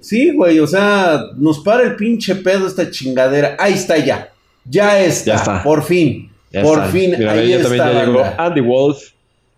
[0.00, 3.56] Sí, güey, o sea, nos para el pinche pedo esta chingadera.
[3.58, 4.30] Ahí está ya.
[4.64, 5.24] Ya está.
[5.32, 5.62] Ya está.
[5.62, 6.30] Por fin.
[6.52, 6.90] Ya por está.
[6.90, 7.14] fin.
[7.18, 7.68] Mira, ahí ya está.
[7.68, 8.24] también ya llegó.
[8.38, 8.98] Andy Wolf.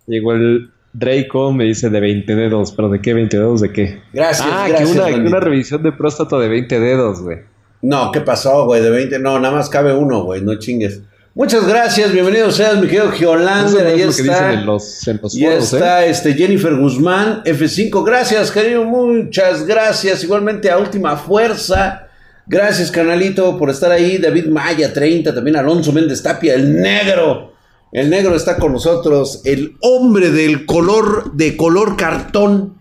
[0.06, 2.72] Llegó el Draco, me dice de 20 dedos.
[2.72, 3.60] ¿Pero de qué 20 dedos?
[3.60, 4.00] ¿De qué?
[4.12, 4.90] Gracias, ah, gracias.
[4.90, 7.38] que, una, que una revisión de próstata de 20 dedos, güey.
[7.82, 8.82] No, ¿qué pasó, güey?
[8.82, 9.18] De 20.
[9.18, 10.40] No, nada más cabe uno, güey.
[10.40, 11.02] No chingues.
[11.38, 12.10] Muchas gracias.
[12.10, 13.84] Bienvenido seas, mi querido Geolander.
[13.84, 14.52] no Ahí está.
[14.54, 15.76] en los, en los Ya foros, ¿eh?
[15.76, 18.04] está este Jennifer Guzmán, F5.
[18.04, 18.82] Gracias, cariño.
[18.82, 20.24] Muchas gracias.
[20.24, 22.08] Igualmente a Última Fuerza.
[22.44, 24.18] Gracias, canalito, por estar ahí.
[24.18, 25.32] David Maya, 30.
[25.32, 27.52] También Alonso Méndez Tapia, el negro.
[27.92, 29.42] El negro está con nosotros.
[29.44, 32.78] El hombre del color, de color cartón.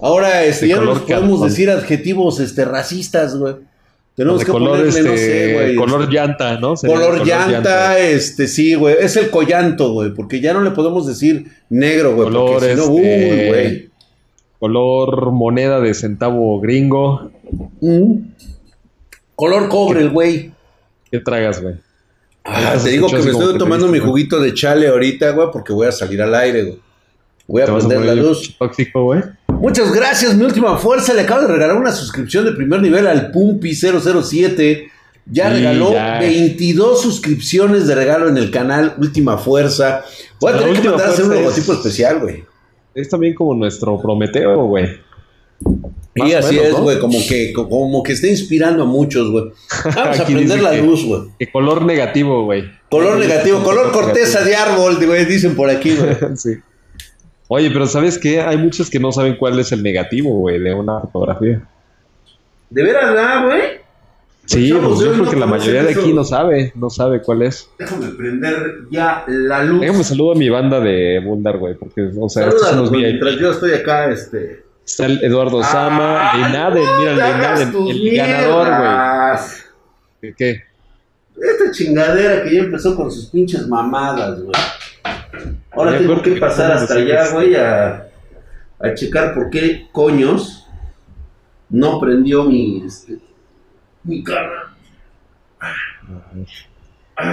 [0.00, 1.48] Ahora, este, ya nos podemos cartón.
[1.50, 3.56] decir adjetivos este, racistas, güey.
[4.18, 5.76] Tenemos de que color, ponerle, este, no sé, güey.
[5.76, 6.74] color este, llanta, ¿no?
[6.74, 8.96] Color, llanta, este, sí, güey.
[8.98, 10.12] Es el collanto, güey.
[10.12, 12.26] Porque ya no le podemos decir negro, güey.
[12.26, 13.90] Color, porque si no, uy, este, güey.
[14.58, 17.30] Color moneda de centavo gringo.
[17.80, 18.14] Mm.
[19.36, 20.50] Color cobre, el güey.
[21.12, 21.76] ¿Qué tragas, güey?
[22.42, 25.86] Ah, te digo que me estoy tomando mi juguito de chale ahorita, güey, porque voy
[25.86, 26.80] a salir al aire, güey.
[27.46, 28.56] Voy a ¿Te vas a prender la luz.
[28.58, 29.22] tóxico, güey?
[29.60, 31.14] Muchas gracias, mi última fuerza.
[31.14, 34.90] Le acabo de regalar una suscripción de primer nivel al Pumpi007.
[35.30, 36.18] Ya Sí, regaló ya.
[36.20, 40.02] 22 suscripciones de regalo en el canal Última Fuerza.
[40.40, 42.44] Voy a La tener que mandar a hacer un logotipo es- especial, güey.
[42.94, 44.86] Es también como nuestro Prometeo, güey.
[46.14, 46.82] Y así menos, es, ¿no?
[46.82, 49.44] güey, como que, como que está inspirando a muchos, güey.
[49.94, 51.22] Vamos a prender la que- luz, güey.
[51.38, 52.64] Que color negativo, güey.
[52.90, 56.16] Color negativo, color corteza de árbol, güey, dicen por aquí, güey.
[56.36, 56.54] sí.
[57.48, 58.42] Oye, pero ¿sabes qué?
[58.42, 61.62] Hay muchos que no saben cuál es el negativo, güey, de una fotografía.
[62.68, 63.62] ¿De veras, ah, güey?
[64.44, 67.68] Sí, pues yo creo que la mayoría de aquí no sabe, no sabe cuál es.
[67.78, 69.80] Déjame prender ya la luz.
[69.80, 73.02] Déjame saludo a mi banda de Bundar, güey, porque, o sea, estos son los VIP.
[73.02, 74.64] mientras yo estoy acá, este...
[74.86, 78.68] Está el Eduardo Sama, ¡Ay, Leinaden, no mira tus el ganador,
[80.20, 80.34] güey.
[80.34, 80.62] ¿Qué?
[81.36, 85.57] Esta chingadera que ya empezó con sus pinches mamadas, güey.
[85.78, 88.08] Ahora Ya tengo que pasar hasta allá, güey, a,
[88.80, 90.66] a checar por qué coños
[91.70, 93.18] no prendió mi, este,
[94.02, 94.74] mi cara.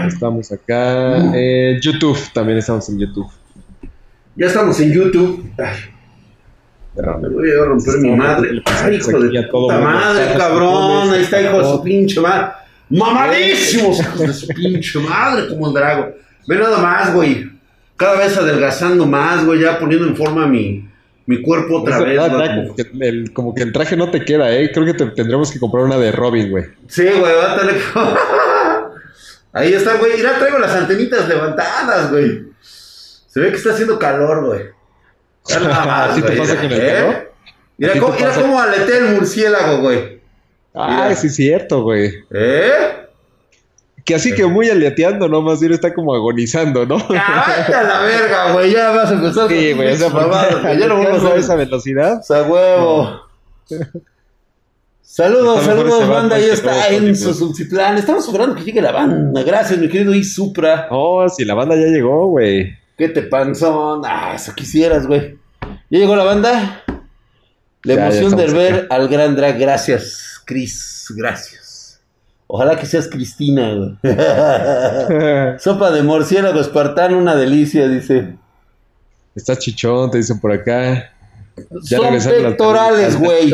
[0.07, 1.34] Estamos acá.
[1.34, 3.31] Eh, YouTube, también estamos en YouTube.
[4.35, 5.51] Ya estamos en YouTube.
[5.57, 5.79] Ay,
[7.22, 8.61] me voy a romper mi madre.
[8.66, 11.09] Ay, hijo de puta madre, cabrón.
[11.09, 12.51] Ahí está, hijo de su pinche madre.
[12.89, 16.13] Mamadísimos, hijos de su pinche madre, como el drago.
[16.47, 17.54] Ve nada más, güey.
[17.97, 20.89] Cada vez adelgazando más, güey, ya poniendo en forma mi,
[21.25, 24.51] mi cuerpo otra vez, ya, como- que el, como que el traje no te queda,
[24.51, 24.72] ¿eh?
[24.73, 26.66] Creo que te- tendremos que comprar una de Robin, güey.
[26.88, 27.81] Sí, güey, va a tener que...
[29.53, 30.17] Ahí está, güey.
[30.17, 32.44] Mira, traigo las antenitas levantadas, güey.
[32.61, 34.61] Se ve que está haciendo calor, güey.
[35.47, 36.94] Ya ¿Así te pasa con el ¿eh?
[36.94, 37.31] calor?
[37.78, 38.41] Mira ¿Así cómo, mira pasa?
[38.41, 40.19] cómo aletea el murciélago, güey.
[40.73, 42.13] Ah, sí, es cierto, güey.
[42.31, 43.04] ¿Eh?
[44.05, 45.41] Que así que muy aleteando, ¿no?
[45.41, 46.97] Más bien está como agonizando, ¿no?
[47.09, 48.71] ¡Ya, vete a la verga, güey!
[48.71, 50.79] Ya vas a empezar Sí, güey, mamadas, güey.
[50.79, 52.19] Ya no vamos a esa velocidad.
[52.19, 53.21] O sea, huevo.
[55.01, 56.38] Saludos, saludos, banda.
[56.38, 57.55] Que está en su.
[57.97, 59.41] Estamos esperando que llegue la banda.
[59.41, 60.87] Gracias, mi querido Isupra.
[60.91, 62.77] Oh, si la banda ya llegó, güey.
[62.97, 64.03] ¿Qué te panzón?
[64.05, 65.39] Ah, eso quisieras, güey.
[65.89, 66.83] ¿Ya llegó la banda?
[67.83, 69.57] La Ya, ya emoción de ver al gran drag.
[69.57, 71.07] Gracias, Cris.
[71.16, 71.65] Gracias.
[72.47, 73.97] Ojalá que seas Cristina, güey.
[75.59, 78.35] Sopa de murciélago espartano, una delicia, dice.
[79.33, 81.11] Está chichón, te dicen por acá.
[81.84, 83.51] Ya Son pectorales, güey.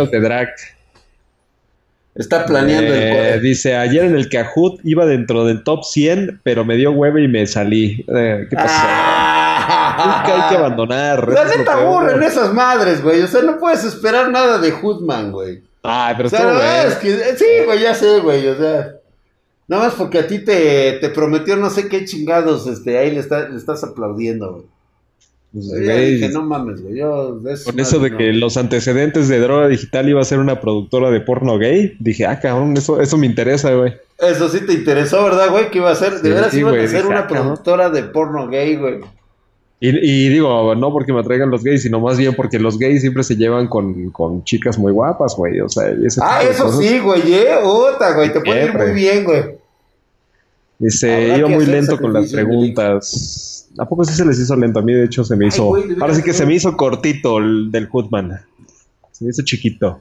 [2.13, 6.65] Está planeando Eh, el dice, ayer en el Kahoot iba dentro del top 100, pero
[6.65, 8.05] me dio hueva y me salí.
[8.13, 8.73] Eh, ¿Qué pasó?
[8.75, 10.21] Ah.
[10.25, 11.29] Nunca hay que abandonar.
[11.29, 13.21] La neta aburren esas madres, güey.
[13.21, 15.61] O sea, no puedes esperar nada de Hoodman, güey.
[15.83, 18.47] Ay, pero O sea, es que, eh, sí, güey, ya sé, güey.
[18.47, 18.91] O sea,
[19.67, 23.19] nada más porque a ti te, te prometió no sé qué chingados, este, ahí le,
[23.19, 24.65] está- le estás aplaudiendo, güey.
[25.53, 26.97] Pues, güey, dije, no mames, güey.
[26.97, 31.11] Yo, Con eso de que los antecedentes de Droga Digital iba a ser una productora
[31.11, 33.93] de porno gay, dije, ah, cabrón, eso, eso me interesa, güey.
[34.17, 35.69] Eso sí te interesó, ¿verdad, güey?
[35.71, 37.43] Que iba a ser, de Sí, veras sí, güey, a ser dije, una ah, cabrón.
[37.47, 38.99] productora de porno gay, güey.
[39.83, 43.01] Y, y digo, no porque me atraigan los gays, sino más bien porque los gays
[43.01, 45.59] siempre se llevan con, con chicas muy guapas, güey.
[45.59, 46.79] O sea, ese Ah, eso cosas.
[46.79, 47.47] sí, güey, eh.
[47.63, 48.31] Puta, güey.
[48.31, 49.43] Te puede ir muy bien, güey.
[50.77, 53.67] Dice, iba muy lento con las preguntas.
[53.77, 54.79] ¿A poco sí se les hizo lento?
[54.79, 55.65] A mí, de hecho, se me Ay, hizo.
[55.65, 58.39] güey, ahora sí que se me hizo cortito el del Hoodman.
[59.11, 59.99] Se me hizo chiquito.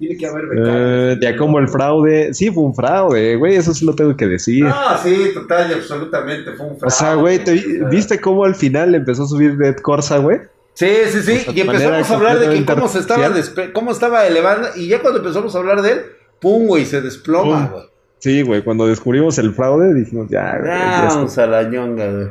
[0.00, 2.32] Tiene que haber Eh, ya como el fraude.
[2.32, 3.54] Sí, fue un fraude, güey.
[3.56, 4.64] Eso sí lo tengo que decir.
[4.64, 6.86] No, sí, total y absolutamente fue un fraude.
[6.86, 10.38] o sea, güey, ¿te vi- ¿viste cómo al final empezó a subir Dead Corsa, güey?
[10.72, 11.44] Sí, sí, sí.
[11.54, 13.28] y empezamos a hablar de que cómo se estaba,
[13.74, 14.68] cómo estaba elevando.
[14.74, 16.00] Y ya cuando empezamos a hablar de él,
[16.40, 17.84] pum, güey, se desploma, güey.
[18.20, 20.70] Sí, güey, cuando descubrimos el fraude dijimos, ya, güey.
[20.70, 22.28] Vamos a la ñonga, güey.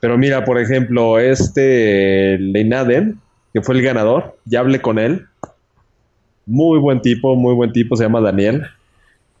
[0.00, 3.18] Pero mira, por ejemplo, este Leinaden,
[3.52, 5.26] que fue el ganador, ya hablé con él.
[6.46, 8.66] Muy buen tipo, muy buen tipo, se llama Daniel.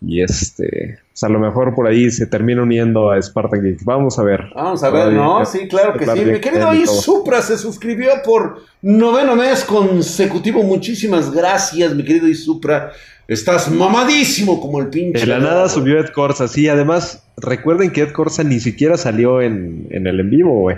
[0.04, 3.84] Y este, pues a lo mejor por ahí se termina uniendo a Spartan Geek.
[3.84, 4.48] Vamos a ver.
[4.54, 5.44] Vamos a ver, ¿no?
[5.46, 6.24] Sí, claro que sí.
[6.24, 10.62] Mi querido ahí Supra se suscribió por noveno mes consecutivo.
[10.64, 12.90] Muchísimas gracias, mi querido Isupra.
[13.28, 15.20] Estás mamadísimo como el pinche.
[15.20, 16.68] De la nada subió Ed Corsa, sí.
[16.68, 20.76] Además, recuerden que Ed Corsa ni siquiera salió en, en el en vivo, güey.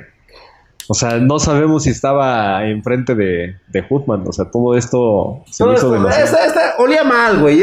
[0.88, 4.25] O sea, no sabemos si estaba enfrente de, de Hoodman.
[4.26, 6.25] O sea, todo esto se hizo demasiado.
[6.25, 7.62] Esta, esta, olía mal, güey.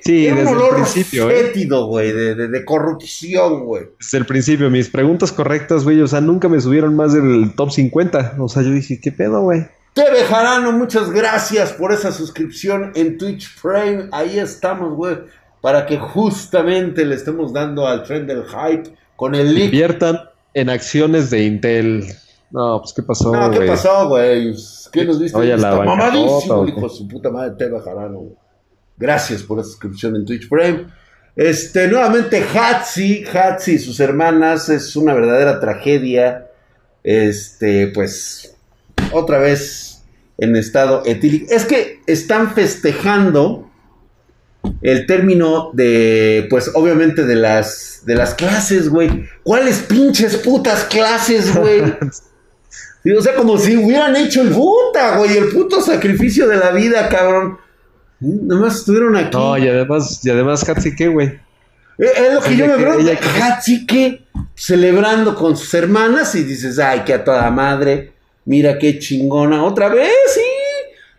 [0.00, 1.34] sí, desde un olor el principio, ¿eh?
[1.34, 3.84] fétido, güey, de, de, de, corrupción, güey.
[3.98, 7.70] Desde el principio, mis preguntas correctas, güey, o sea, nunca me subieron más del top
[7.70, 8.36] 50.
[8.38, 9.66] O sea, yo dije, ¿qué pedo, güey?
[9.94, 14.08] TV Jarano, muchas gracias por esa suscripción en Twitch Prime.
[14.10, 15.18] Ahí estamos, güey,
[15.60, 19.66] para que justamente le estemos dando al tren del hype con el link.
[19.66, 20.18] Inviertan
[20.52, 22.06] en acciones de Intel.
[22.54, 24.54] No, pues ¿qué pasó, No, ¿qué pasó, güey?
[24.92, 25.36] ¿Qué nos viste?
[25.36, 28.36] Oye, la mamadísimo, hijo su puta madre, Teba Jarano, güey.
[28.96, 30.86] Gracias por la suscripción en Twitch Prime.
[31.34, 36.46] Este, nuevamente, Hatsi, Hatsi y sus hermanas, es una verdadera tragedia.
[37.02, 38.54] Este, pues,
[39.10, 40.04] otra vez
[40.38, 41.52] en estado etílico.
[41.52, 43.68] Es que están festejando
[44.80, 49.28] el término de, pues, obviamente de las, de las clases, güey.
[49.42, 51.82] ¿Cuáles pinches putas clases, güey?
[53.12, 57.08] o sea, como si hubieran hecho el puta, güey, el puto sacrificio de la vida,
[57.08, 57.58] cabrón.
[58.20, 59.36] Nomás estuvieron aquí.
[59.36, 60.64] No, y además, y además,
[60.96, 61.28] ¿qué, güey?
[61.98, 63.12] Eh, es lo que yo me pregunto.
[63.42, 64.22] Hatsike
[64.54, 68.12] celebrando con sus hermanas y dices, ay, que a toda madre,
[68.46, 69.62] mira qué chingona.
[69.64, 70.40] Otra vez, sí.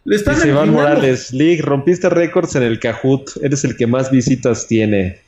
[0.06, 3.38] Le están Dice Iván Morales, League, rompiste récords en el Kahoot.
[3.42, 5.20] Eres el que más visitas tiene.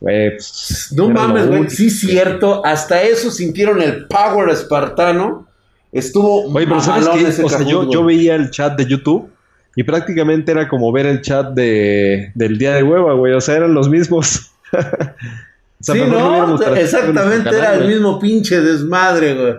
[0.00, 1.68] Pues, no mames, güey.
[1.70, 2.64] Sí, cierto.
[2.64, 5.47] Hasta eso sintieron el power espartano
[5.92, 7.42] Estuvo Oye, pero ¿sabes qué?
[7.42, 9.30] O sea, yo, yo, veía el chat de YouTube
[9.74, 13.32] y prácticamente era como ver el chat de, del día de hueva, güey.
[13.32, 14.50] O sea, eran los mismos.
[15.80, 19.54] sí, no, exactamente era el mismo pinche desmadre, güey.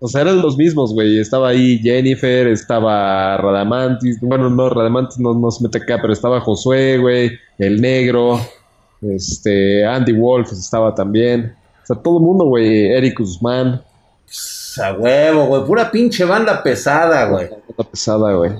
[0.00, 1.18] O sea, eran los mismos, güey.
[1.18, 4.20] Estaba ahí Jennifer, estaba Radamantis.
[4.20, 7.30] Bueno, no, Radamantis no, no se mete acá, pero estaba Josué, güey.
[7.58, 8.40] El negro.
[9.00, 11.54] Este, Andy Wolf estaba también.
[11.82, 12.88] O sea, todo el mundo, güey.
[12.88, 13.80] Eric Guzmán
[14.78, 15.64] a huevo, güey.
[15.64, 17.48] Pura pinche banda pesada, güey.
[17.48, 18.52] Banda pesada, güey.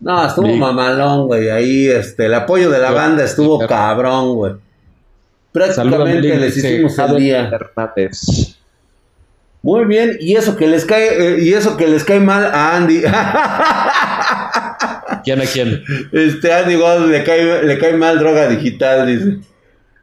[0.00, 1.50] No, estuvo mamalón, güey.
[1.50, 4.52] Ahí, este, el apoyo de la banda estuvo cabrón, güey.
[5.52, 7.50] Prácticamente les hicimos el día.
[9.62, 12.76] Muy bien, y eso que les cae, eh, y eso que les cae mal a
[12.76, 13.00] Andy.
[15.24, 15.82] ¿Quién a quién?
[16.12, 19.38] Este Andy Gold le cae, le cae mal droga digital, dice.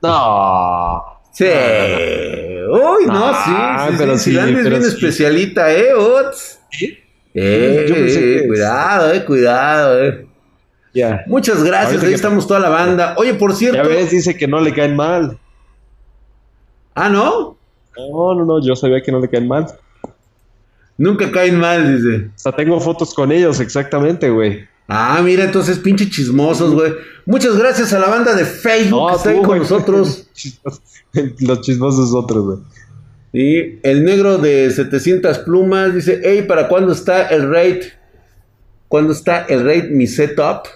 [0.02, 1.21] No.
[1.32, 1.46] Sí.
[1.46, 4.38] Uy, no, ah, sí, pero sí.
[4.38, 5.90] es bien especialita, ¿eh?
[6.72, 6.98] ¿Sí?
[7.34, 10.28] Eh, cuidado, eh, cuidado, eh.
[10.94, 11.24] Ya.
[11.28, 13.16] Muchas gracias, ahí estamos toda la banda.
[13.18, 13.82] Oye, por cierto.
[13.82, 15.38] Ya ves, dice que no le caen mal.
[16.94, 17.58] Ah, ¿no?
[17.98, 19.68] No, no, no, yo sabía que no le caen mal.
[20.98, 22.26] Nunca caen mal, dice.
[22.28, 24.68] O sea, tengo fotos con ellos, exactamente, güey.
[24.88, 26.94] Ah, mira, entonces pinche chismosos, güey.
[27.26, 30.28] Muchas gracias a la banda de Facebook que está ahí con nosotros.
[31.40, 32.58] Los chismosos otros, güey.
[33.34, 37.84] Y el negro de 700 plumas dice, hey, ¿para cuándo está el raid?
[38.90, 40.68] ¿Cuándo está el raid mi setup?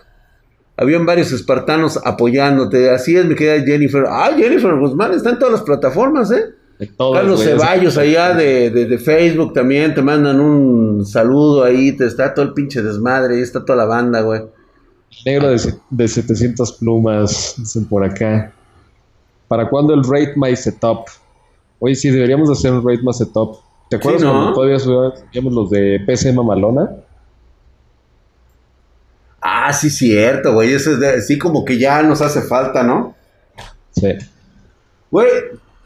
[0.77, 2.89] Habían varios espartanos apoyándote.
[2.89, 4.05] Así es, mi querida Jennifer.
[4.07, 6.54] Ah, Jennifer Guzmán está en todas las plataformas, ¿eh?
[6.97, 12.53] Carlos Ceballos allá de, Facebook también te mandan un saludo ahí, te está todo el
[12.53, 14.41] pinche desmadre, ahí está toda la banda, güey.
[15.25, 18.51] Negro de, de 700 plumas, dicen por acá.
[19.47, 21.05] ¿Para cuándo el Rate My Setup?
[21.79, 23.57] Oye, sí, deberíamos hacer un Rate My Setup.
[23.89, 26.89] ¿Te acuerdas cuando todavía subíamos los de PC Mamalona?
[29.39, 30.73] Ah, sí, cierto, güey.
[30.73, 33.15] Eso es de, sí, como que ya nos hace falta, ¿no?
[33.91, 34.13] Sí.
[35.11, 35.29] Güey,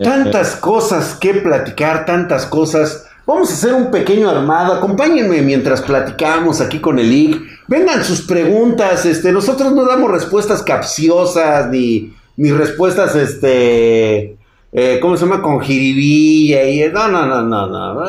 [0.01, 3.05] tantas cosas que platicar, tantas cosas.
[3.25, 4.73] Vamos a hacer un pequeño armado.
[4.73, 7.41] Acompáñenme mientras platicamos aquí con el IC.
[7.67, 9.05] Vengan sus preguntas.
[9.05, 14.37] Este, nosotros no damos respuestas capciosas ni, ni respuestas, este,
[14.71, 15.41] eh, ¿cómo se llama?
[15.41, 16.89] Con jiribilla y...
[16.89, 18.05] No, no, no, no, no.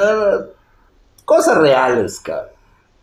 [1.24, 2.59] Cosas reales, cabrón.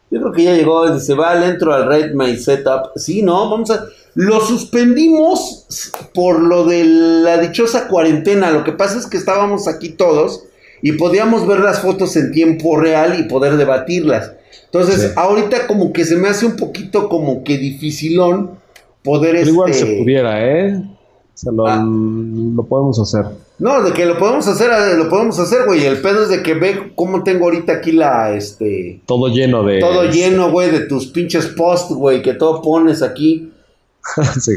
[0.09, 2.91] Yo creo que ya llegó, se va, le entro al Red My Setup.
[2.95, 3.85] Sí, no, vamos a...
[4.15, 5.65] Lo suspendimos
[6.13, 8.51] por lo de la dichosa cuarentena.
[8.51, 10.45] Lo que pasa es que estábamos aquí todos
[10.81, 14.31] y podíamos ver las fotos en tiempo real y poder debatirlas.
[14.65, 18.51] Entonces, ahorita como que se me hace un poquito como que dificilón
[19.03, 20.81] poder Pero igual este, se pudiera, ¿eh?
[21.37, 21.85] O sea, lo, Ah.
[21.85, 23.25] lo podemos hacer.
[23.59, 25.85] No, de que lo podemos hacer, eh, lo podemos hacer, güey.
[25.85, 29.79] El pedo es de que ve cómo tengo ahorita aquí la, este, Todo lleno de.
[29.79, 33.51] todo lleno, güey, de tus pinches posts, güey, que todo pones aquí.
[34.41, 34.53] sí.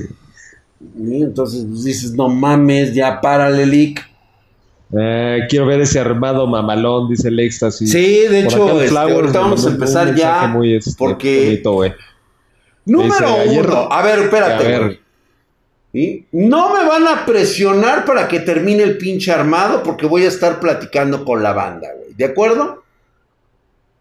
[0.99, 4.01] Y entonces pues, dices, no mames, ya párale, Lick.
[4.99, 7.93] Eh, quiero ver ese armado mamalón, dice el éxtasis.
[7.93, 10.47] Sí, de Por hecho, este, ahorita vamos a empezar ya.
[10.47, 11.95] muy, este, porque- bonito.
[12.87, 13.89] Número Dice, uno.
[13.91, 14.55] A ver, espérate.
[14.75, 15.00] A ver.
[16.33, 20.61] No me van a presionar para que termine el pinche armado porque voy a estar
[20.61, 22.15] platicando con la banda, güey.
[22.15, 22.85] ¿De acuerdo?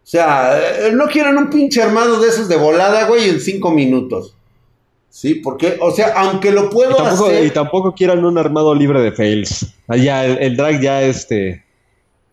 [0.02, 3.70] O sea, eh, no quieren un pinche armado de esos de volada, güey, en cinco
[3.70, 4.34] minutos.
[5.08, 7.44] Sí, porque, o sea, aunque lo Y puedo tampoco, hacer.
[7.44, 9.66] y tampoco quieran un armado libre de fails.
[9.88, 11.64] Allá, el, el drag ya este.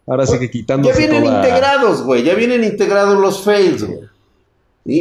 [0.06, 0.88] Ahora sí que quitando.
[0.90, 2.24] Ya vienen integrados, güey.
[2.24, 4.00] Ya vienen integrados los fails, güey.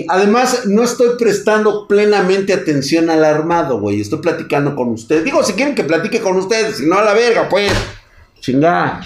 [0.08, 4.00] Además, no estoy prestando plenamente atención al armado, güey.
[4.00, 5.24] Estoy platicando con ustedes.
[5.24, 7.72] Digo, si quieren que platique con ustedes, si no a la verga, pues.
[8.40, 9.00] Chingá.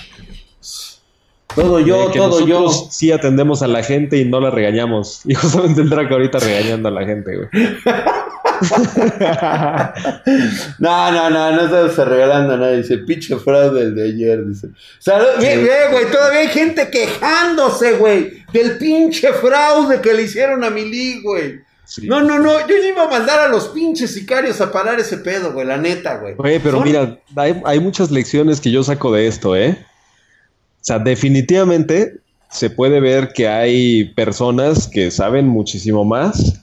[1.54, 2.60] Todo yo, que todo yo.
[2.60, 5.20] nosotros sí atendemos a la gente y no la regañamos.
[5.26, 7.49] Y justamente el drag ahorita regañando a la gente, güey.
[10.79, 12.73] No, no, no, no estamos regalando nada.
[12.73, 14.47] Dice, pinche fraude el de ayer.
[14.47, 16.11] Dice, Salud- bien, bien, güey.
[16.11, 21.61] Todavía hay gente quejándose, güey, del pinche fraude que le hicieron a Mili, güey.
[21.85, 22.07] Sí.
[22.07, 22.61] No, no, no.
[22.69, 25.76] Yo ya iba a mandar a los pinches sicarios a parar ese pedo, güey, la
[25.76, 26.35] neta, güey.
[26.38, 29.76] Oye, pero Son- mira, hay, hay muchas lecciones que yo saco de esto, ¿eh?
[29.81, 32.17] O sea, definitivamente
[32.50, 36.61] se puede ver que hay personas que saben muchísimo más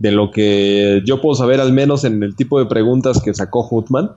[0.00, 3.66] de lo que yo puedo saber, al menos en el tipo de preguntas que sacó
[3.70, 4.10] Hutman.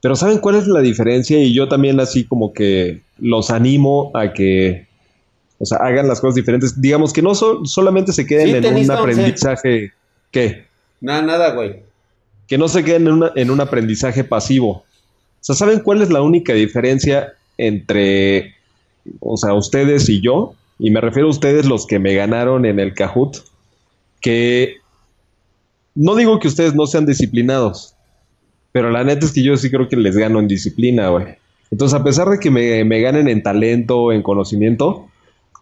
[0.00, 1.38] Pero ¿saben cuál es la diferencia?
[1.38, 4.86] Y yo también así como que los animo a que,
[5.58, 6.80] o sea, hagan las cosas diferentes.
[6.80, 9.92] Digamos que no so- solamente se queden Sí, en un aprendizaje,
[10.30, 10.64] ¿qué?
[11.00, 11.82] Nada, nada, güey.
[12.46, 14.70] que no se queden en, una- en un aprendizaje pasivo.
[14.70, 14.84] O
[15.40, 18.54] sea, ¿saben cuál es la única diferencia entre,
[19.20, 20.54] o sea, ustedes y yo?
[20.78, 23.38] Y me refiero a ustedes los que me ganaron en el Kahoot,
[24.20, 24.76] que
[25.94, 27.94] no digo que ustedes no sean disciplinados,
[28.72, 31.26] pero la neta es que yo sí creo que les gano en disciplina, güey.
[31.70, 35.08] Entonces, a pesar de que me, me ganen en talento, en conocimiento,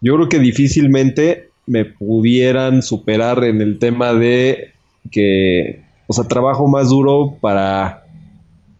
[0.01, 4.73] yo creo que difícilmente me pudieran superar en el tema de
[5.11, 8.05] que, o sea, trabajo más duro para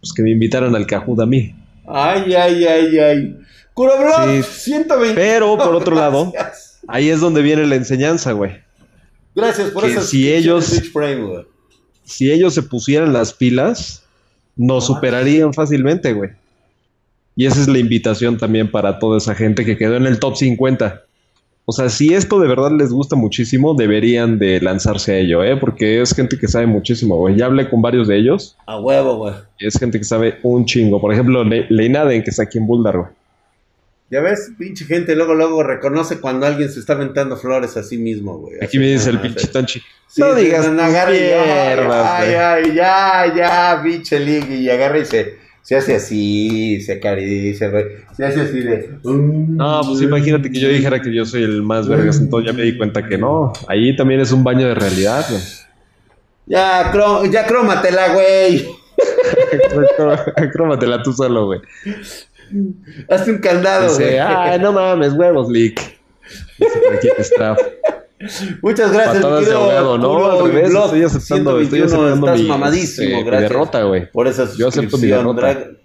[0.00, 1.54] pues, que me invitaran al Kahoot a mí.
[1.86, 3.36] Ay, ay, ay, ay.
[3.72, 4.70] Curoblog, Sí.
[4.70, 5.14] 120.
[5.14, 6.32] Pero, por otro lado,
[6.88, 8.52] Ahí es donde viene la enseñanza, güey.
[9.34, 10.66] Gracias por esas si ellos-.
[12.04, 14.04] Si ellos se pusieran las pilas,
[14.56, 16.30] nos superarían fácilmente, güey.
[17.36, 20.36] Y esa es la invitación también para toda esa gente que quedó en el top
[20.36, 21.02] 50.
[21.66, 25.56] O sea, si esto de verdad les gusta muchísimo, deberían de lanzarse a ello, ¿eh?
[25.56, 27.36] Porque es gente que sabe muchísimo, güey.
[27.36, 29.34] Ya hablé con varios de ellos A huevo, güey.
[29.58, 31.00] es gente que sabe un chingo.
[31.00, 33.08] Por ejemplo, Le Leinaden, que está aquí en Boulder, güey.
[34.14, 37.98] Ya ves, pinche gente, luego, luego reconoce cuando alguien se está aventando flores a sí
[37.98, 38.58] mismo, güey.
[38.62, 39.48] Aquí me dice el pinche.
[40.06, 45.34] Sí, no digas agarra y- ay, ay, ya, ya, pinche ligue, y agarra y se,
[45.62, 47.86] se hace así, se acaricia, güey.
[48.16, 48.90] Se hace así de.
[49.02, 52.62] No, pues imagínate que yo dijera que yo soy el más vergas, entonces ya me
[52.62, 53.52] di cuenta que no.
[53.66, 55.42] Ahí también es un baño de realidad, güey.
[56.46, 58.64] Ya, cro- ya crómatela, güey.
[60.52, 61.60] Crómatela tú solo, güey.
[63.10, 64.18] Hazte un candado, Dice, güey.
[64.18, 65.80] ay, no mames, huevos, Lick.
[66.58, 67.08] Dice, por aquí.
[68.62, 72.48] Muchas gracias, Patadas de ahogado, no, al revés, estoy aceptando, estoy 121, aceptando estás mi,
[72.48, 73.50] mamadísimo, mi gracias.
[73.50, 74.10] derrota, güey.
[74.12, 75.40] Por esa Yo acepto mi suscripción, derrota.
[75.40, 75.76] drag.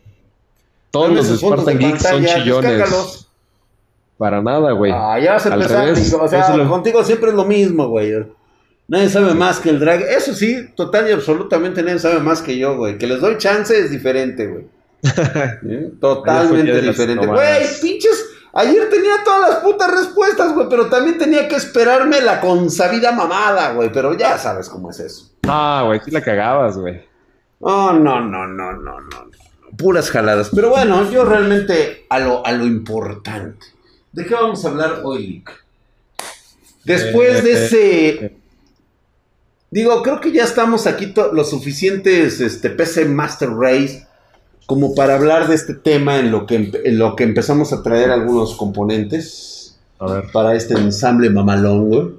[0.91, 2.71] Todos los Spartan Geeks son chillones.
[2.71, 3.25] descárgalos.
[4.17, 4.91] Para nada, güey.
[4.93, 7.45] Ah, ya vas a Al empezar, revés, o sea, yo lo- contigo siempre es lo
[7.45, 8.13] mismo, güey.
[8.87, 10.01] Nadie sabe más que el drag.
[10.01, 12.97] Eso sí, total y absolutamente nadie sabe más que yo, güey.
[12.97, 14.65] Que les doy chance es diferente, güey.
[15.03, 15.91] ¿Eh?
[16.01, 17.25] Totalmente diferente.
[17.25, 18.25] Güey, pinches.
[18.51, 23.74] Ayer tenía todas las putas respuestas, güey, pero también tenía que esperarme la consabida mamada,
[23.74, 23.91] güey.
[23.91, 25.32] Pero ya sabes cómo es eso.
[25.48, 27.01] Ah, güey, sí la cagabas, güey.
[27.60, 29.29] Oh, no, no, no, no, no.
[29.77, 30.50] Puras jaladas.
[30.53, 33.68] Pero bueno, yo realmente a lo, a lo importante.
[34.12, 35.51] ¿De qué vamos a hablar hoy, Lick?
[36.84, 38.36] Después de ese...
[39.72, 44.08] Digo, creo que ya estamos aquí los suficientes este, PC Master Race
[44.69, 48.11] como para hablar de este tema en lo, que, en lo que empezamos a traer
[48.11, 50.25] algunos componentes A ver.
[50.31, 52.09] para este ensamble mamalón, güey.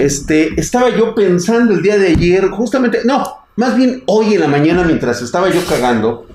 [0.00, 3.24] Este, estaba yo pensando el día de ayer, justamente, no,
[3.56, 6.26] más bien hoy en la mañana mientras estaba yo cagando,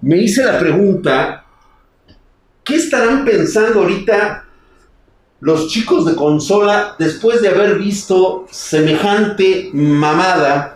[0.00, 1.44] me hice la pregunta
[2.62, 4.44] ¿qué estarán pensando ahorita
[5.40, 10.73] los chicos de consola después de haber visto semejante mamada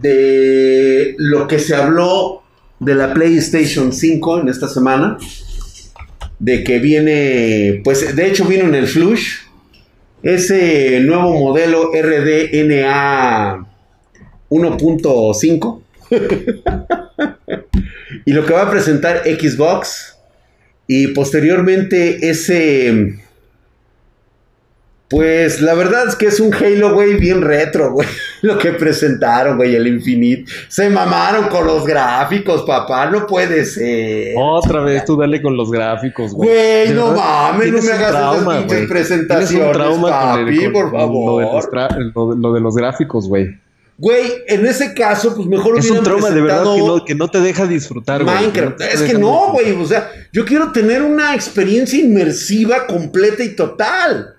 [0.00, 2.42] de lo que se habló
[2.78, 5.18] de la PlayStation 5 en esta semana?
[6.38, 9.40] De que viene, pues de hecho vino en el Flush,
[10.22, 13.66] ese nuevo modelo RDNA
[14.50, 15.80] 1.5
[18.24, 20.16] y lo que va a presentar Xbox
[20.86, 23.20] y posteriormente ese
[25.10, 28.06] pues la verdad es que es un Halo, güey, bien retro, güey.
[28.42, 30.44] Lo que presentaron, güey, el Infinite.
[30.68, 33.10] Se mamaron con los gráficos, papá.
[33.10, 34.34] No puede ser.
[34.38, 36.48] Otra vez tú dale con los gráficos, güey.
[36.48, 42.38] Güey, no mames, no me hagas trauma, esas pinches presentaciones, un trauma papi, por favor.
[42.38, 43.58] lo de los gráficos, güey.
[43.98, 47.28] Güey, en ese caso, pues mejor Es un trauma de verdad que no, que no
[47.28, 48.34] te deja disfrutar, güey.
[48.34, 48.80] Minecraft.
[48.80, 49.72] es que no, güey.
[49.72, 54.36] O sea, yo quiero tener una experiencia inmersiva, completa y total.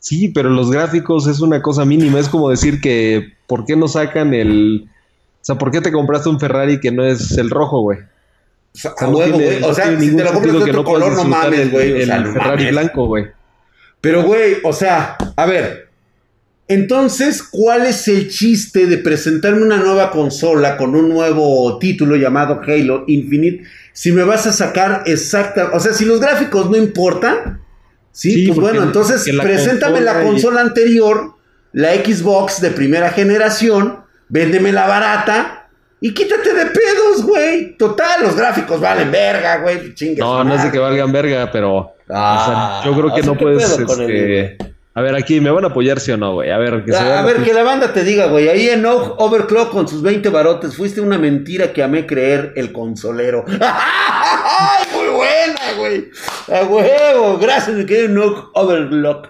[0.00, 2.18] Sí, pero los gráficos es una cosa mínima.
[2.18, 4.88] Es como decir que, ¿por qué no sacan el.
[4.88, 7.98] O sea, ¿por qué te compraste un Ferrari que no es el rojo, güey?
[8.74, 11.70] O sea, no tiene, o sea si te lo compras de otro color, no mames,
[11.70, 12.02] güey.
[12.02, 13.26] El, el Ferrari blanco, güey.
[14.00, 15.90] Pero, güey, o sea, a ver,
[16.70, 22.60] entonces, ¿cuál es el chiste de presentarme una nueva consola con un nuevo título llamado
[22.64, 23.64] Halo Infinite?
[23.92, 27.60] Si me vas a sacar exacta, o sea, si los gráficos no importan,
[28.12, 31.34] sí, pues bueno, entonces preséntame la consola anterior,
[31.72, 35.68] la Xbox de primera generación, véndeme la barata
[36.00, 37.76] y quítate de pedos, güey.
[37.76, 39.94] Total, los gráficos valen verga, güey.
[40.16, 44.56] No, no es de que valgan verga, pero ah, yo creo que no puedes este,
[44.92, 46.50] a ver, aquí, ¿me van a apoyar sí o no, güey?
[46.50, 48.48] A ver, que, a, ver, que la banda te diga, güey.
[48.48, 53.44] Ahí en Overclock con sus 20 barotes, fuiste una mentira que amé creer el consolero.
[53.60, 56.10] ¡Ay, muy buena, güey!
[56.50, 59.28] A huevo, gracias, mi querido No Overclock.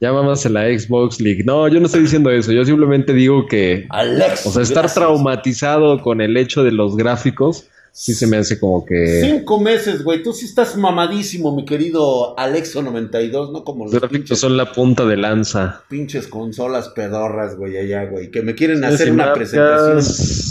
[0.00, 1.44] Ya vamos a la Xbox League.
[1.44, 2.50] No, yo no estoy diciendo eso.
[2.52, 3.86] Yo simplemente digo que.
[3.90, 4.46] Alex.
[4.46, 8.84] O sea, estar traumatizado con el hecho de los gráficos sí se me hace como
[8.84, 9.20] que.
[9.20, 10.22] Cinco meses, güey.
[10.22, 13.64] Tú sí estás mamadísimo, mi querido Alexo92, ¿no?
[13.64, 15.82] Como los, gráficos son la punta de lanza.
[15.88, 18.30] Pinches consolas pedorras, güey, allá, güey.
[18.30, 20.00] Que me quieren hacer una presentación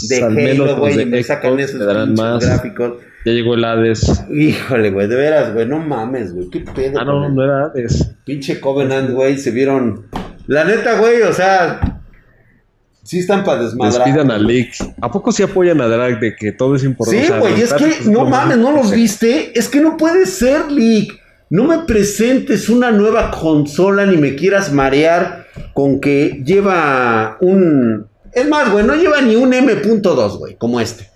[0.08, 2.92] de Halo, güey, y me sacan esos pinches gráficos.
[3.24, 4.24] Ya llegó el Hades.
[4.30, 6.48] Híjole, güey, de veras, güey, no mames, güey.
[6.48, 6.98] ¿Qué pedo?
[7.00, 8.14] Ah, no, no era Hades.
[8.24, 10.06] Pinche Covenant, güey, se vieron.
[10.46, 11.99] La neta, güey, o sea,
[13.10, 14.04] Sí están para desmadrar.
[14.04, 14.94] Despidan a Leak.
[15.00, 17.26] ¿A poco sí apoyan a Drag de que todo es importante?
[17.26, 19.50] Sí, güey, es que no mames, ¿no los viste?
[19.58, 21.18] Es que no puede ser, Leak.
[21.48, 28.06] No me presentes una nueva consola ni me quieras marear con que lleva un...
[28.32, 31.10] Es más, güey, no lleva ni un M.2, güey, como este.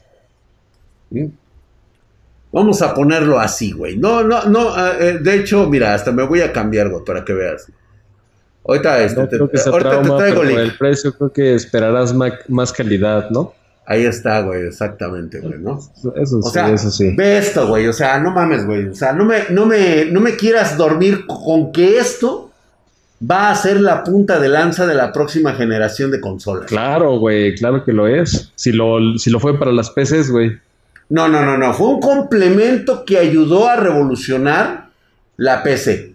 [2.50, 3.96] Vamos a ponerlo así, güey.
[3.96, 4.76] No, no, no.
[4.76, 7.68] Eh, eh, de hecho, mira, hasta me voy a cambiar, güey, para que veas.
[8.66, 12.14] Ahorita, este, te, traigo el precio creo que esperarás
[12.48, 13.52] más, calidad, ¿no?
[13.86, 15.78] Ahí está, güey, exactamente, güey, ¿no?
[16.16, 17.14] Eso, sí, eso sí.
[17.14, 18.88] Ve esto, güey, o sea, no mames, güey.
[18.88, 22.50] O sea, no me, no, me, no me quieras dormir con que esto
[23.30, 26.66] va a ser la punta de lanza de la próxima generación de consolas.
[26.66, 28.52] Claro, güey, claro que lo es.
[28.54, 30.58] Si lo, si lo fue para las PCs, güey.
[31.10, 31.74] No, no, no, no.
[31.74, 34.88] Fue un complemento que ayudó a revolucionar
[35.36, 36.13] la PC.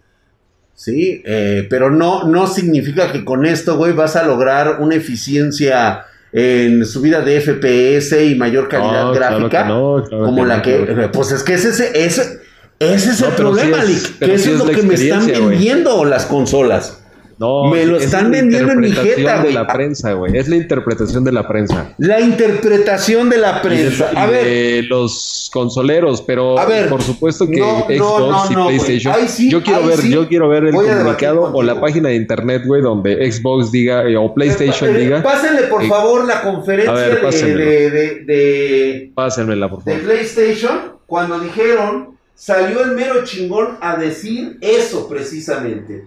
[0.80, 1.22] ¿Sí?
[1.26, 6.86] Eh, pero no, no significa que con esto, güey, vas a lograr una eficiencia en
[6.86, 11.10] subida de FPS y mayor calidad gráfica como la que...
[11.12, 12.40] Pues es que ese, ese,
[12.80, 13.80] ese, es el problema,
[14.20, 16.99] que eso es, lo que me están vendiendo las consolas.
[17.40, 19.54] No, me lo están vendiendo en mi jeta, güey.
[19.54, 20.38] la prensa, güey.
[20.38, 21.94] Es la interpretación de la prensa.
[21.98, 24.12] La interpretación de la prensa.
[24.14, 24.44] a ver.
[24.44, 27.62] De los consoleros, pero a ver, por supuesto que
[27.98, 29.16] Xbox y PlayStation.
[29.50, 33.32] yo quiero ver, yo quiero ver el comunicado o la página de internet, güey, donde
[33.32, 35.24] Xbox diga eh, o PlayStation diga.
[35.24, 39.98] Pásenle por favor la conferencia de, de, de, Pásenmela, por favor.
[39.98, 46.06] De PlayStation cuando dijeron salió el mero chingón a decir eso precisamente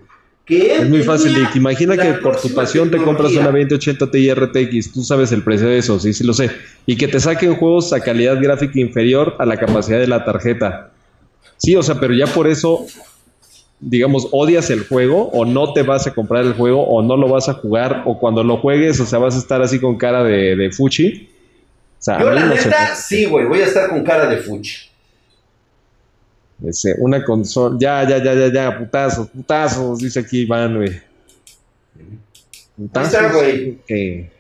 [0.49, 4.93] es muy fácil, Imagina que por tu pasión te compras una 2080 Ti RTX.
[4.93, 6.51] Tú sabes el precio de eso, sí, sí lo sé.
[6.87, 10.91] Y que te saquen juegos a calidad gráfica inferior a la capacidad de la tarjeta.
[11.59, 12.87] Sí, o sea, pero ya por eso,
[13.79, 17.29] digamos, odias el juego o no te vas a comprar el juego o no lo
[17.29, 20.25] vas a jugar o cuando lo juegues, o sea, vas a estar así con cara
[20.25, 21.29] de, de fuchi.
[22.05, 24.92] Yo la neta, sí, güey, voy a estar con cara de fuchi
[26.99, 27.77] una consola.
[27.79, 31.01] Ya, ya, ya, ya, ya, putazos, putazos, dice aquí Iván, güey.
[32.77, 33.33] Putazos.
[33.33, 33.79] güey.
[33.87, 34.31] Que.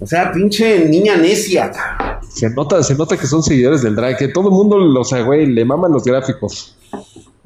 [0.00, 1.70] O sea, pinche niña necia,
[2.32, 5.22] Se nota, se nota que son seguidores del drag, que todo el mundo, o sea,
[5.22, 6.74] güey, le maman los gráficos.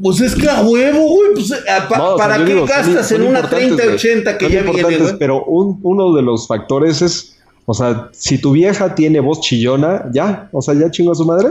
[0.00, 1.32] Pues es que a huevo, güey.
[1.34, 1.56] Pues, eh,
[1.88, 4.62] pa- No, ¿Para qué digo, son- gastas son en una importantes, 3080 que Son ya
[4.62, 5.18] viene, güey?
[5.18, 7.36] Pero un- uno de los factores es,
[7.66, 11.24] o sea, si tu vieja tiene voz chillona, ya, o sea, ya chingo a su
[11.24, 11.48] madre.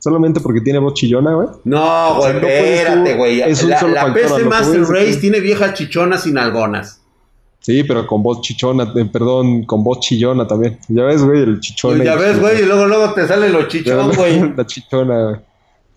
[0.00, 1.48] Solamente porque tiene voz chillona, güey.
[1.64, 3.40] No, O güey, no tú- espérate, güey.
[3.42, 6.96] es un La, solo la factor, PC Master Race tiene viejas chichonas sin algonas.
[7.60, 10.78] Sí, pero con voz chichona, eh, perdón, con voz chillona también.
[10.88, 12.02] Ya ves, güey, el chichona.
[12.02, 14.52] ya y- ves, güey, y luego, luego te sale lo chichón, güey.
[14.56, 15.36] La chichona, güey.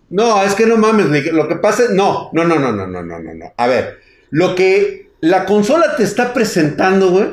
[0.10, 3.02] No, es que no mames, lo que pasa es, no, no, no, no, no, no,
[3.02, 3.46] no, no, no.
[3.58, 7.28] A ver, lo que la consola te está presentando, güey,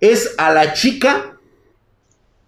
[0.00, 1.36] es a la chica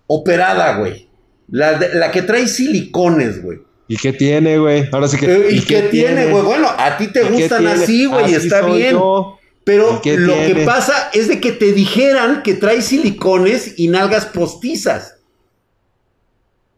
[0.07, 1.10] operada, güey.
[1.51, 3.59] La, de- la que trae silicones, güey.
[3.89, 4.89] ¿Y qué tiene, güey?
[4.93, 5.27] Ahora sí que.
[5.27, 6.45] Eh, ¿Y, qué tiene, güey?
[6.45, 8.93] Bueno, a ti te ¿Y gustan así, güey, está bien.
[8.93, 9.37] yo.
[9.65, 14.27] Pero ¿Y lo que pasa es de que te dijeran que trae silicones y nalgas
[14.27, 15.17] postizas.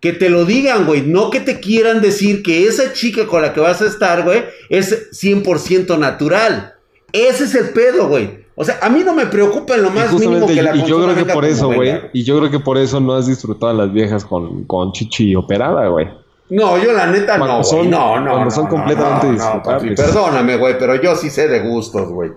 [0.01, 1.03] Que te lo digan, güey.
[1.03, 4.43] No que te quieran decir que esa chica con la que vas a estar, güey,
[4.69, 6.75] es 100% natural.
[7.13, 8.42] Ese es el pedo, güey.
[8.55, 11.03] O sea, a mí no me preocupa en lo más mínimo que la y yo
[11.03, 12.01] creo que por eso, güey.
[12.13, 15.35] Y yo creo que por eso no has disfrutado a las viejas con, con chichi
[15.35, 16.09] operada, güey.
[16.51, 17.91] No, yo la neta Cuando no, son-.
[17.91, 20.01] No, no, cuando no, son no, completamente no, disfrutables.
[20.01, 22.31] Perdóname, güey, pero yo sí sé de gustos, güey.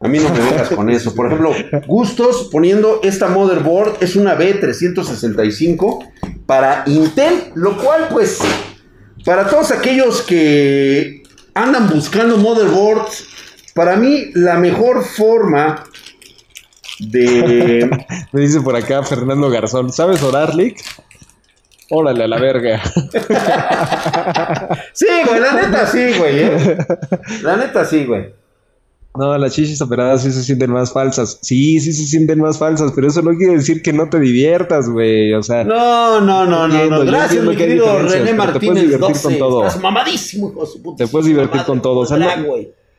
[0.00, 1.14] A mí no me vengas con eso.
[1.14, 1.52] Por ejemplo,
[1.86, 6.06] gustos poniendo esta motherboard es una B365
[6.44, 8.40] para Intel, lo cual pues
[9.24, 11.22] para todos aquellos que
[11.54, 13.26] andan buscando motherboards,
[13.76, 15.84] para mí la mejor forma
[16.98, 17.88] de
[18.32, 20.78] Me dice por acá Fernando Garzón, ¿sabes orar, Lick?
[21.90, 22.82] Órale a la verga.
[24.92, 26.42] Sí, güey, la neta sí, güey.
[26.42, 26.78] eh.
[27.42, 28.34] La neta sí, güey.
[29.14, 31.38] No, las chichis operadas sí se sienten más falsas.
[31.42, 34.88] Sí, sí se sienten más falsas, pero eso no quiere decir que no te diviertas,
[34.90, 35.32] güey.
[35.34, 37.04] O sea, No, no, no, no, no.
[37.04, 39.22] Gracias, mi querido René pero te puedes Martínez divertir 12.
[39.22, 39.66] con todo.
[39.66, 42.26] Estás mamadísimo, hijo de su puta Te puedes divertir con todo, o sea, no-.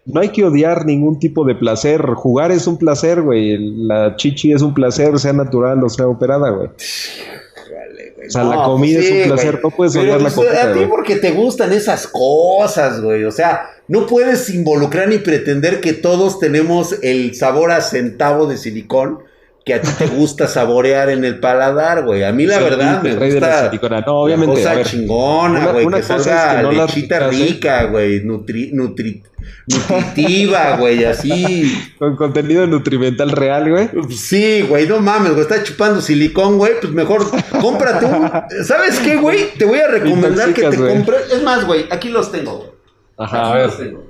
[0.07, 2.01] No hay que odiar ningún tipo de placer.
[2.15, 3.57] Jugar es un placer, güey.
[3.57, 6.69] La chichi es un placer, sea natural o sea operada, güey.
[6.69, 8.27] Vale, güey.
[8.27, 9.63] O sea, la comida es un placer, güey.
[9.63, 10.89] no puedes odiar la pues, comida, A ti güey.
[10.89, 13.25] porque te gustan esas cosas, güey.
[13.25, 18.57] O sea, no puedes involucrar ni pretender que todos tenemos el sabor a centavo de
[18.57, 19.19] silicón
[19.67, 22.23] que a ti te gusta saborear en el paladar, güey.
[22.23, 23.71] A mí la Sí, verdad me gusta.
[24.07, 24.85] No, obviamente, cosa a ver.
[24.87, 29.21] chingona, güey, que cosa salga es que no lechita rica, güey, nutri, nutri,
[29.67, 31.93] nutritiva, güey, así.
[31.99, 33.89] Con contenido nutrimental real, güey.
[34.15, 37.25] Sí, güey, no mames, güey, está chupando silicón, güey, pues mejor
[37.61, 38.31] cómprate un...
[38.63, 39.53] ¿Sabes qué, güey?
[39.57, 41.31] Te voy a recomendar que te compres...
[41.33, 42.73] Es más, güey, aquí los tengo.
[43.17, 43.65] Ajá, a Aquí ver.
[43.67, 44.07] los tengo.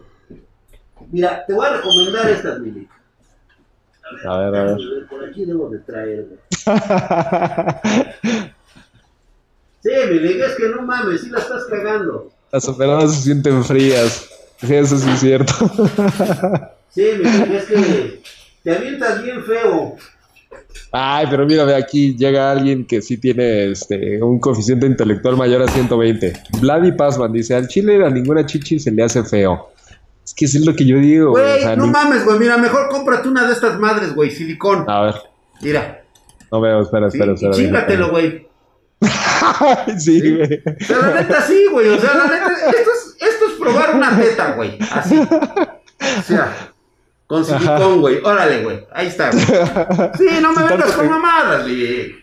[1.11, 2.87] Mira, te voy a recomendar estas, Mili.
[4.25, 4.77] A ver, a ver.
[5.09, 6.25] Por aquí debo de traer.
[9.83, 12.29] Sí, Mili, es que no mames, sí la estás cagando.
[12.51, 14.27] Las operadas se sienten frías.
[14.59, 15.53] Sí, eso sí es cierto.
[16.89, 18.21] Sí, Mili, es que
[18.63, 19.95] te avientas bien feo.
[20.91, 25.61] Ay, pero mira, ve aquí llega alguien que sí tiene este un coeficiente intelectual mayor
[25.61, 26.33] a 120.
[26.59, 29.69] Vladi Pazman dice, al chile a ninguna chichi se le hace feo.
[30.27, 31.43] Es que eso es lo que yo digo, güey.
[31.43, 34.29] Güey, o sea, no ni- mames, güey, mira, mejor cómprate una de estas madres, güey,
[34.29, 34.83] silicón.
[34.87, 35.15] A ver,
[35.61, 36.03] Mira,
[36.51, 37.53] no veo, espera, espera, espera.
[37.53, 38.45] chingatelo, güey.
[39.97, 40.61] sí, güey.
[40.65, 41.87] O sea, la neta sí, güey.
[41.89, 44.77] O sea, la neta, esto es, esto es probar una teta, güey.
[44.91, 45.17] Así.
[45.17, 46.71] O sea,
[47.27, 48.19] con silicón, güey.
[48.23, 48.85] Órale, güey.
[48.93, 49.43] Ahí está, güey.
[50.17, 52.15] Sí, no me Sí, vengas con mamadas, güey.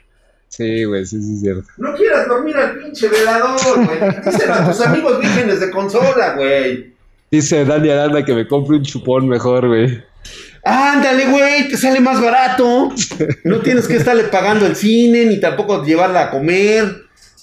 [0.48, 1.64] Sí, güey, sí, sí es cierto.
[1.78, 4.20] No quieras dormir al pinche velador, güey.
[4.24, 6.93] Díselo a tus amigos vírgenes de consola, güey.
[7.34, 10.04] Dice Dani Aranda que me compre un chupón mejor, güey.
[10.62, 12.90] Ándale, güey, te sale más barato.
[13.44, 16.84] No tienes que estarle pagando el cine, ni tampoco llevarla a comer.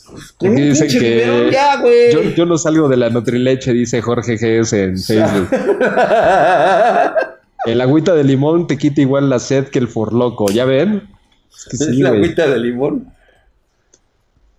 [0.10, 2.14] Pues, Con Aquí un dicen que ya, güey.
[2.14, 5.50] Yo, yo no salgo de la Nutrileche, dice Jorge GS en Facebook.
[7.66, 11.04] El agüita de limón te quita igual la sed que el forloco, ¿ya ven?
[11.54, 12.22] Es que es sí, la güey.
[12.24, 13.14] agüita de limón.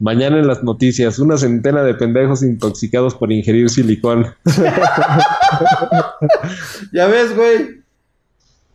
[0.03, 4.35] Mañana en las noticias, una centena de pendejos intoxicados por ingerir silicón.
[6.93, 7.83] Ya ves, güey.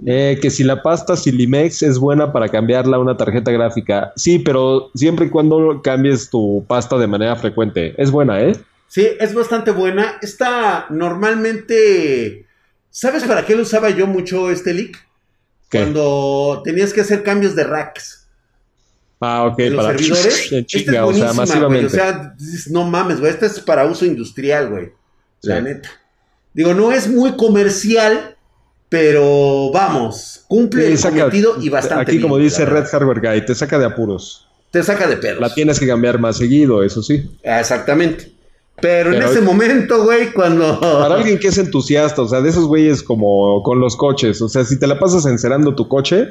[0.06, 4.13] Eh, que si la pasta Silimex es buena para cambiarla a una tarjeta gráfica.
[4.16, 7.94] Sí, pero siempre y cuando cambies tu pasta de manera frecuente.
[7.98, 8.56] Es buena, ¿eh?
[8.88, 10.18] Sí, es bastante buena.
[10.22, 12.46] Esta normalmente.
[12.90, 14.98] ¿Sabes para qué lo usaba yo mucho este leak?
[15.70, 15.80] ¿Qué?
[15.80, 18.27] Cuando tenías que hacer cambios de racks
[19.19, 20.51] Ah, ok, en los para servidores.
[20.51, 21.36] en Esta es chinga, o sea, buenísima, güey.
[21.47, 21.86] masivamente.
[21.88, 23.32] O sea, dices, no mames, güey.
[23.32, 24.91] Esta es para uso industrial, güey.
[25.41, 25.63] La Sí.
[25.63, 25.89] neta.
[26.53, 28.36] Digo, no es muy comercial,
[28.89, 32.86] pero vamos, cumple Sí, el cometido y bastante Aquí, como dice Red.
[32.86, 34.47] Hardware Guy, te saca de apuros.
[34.71, 35.39] te saca de pedos.
[35.39, 37.30] La tienes que cambiar más seguido, eso sí.
[37.43, 38.32] Exactamente.
[38.80, 40.80] Pero, en Pero- ese momento, güey, cuando...
[40.80, 44.49] Para alguien que es entusiasta, o sea, de esos güeyes como con los coches, o
[44.49, 46.27] sea, si te la pasas encerando tu coche,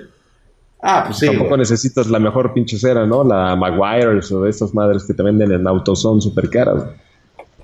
[0.89, 1.61] Ah, pues sí, tampoco güey.
[1.61, 3.25] necesitas la mejor pinche cera, ¿no?
[3.25, 6.85] La Maguires o de estas madres que te venden en autos son súper caras.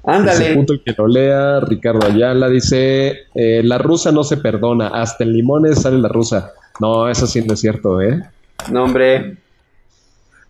[0.04, 0.54] Ándale.
[0.54, 5.34] el que lo lea, Ricardo Ayala dice, eh, la rusa no se perdona, hasta en
[5.34, 6.52] limones sale la rusa.
[6.80, 8.20] No, eso sí no es cierto, ¿eh?
[8.72, 9.36] No, hombre.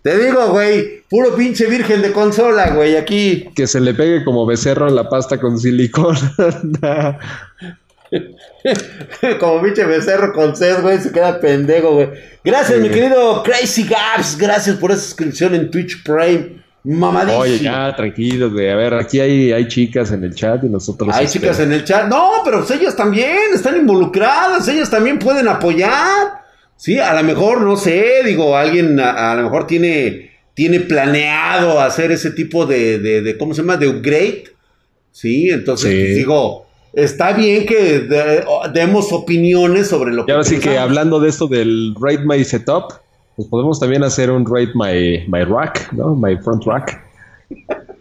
[0.02, 3.50] Te digo, güey, puro pinche virgen de consola, güey, aquí.
[3.54, 6.16] Que se le pegue como becerro en la pasta con silicón.
[9.40, 12.08] Como pinche becerro con sed, güey, se queda pendejo, güey.
[12.44, 12.82] Gracias, Sí.
[12.82, 14.36] mi querido Crazy Gaps.
[14.38, 16.62] Gracias por esa suscripción en Twitch Prime.
[16.84, 17.38] Mamadísimo.
[17.42, 18.68] Oye, ya, tranquilos, güey.
[18.68, 21.10] A ver, aquí hay, hay chicas en el chat y nosotros...
[21.14, 22.08] Hay este, chicas en el chat.
[22.08, 24.66] No, pero pues ellas también están involucradas.
[24.66, 26.42] Ellas también pueden apoyar.
[26.76, 31.80] Sí, a lo mejor, no sé, digo, alguien a, a lo mejor tiene, tiene planeado
[31.80, 33.76] hacer ese tipo de, de, de- ¿cómo se llama?
[33.76, 34.44] De upgrade.
[35.12, 35.96] Sí, entonces, Sí.
[36.02, 40.60] pues, digo, está bien que de- demos opiniones sobre lo Y que ahora sí que
[40.62, 40.82] pensamos.
[40.82, 42.92] hablando de esto del Rate My Setup,
[43.36, 46.14] pues podemos también hacer un Rate My, my Rack, ¿no?
[46.14, 47.02] My Front Rack.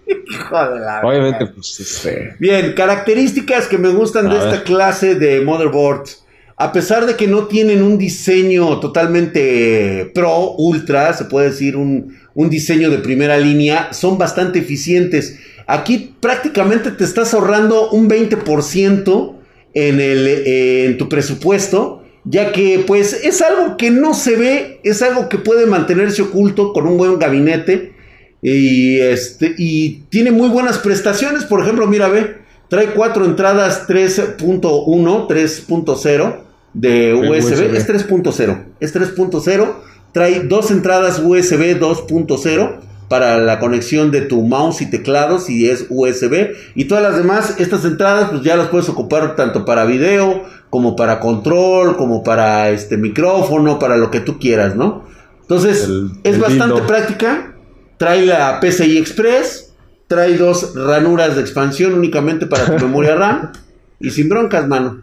[0.07, 2.35] Hijo de la Obviamente, pues, este...
[2.39, 6.25] Bien, características que me gustan de esta clase de motherboards.
[6.57, 12.15] A pesar de que no tienen un diseño totalmente pro, ultra, se puede decir un,
[12.35, 15.39] un diseño de primera línea, son bastante eficientes.
[15.71, 19.33] Aquí prácticamente te estás ahorrando un 20%
[19.73, 24.81] en, el, eh, en tu presupuesto, ya que pues es algo que no se ve,
[24.83, 27.93] es algo que puede mantenerse oculto con un buen gabinete.
[28.41, 31.45] Y, este, y tiene muy buenas prestaciones.
[31.45, 32.35] Por ejemplo, mira, ve,
[32.67, 36.35] trae cuatro entradas 3.1, 3.0
[36.73, 37.29] de USB.
[37.29, 37.75] USB.
[37.77, 38.63] Es 3.0.
[38.81, 39.73] Es 3.0.
[40.11, 45.85] Trae dos entradas USB 2.0 para la conexión de tu mouse y teclado si es
[45.89, 46.53] USB.
[46.75, 50.95] Y todas las demás, estas entradas, pues ya las puedes ocupar tanto para video, como
[50.95, 55.03] para control, como para este micrófono, para lo que tú quieras, ¿no?
[55.41, 57.53] Entonces, El- es el bastante práctica.
[57.97, 59.73] Trae la PCI Express.
[60.07, 63.51] Trae dos ranuras de expansión únicamente para tu memoria RAM.
[63.99, 65.01] Y sin broncas, mano.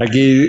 [0.00, 0.48] Aquí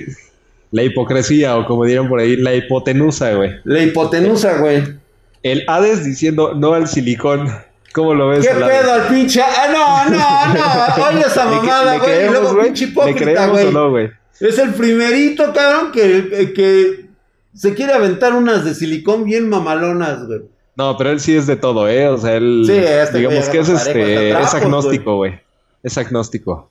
[0.72, 3.52] la hipocresía, o como dirían por ahí, la hipotenusa, güey.
[3.64, 5.03] La hipotenusa, güey.
[5.44, 7.50] El Hades diciendo no al silicón.
[7.94, 8.48] ¿Cómo lo ves?
[8.48, 9.42] ¿Qué pedo al pinche?
[9.42, 10.54] Ah, no, no,
[11.00, 11.08] no.
[11.10, 12.26] Oye esa ¿Le cre- mamada, güey.
[12.26, 12.66] Y luego güey?
[12.66, 13.72] pinche ¿Le hipócrita, creemos güey.
[13.74, 14.12] no, güey?
[14.40, 17.06] Es el primerito, cabrón, que, que
[17.54, 20.42] se quiere aventar unas de silicón bien mamalonas, güey.
[20.76, 22.08] No, pero él sí es de todo, ¿eh?
[22.08, 25.40] O sea, él, Sí, este digamos que es, este, es agnóstico, güey.
[25.84, 26.70] Es agnóstico.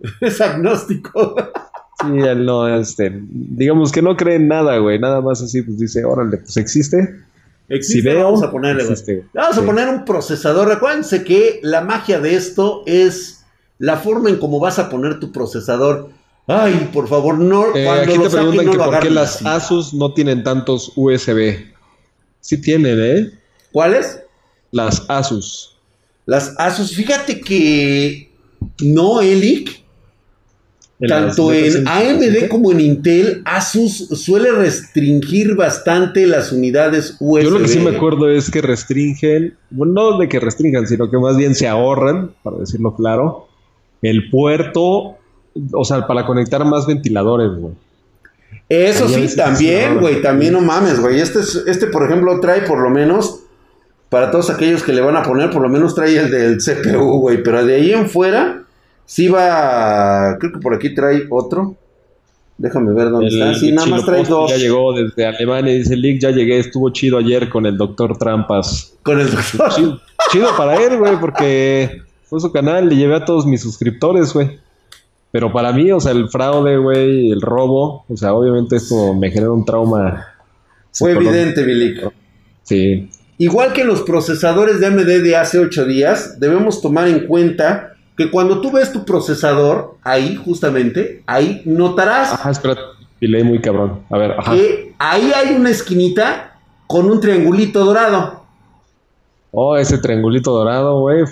[0.20, 1.36] Es agnóstico.
[2.00, 4.98] Sí, él no, este, digamos que no cree en nada, güey.
[4.98, 7.20] Nada más así, pues dice, órale, pues existe.
[7.74, 8.92] Existe, Si veo, vamos a ponerle, güey.
[8.92, 9.24] existe.
[9.32, 10.68] Vamos a poner un procesador.
[10.68, 13.44] Recuérdense que la magia de esto es
[13.78, 16.10] la forma en cómo vas a poner tu procesador.
[16.46, 17.74] Ay, por favor, no.
[17.74, 19.44] Eh, cuando aquí te preguntan no que por qué las así.
[19.46, 21.66] Asus no tienen tantos USB.
[22.40, 23.30] Sí tienen, ¿eh?
[23.72, 24.20] ¿Cuáles?
[24.70, 25.76] Las Asus.
[26.26, 26.94] Las Asus.
[26.94, 28.30] Fíjate que
[28.82, 29.81] no, Elic.
[31.08, 37.42] Tanto en AMD como en Intel, Asus suele restringir bastante las unidades USB.
[37.44, 41.10] Yo lo que sí me acuerdo es que restringen, bueno, no de que restrinjan, sino
[41.10, 43.48] que más bien se ahorran, para decirlo claro,
[44.02, 45.16] el puerto,
[45.72, 47.74] o sea, para conectar más ventiladores, güey.
[48.68, 51.20] Eso Ahí sí, también, güey, también no mames, güey.
[51.20, 53.40] Este, es- este, por ejemplo, trae por lo menos,
[54.08, 57.18] para todos aquellos que le van a poner, por lo menos trae el del CPU,
[57.18, 57.42] güey.
[57.42, 58.61] Pero de ahí en fuera,
[59.04, 61.76] sí va, creo que por aquí trae otro.
[62.58, 63.54] Déjame ver dónde está.
[63.54, 64.50] Sí, nada más trae dos.
[64.50, 68.16] Ya llegó desde Alemania y dice, Link, ya llegué, estuvo chido ayer con el doctor
[68.18, 68.94] Trampas.
[69.02, 69.70] Con el doctor.
[69.74, 74.32] Chido, chido para él, güey, porque fue su canal, le llevé a todos mis suscriptores,
[74.32, 74.60] güey.
[75.32, 79.30] Pero para mí, o sea, el fraude, güey, el robo, o sea, obviamente esto me
[79.30, 80.26] genera un trauma.
[80.92, 82.12] Fue evidente, Bilic.
[82.62, 83.10] Sí.
[83.38, 88.30] Igual que los procesadores de AMD de hace 8 días, debemos tomar en cuenta que
[88.30, 92.76] cuando tú ves tu procesador, ahí justamente, ahí notarás Ajá, espera,
[93.18, 94.00] pile muy cabrón.
[94.10, 94.52] A ver, ajá.
[94.52, 98.44] que ahí hay una esquinita con un triangulito dorado.
[99.50, 101.24] Oh, ese triangulito dorado, güey.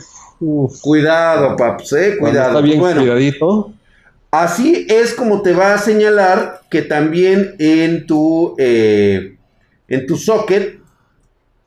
[0.80, 2.48] Cuidado, paps, eh, cuidado.
[2.48, 3.72] Está bien bueno, cuidadito.
[4.30, 9.36] así es como te va a señalar que también en tu, eh,
[9.88, 10.80] en tu socket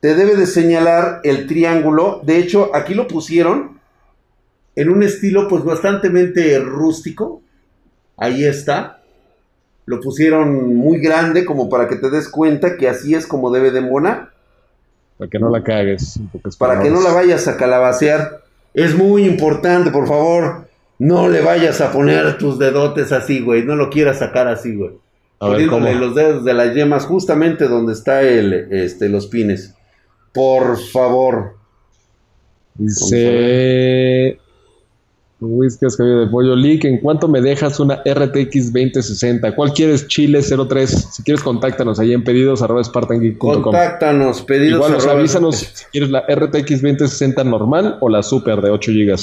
[0.00, 2.20] te debe de señalar el triángulo.
[2.24, 3.73] De hecho, aquí lo pusieron
[4.76, 6.08] en un estilo pues bastante
[6.60, 7.42] rústico.
[8.16, 9.00] Ahí está.
[9.86, 13.70] Lo pusieron muy grande como para que te des cuenta que así es como debe
[13.70, 14.30] de embonar.
[15.18, 16.18] Para que no la cagues.
[16.58, 18.42] Para que no la vayas a calabacear.
[18.72, 20.66] Es muy importante, por favor.
[20.98, 23.64] No le vayas a poner tus dedotes así, güey.
[23.64, 24.92] No lo quieras sacar así, güey.
[25.38, 29.74] Poniéndole los dedos de las yemas justamente donde está el, este, los pines.
[30.32, 31.56] Por favor.
[32.76, 34.38] Dice
[35.46, 36.84] Whisky de pollo leak.
[36.84, 39.54] ¿En cuánto me dejas una RTX 2060?
[39.54, 40.06] ¿Cuál quieres?
[40.08, 40.90] Chile 03.
[41.12, 42.82] Si quieres, contáctanos ahí en pedidos arroba
[43.38, 48.92] Contáctanos, pedidos Igual, avísanos si quieres la RTX 2060 normal o la super de 8
[48.92, 49.14] GB.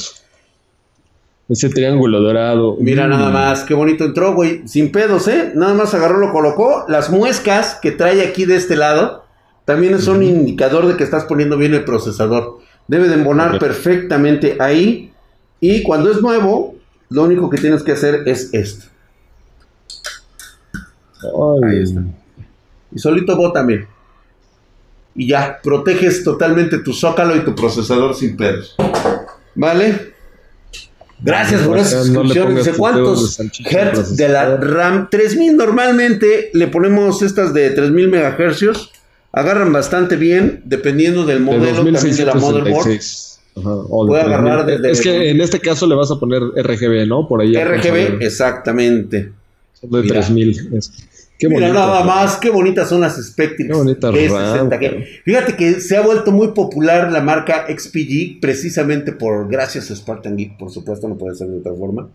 [1.50, 2.78] Ese triángulo dorado.
[2.80, 3.34] Mira nada mm.
[3.34, 4.68] más, qué bonito entró, güey.
[4.68, 5.52] Sin pedos, ¿eh?
[5.54, 6.86] Nada más agarró, lo colocó.
[6.88, 9.26] Las muescas que trae aquí de este lado
[9.66, 12.60] también es un indicador de que estás poniendo bien el procesador.
[12.88, 15.11] Debe de embonar perfectamente ahí
[15.62, 16.76] y cuando es nuevo,
[17.10, 18.88] lo único que tienes que hacer es esto.
[21.63, 22.04] Ahí está.
[22.93, 23.88] Y solito bótame.
[25.13, 28.76] Y ya, proteges totalmente tu zócalo y tu procesador sin pedos.
[29.56, 30.13] ¿Vale?
[31.19, 32.56] Gracias por esa suscripción.
[32.56, 35.10] No cuántos hertz de la RAM.
[35.12, 38.89] 3000 normalmente le ponemos estas de 3000 MHz.
[39.34, 43.00] Agarran bastante bien, dependiendo del modelo también de la motherboard.
[43.54, 44.92] Puede agarrar desde.
[44.92, 47.28] Es que en este caso le vas a poner RGB, ¿no?
[47.28, 47.54] Por ahí.
[47.54, 49.32] RGB, exactamente.
[49.82, 50.80] de 3000.
[51.42, 53.72] Qué Mira nada más, qué bonitas son las Spectrix.
[53.72, 54.14] Qué bonitas
[55.26, 60.38] Fíjate que se ha vuelto muy popular la marca XPG precisamente por, gracias a Spartan
[60.38, 62.10] Geek, por supuesto, no puede ser de otra forma.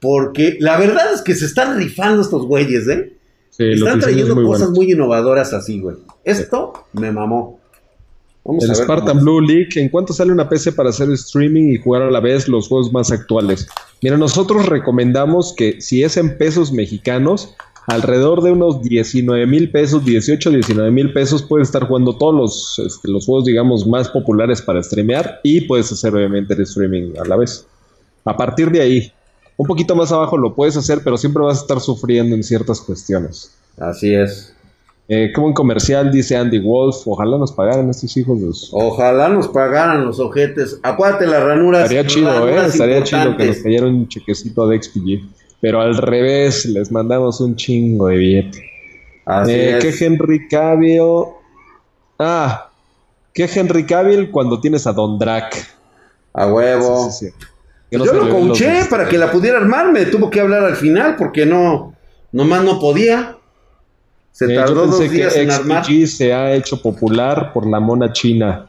[0.00, 3.12] Porque la verdad es que se están rifando estos güeyes, ¿eh?
[3.58, 5.96] están trayendo cosas muy innovadoras así, güey.
[6.24, 7.60] Esto me mamó
[8.44, 12.10] el Spartan Blue League, ¿en cuánto sale una PC para hacer streaming y jugar a
[12.10, 13.66] la vez los juegos más actuales?
[14.02, 17.54] Mira, nosotros recomendamos que si es en pesos mexicanos,
[17.86, 22.78] alrededor de unos 19 mil pesos, 18, 19 mil pesos, puedes estar jugando todos los,
[22.86, 27.26] este, los juegos, digamos, más populares para streamear y puedes hacer obviamente el streaming a
[27.26, 27.66] la vez.
[28.26, 29.12] A partir de ahí,
[29.56, 32.80] un poquito más abajo lo puedes hacer, pero siempre vas a estar sufriendo en ciertas
[32.80, 33.54] cuestiones.
[33.78, 34.54] Así es.
[35.06, 37.06] Eh, qué buen comercial, dice Andy Wolf.
[37.06, 40.80] Ojalá nos pagaran estos hijos de Ojalá nos pagaran los ojetes.
[40.82, 41.82] Acuérdate las ranuras.
[41.82, 42.66] Estaría chido, ¿eh?
[42.66, 45.28] Estaría chido que nos cayera un chequecito de XPG.
[45.60, 48.70] Pero al revés, les mandamos un chingo de billete.
[49.26, 51.24] Así eh, ¿Qué Henry Cavill?
[52.18, 52.70] Ah,
[53.32, 55.54] ¿qué Henry Cavill cuando tienes a Don Drac?
[56.32, 57.10] A huevo.
[57.90, 59.92] Yo lo coaché para que la pudiera armar.
[59.92, 61.94] Me tuvo que hablar al final porque no,
[62.32, 63.36] nomás no podía.
[64.34, 65.86] Se tardó dos días en armar.
[66.08, 68.66] se ha hecho popular por la mona china.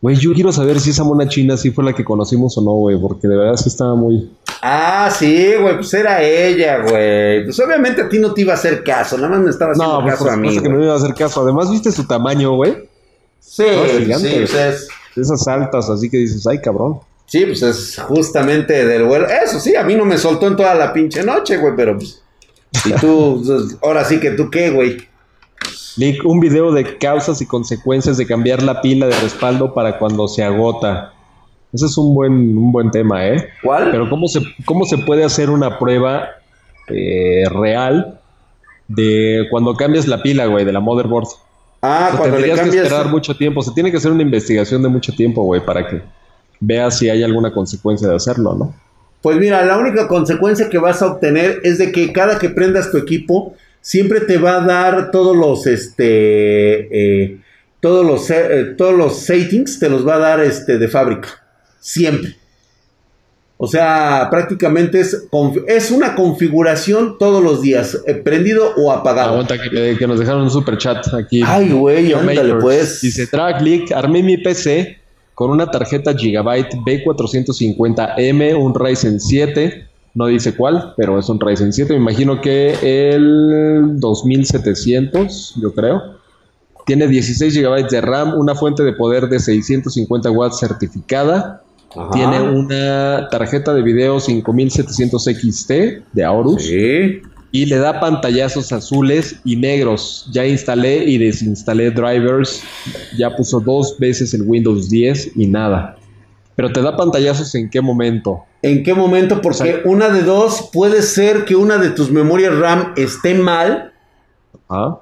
[0.00, 2.72] Güey, yo quiero saber si esa mona china sí fue la que conocimos o no,
[2.72, 4.30] güey, porque de verdad sí estaba muy.
[4.62, 7.44] Ah, sí, güey, pues era ella, güey.
[7.44, 10.00] Pues obviamente a ti no te iba a hacer caso, nada más me estaba haciendo
[10.00, 10.58] pues, caso a mí.
[10.62, 11.42] que no me iba a hacer caso.
[11.42, 12.88] Además, ¿viste su tamaño, güey?
[13.38, 14.88] Sí, sí, pues es...
[15.14, 17.00] Esas altas, así que dices, ay, cabrón.
[17.26, 19.26] Sí, pues es justamente del vuelo.
[19.26, 22.22] Eso sí, a mí no me soltó en toda la pinche noche, güey, pero pues.
[22.84, 23.42] Y tú,
[23.82, 24.98] ahora sí que tú qué, güey.
[25.96, 30.28] Link, un video de causas y consecuencias de cambiar la pila de respaldo para cuando
[30.28, 31.12] se agota.
[31.72, 33.48] Ese es un buen, un buen tema, ¿eh?
[33.62, 33.90] ¿Cuál?
[33.90, 36.28] Pero ¿cómo se, cómo se puede hacer una prueba
[36.88, 38.20] eh, real
[38.88, 41.28] de cuando cambias la pila, güey, de la motherboard?
[41.82, 42.70] Ah, cuando le cambias...
[42.70, 43.62] que esperar mucho tiempo.
[43.62, 46.02] Se tiene que hacer una investigación de mucho tiempo, güey, para que
[46.60, 48.74] veas si hay alguna consecuencia de hacerlo, ¿no?
[49.26, 52.92] Pues mira, la única consecuencia que vas a obtener es de que cada que prendas
[52.92, 57.40] tu equipo, siempre te va a dar todos los, este, eh,
[57.80, 61.44] todos los, eh, todos los settings, te los va a dar, este, de fábrica.
[61.80, 62.36] Siempre.
[63.56, 65.26] O sea, prácticamente es,
[65.66, 69.32] es una configuración todos los días, eh, prendido o apagado.
[69.32, 71.42] Aguanta que, que, nos dejaron un super chat aquí.
[71.44, 73.00] Ay, güey, ándale pues.
[73.00, 75.00] Dice, Tracklick, armé mi PC
[75.36, 81.74] con una tarjeta Gigabyte B450M, un Ryzen 7, no dice cuál, pero es un Ryzen
[81.74, 86.00] 7, me imagino que el 2700, yo creo.
[86.86, 91.62] Tiene 16 GB de RAM, una fuente de poder de 650 watts certificada.
[92.12, 95.70] Tiene una tarjeta de video 5700 XT
[96.14, 96.62] de Aorus.
[96.62, 97.20] Sí
[97.50, 100.28] y le da pantallazos azules y negros.
[100.32, 102.62] Ya instalé y desinstalé drivers,
[103.16, 105.96] ya puso dos veces el Windows 10 y nada.
[106.54, 108.44] Pero te da pantallazos en qué momento.
[108.62, 109.40] ¿En qué momento?
[109.42, 113.92] Porque una de dos puede ser que una de tus memorias RAM esté mal.
[114.68, 115.00] ¿Ah?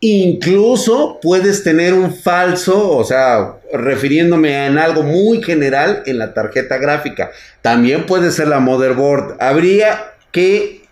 [0.00, 6.76] Incluso puedes tener un falso, o sea, refiriéndome en algo muy general en la tarjeta
[6.76, 7.30] gráfica.
[7.62, 9.36] También puede ser la motherboard.
[9.40, 10.83] Habría que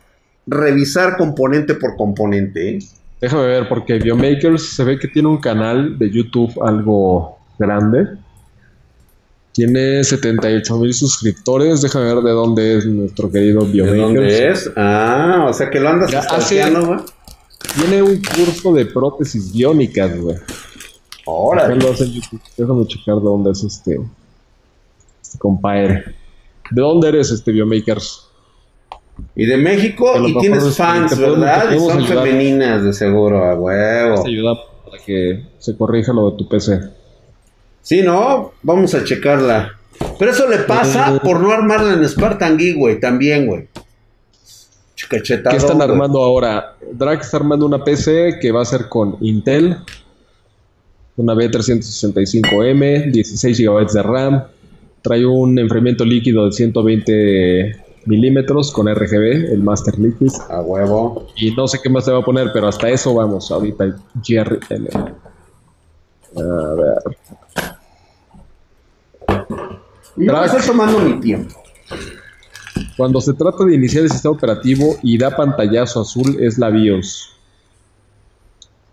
[0.47, 2.77] revisar componente por componente.
[2.77, 2.79] ¿eh?
[3.21, 8.09] Déjame ver, porque Biomakers se ve que tiene un canal de YouTube algo grande.
[9.53, 11.83] Tiene 78 mil suscriptores.
[11.83, 13.93] Déjame ver de dónde es nuestro querido Biomakers.
[13.93, 14.71] ¿De dónde es?
[14.77, 16.11] Ah, o sea que lo andas
[16.85, 17.01] güey.
[17.77, 20.37] Tiene un curso de prótesis biónicas, güey.
[22.13, 22.41] YouTube.
[22.57, 24.01] Déjame checar de dónde es este,
[25.23, 26.05] este compadre.
[26.71, 28.32] ¿De dónde eres este Biomakers?
[29.35, 31.73] Y de México, y tienes es- fans, ¿verdad?
[31.73, 32.25] Y son ayudar.
[32.25, 34.23] femeninas, de seguro, a huevo.
[34.23, 34.55] Te ayuda
[34.85, 36.81] para que se corrija lo de tu PC.
[37.81, 38.53] Sí, ¿no?
[38.63, 39.73] Vamos a checarla.
[40.19, 43.69] Pero eso le pasa por no armarla en Spartan Geek, güey, también, güey.
[45.11, 46.77] ¿Qué están armando ahora?
[46.93, 49.77] Drag está armando una PC que va a ser con Intel,
[51.17, 54.45] una B365M, 16 GB de RAM,
[55.03, 61.27] trae un enfriamiento líquido de 120 milímetros con RGB, el Master Liquid, A huevo.
[61.37, 63.95] y no sé qué más te va a poner, pero hasta eso vamos ahorita el
[64.27, 64.89] GRL.
[66.35, 67.17] A ver,
[70.17, 71.55] No, estoy tomando mi tiempo.
[72.97, 77.31] cuando se trata de iniciar el sistema operativo y da pantallazo azul es la BIOS.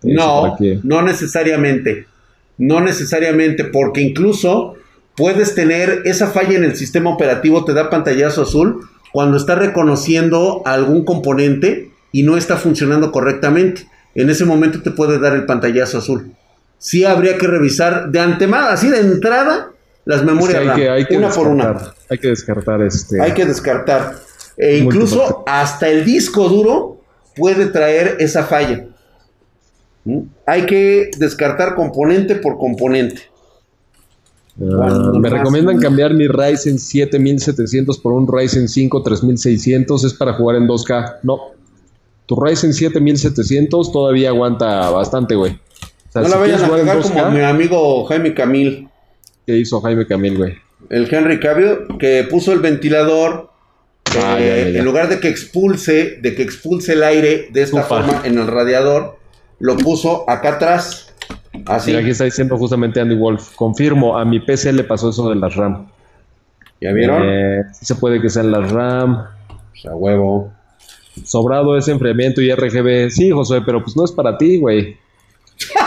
[0.03, 2.05] No, no necesariamente.
[2.57, 4.75] No necesariamente, porque incluso
[5.15, 10.61] puedes tener esa falla en el sistema operativo, te da pantallazo azul cuando está reconociendo
[10.65, 13.87] algún componente y no está funcionando correctamente.
[14.15, 16.33] En ese momento te puede dar el pantallazo azul.
[16.77, 19.71] Sí habría que revisar de antemano, así de entrada,
[20.05, 21.67] las Es que memorias hay RAM, que, hay que una por una.
[21.67, 23.21] descartar, Hay que descartar este.
[23.21, 24.15] Hay que descartar.
[24.57, 27.01] E incluso hasta el disco duro
[27.35, 28.87] puede traer esa falla.
[30.05, 30.21] ¿Mm?
[30.45, 33.21] Hay que descartar componente por componente.
[34.61, 40.03] Ah, me más- recomiendan cambiar mi Ryzen 7700 por un Ryzen 5 3600.
[40.03, 41.19] Es para jugar en 2K.
[41.23, 41.37] No.
[42.25, 45.53] Tu Ryzen 7700 todavía aguanta bastante, güey.
[45.53, 48.89] O sea, no si la vayan a jugar como 2K, mi amigo Jaime Camil,
[49.45, 50.53] ¿qué hizo Jaime Camil, güey?
[50.89, 53.49] el Henry Cavill, que puso el ventilador.
[54.17, 54.79] Ah, eh, ya, ya, ya.
[54.79, 57.87] En lugar de que expulse, de que expulse el aire de esta Ufa.
[58.03, 59.17] forma en el radiador,
[59.59, 61.08] lo puso acá atrás.
[61.65, 61.87] Así.
[61.91, 63.55] Mira, aquí está diciendo justamente Andy Wolf.
[63.55, 65.87] Confirmo, a mi PC le pasó eso de las RAM.
[66.81, 67.21] ¿Ya vieron?
[67.25, 69.25] Eh, sí se puede que sean las RAM.
[69.71, 70.51] Pues a huevo.
[71.25, 73.09] Sobrado es enfriamiento y RGB.
[73.09, 74.97] Sí, José, pero pues no es para ti, güey.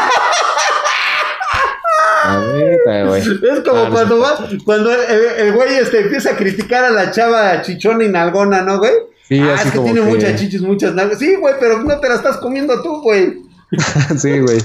[2.25, 3.21] A ver, güey.
[3.21, 3.29] Es
[3.67, 7.11] como Ah, no cuando va, cuando el, el güey este, empieza a criticar a la
[7.11, 8.93] chava chichona y nalgona, ¿no, güey?
[9.29, 11.19] Sí, ah, así es que como tiene que- muchas chichis, muchas nalgas.
[11.19, 13.39] Sí, güey, pero no te la estás comiendo tú, güey.
[14.19, 14.59] sí, güey.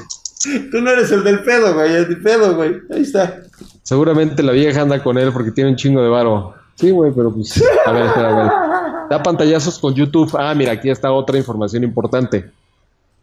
[0.72, 2.76] Tú no eres el del pedo, güey, el del pedo, güey.
[2.92, 3.42] Ahí está.
[3.84, 6.54] Seguramente la vieja anda con él porque tiene un chingo de varo.
[6.76, 7.62] Sí, güey, pero pues.
[7.86, 8.52] A ver, espera, ver.
[9.10, 10.36] Da pantallazos con YouTube.
[10.38, 12.50] Ah, mira, aquí está otra información importante.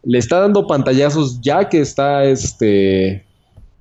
[0.03, 3.23] Le está dando pantallazos ya que está este.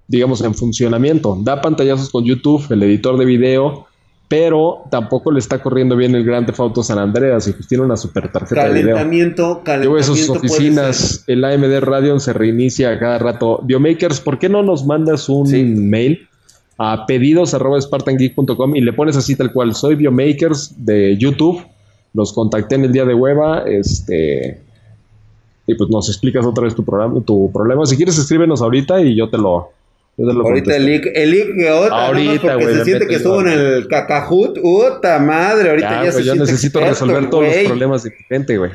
[0.06, 1.36] Digamos, en funcionamiento.
[1.40, 3.86] Da pantallazos con YouTube, el editor de video.
[4.28, 7.96] Pero tampoco le está corriendo bien el Grand Theft San Andreas y pues tiene una
[7.96, 8.96] super tarjeta de video.
[8.96, 10.32] Calentamiento, voy a sus calentamiento.
[10.54, 13.60] oficinas, el AMD Radeon se reinicia a cada rato.
[13.62, 15.62] Biomakers, ¿por qué no nos mandas un Sí.
[15.62, 16.26] mail
[16.78, 19.74] a pedidos arroba spartangeek.com y le pones así tal cual?
[19.74, 21.62] Soy Biomakers de YouTube,
[22.14, 24.60] los contacté en el día de hueva, este
[25.66, 27.86] y pues nos explicas otra vez tu programa, tu problema.
[27.86, 29.70] Si quieres escríbenos ahorita y yo te lo
[30.16, 33.48] Ahorita el leak, el leak que otra, Ahorita, nomás porque se siente que estuvo en
[33.48, 34.58] el cacajut.
[34.62, 35.70] ¡Uta madre!
[35.70, 38.58] Ahorita Ya, ya, se yo siente necesito experto, resolver todos los problemas de mi gente,
[38.58, 38.70] güey.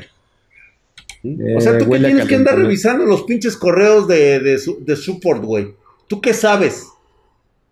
[1.56, 4.96] O sea, Eh, tú que tienes que andar revisando los pinches correos de, de, de
[4.96, 5.74] support, güey.
[6.06, 6.88] ¿Tú qué sabes?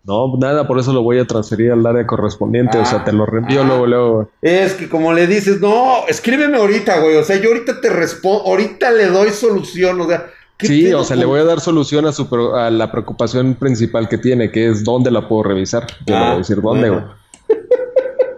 [0.03, 2.77] No, nada, por eso lo voy a transferir al área correspondiente.
[2.77, 3.65] o sea, te lo reenvío ah.
[3.65, 4.31] luego, luego.
[4.41, 7.17] Es que como le dices, no, escríbeme ahorita, güey.
[7.17, 9.99] O sea, yo ahorita te respondo, ahorita le doy solución.
[10.01, 12.69] O sea, ¿qué Sí, o sea, le voy a dar solución a, su pro- a
[12.69, 15.87] la preocupación principal que tiene, que es dónde la puedo revisar.
[16.05, 17.05] Yo voy Ah, a decir dónde, bueno.
[17.05, 17.19] güey.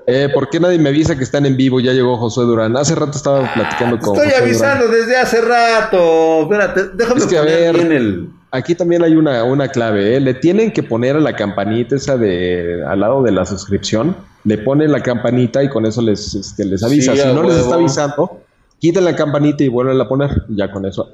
[0.08, 1.80] Eh, ¿Por qué nadie me avisa que están en vivo?
[1.80, 2.76] Ya llegó Josué Durán.
[2.76, 5.00] Hace rato estaba platicando con Estoy Josué avisando Durán.
[5.00, 6.42] desde hace rato.
[6.44, 8.30] Espérate, déjame Es que, a poner ver, bien el.
[8.52, 10.20] Aquí también hay una, una clave, ¿eh?
[10.20, 14.16] Le tienen que poner a la campanita esa de al lado de la suscripción.
[14.44, 17.14] Le ponen la campanita y con eso les, este, les avisa.
[17.16, 18.42] Sí, si no les está avisando,
[18.80, 20.44] quiten la campanita y vuelven a poner.
[20.50, 21.12] Y Ya con eso.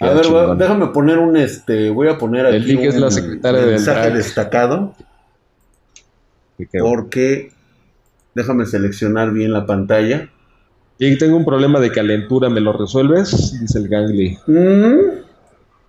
[0.00, 0.58] A ver, chingón.
[0.58, 1.90] déjame poner un este.
[1.90, 2.56] Voy a poner aquí.
[2.56, 4.94] El link es un la secretaria del mensaje destacado.
[6.80, 7.52] Porque.
[8.34, 10.28] Déjame seleccionar bien la pantalla.
[10.98, 13.58] Y tengo un problema de calentura, ¿me lo resuelves?
[13.60, 14.38] Dice el Gangly.
[14.46, 15.20] Mm,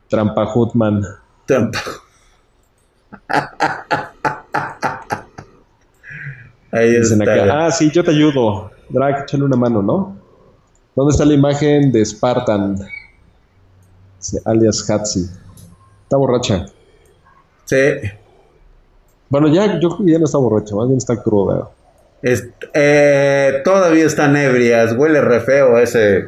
[0.09, 1.01] Trampa Hutman.
[1.45, 1.79] trampa.
[6.71, 7.33] Ahí Dicen está.
[7.33, 7.65] acá.
[7.67, 8.71] Ah, sí, yo te ayudo.
[8.89, 10.17] Drag, échale una mano, ¿no?
[10.95, 12.77] ¿Dónde está la imagen de Spartan?
[14.45, 15.25] Alias Hatsi.
[16.03, 16.65] Está borracha.
[17.65, 17.75] Sí.
[19.29, 21.69] Bueno, ya, yo creo que ya no está borracha, más bien está cruda.
[22.21, 24.95] Es- eh, todavía están ebrias.
[24.97, 26.25] Huele re feo ese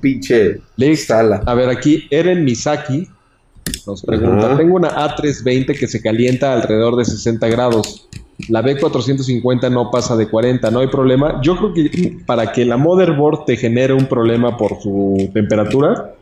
[0.00, 0.60] pinche
[0.96, 1.42] sala.
[1.46, 3.08] A ver, aquí Eren Misaki
[3.86, 4.56] nos pregunta.
[4.56, 8.08] Tengo una A320 que se calienta alrededor de 60 grados.
[8.48, 11.40] La B450 no pasa de 40, no hay problema.
[11.42, 16.14] Yo creo que para que la motherboard te genere un problema por su temperatura,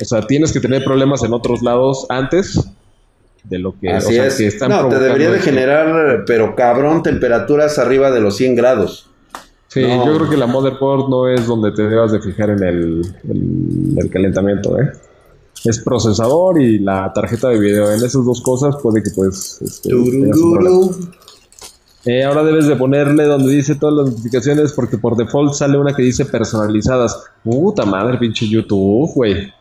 [0.00, 2.60] o sea, tienes que tener problemas en otros lados antes
[3.44, 4.34] de lo que, o Así sea, es.
[4.36, 5.50] que están No, te debería de esto.
[5.50, 9.08] generar, pero cabrón, temperaturas arriba de los 100 grados.
[9.68, 10.06] Sí, No.
[10.06, 13.94] yo creo que la motherboard no es donde te debas de fijar en el, el-
[13.98, 14.90] el calentamiento, ¿eh?
[15.64, 17.90] Es procesador y la tarjeta de video.
[17.90, 19.58] En esas dos cosas puede que pues...
[19.62, 19.90] este.
[22.04, 25.94] Eh, ahora debes de ponerle donde dice todas las notificaciones porque por default sale una
[25.94, 27.20] que dice personalizadas.
[27.42, 29.52] Puta madre, pinche YouTube, güey.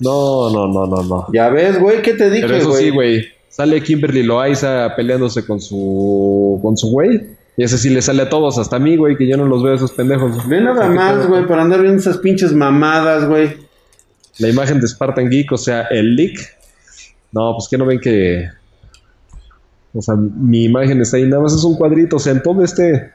[0.00, 1.26] No, no, no, no, no.
[1.32, 3.18] Ya ves, güey, ¿qué te dije, Pero eso sí, güey?
[3.18, 3.28] güey.
[3.48, 7.20] Sale Kimberly Loaiza peleándose con su con su güey.
[7.56, 9.62] Y ese sí le sale a todos, hasta a mí, güey, que yo no los
[9.62, 10.48] veo esos pendejos.
[10.48, 13.56] Ve nada ¿Qué más, güey, para andar viendo esas pinches mamadas, güey.
[14.38, 16.36] La imagen de Spartan Geek, o sea, el leak.
[17.30, 18.48] No, pues que no ven que.
[19.92, 22.64] O sea, mi imagen está ahí, nada más es un cuadrito, o sea, en todo
[22.64, 23.12] este.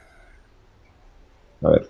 [1.61, 1.89] A ver,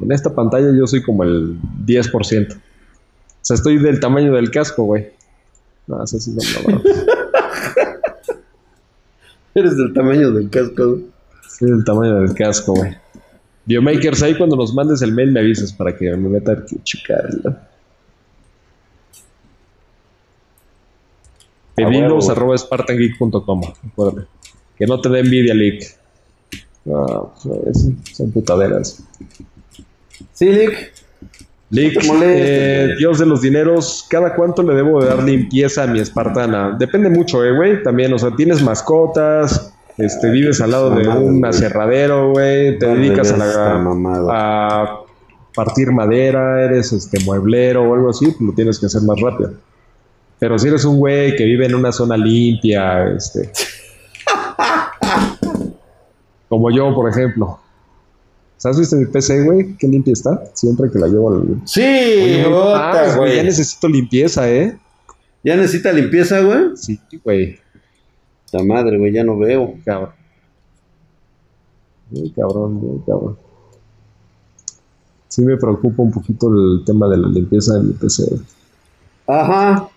[0.00, 1.56] en esta pantalla yo soy como el
[1.86, 2.60] 10%.
[3.44, 5.10] O sea, estoy del tamaño del casco, güey.
[5.86, 6.82] No, eso sí no, no, no.
[9.54, 11.04] Eres del tamaño del casco, güey.
[11.46, 12.96] Soy del tamaño del casco, güey.
[13.66, 17.54] Biomakers, ahí cuando nos mandes el mail me avisas para que me meta a checarlo.
[21.74, 23.60] Pedidos arroba spartangeek.com.
[23.92, 24.26] Acuérdate.
[24.78, 25.84] Que no te dé envidia, Lick.
[26.86, 29.04] No, pues, son putaderas.
[30.32, 30.93] Sí, Lick.
[31.74, 32.94] Lick, eh.
[32.96, 36.76] Dios de los dineros, ¿cada cuánto le debo de dar limpieza a mi espartana?
[36.78, 37.82] Depende mucho, eh, güey.
[37.82, 43.32] También, o sea, tienes mascotas, este, vives al lado de un aserradero, güey, te dedicas
[43.32, 43.82] a, la,
[44.30, 45.00] a
[45.52, 49.54] partir madera, eres este mueblero o algo así, pues lo tienes que hacer más rápido.
[50.38, 53.50] Pero si eres un güey que vive en una zona limpia, este.
[56.48, 57.63] como yo, por ejemplo.
[58.64, 59.76] ¿Sabes viste mi PC, güey?
[59.76, 60.42] Qué limpia está.
[60.54, 61.60] Siempre que la llevo al.
[61.66, 62.46] Sí, Oye,
[63.18, 63.36] güey.
[63.36, 64.78] Ya necesito limpieza, ¿eh?
[65.42, 66.74] ¿Ya necesita limpieza, güey?
[66.74, 67.58] Sí, güey.
[68.52, 69.74] La madre, güey, ya no veo.
[69.84, 70.12] Cabrón.
[72.10, 73.36] Muy cabrón, muy cabrón.
[75.28, 78.22] Sí me preocupa un poquito el tema de la limpieza de mi PC.
[79.26, 79.90] Ajá.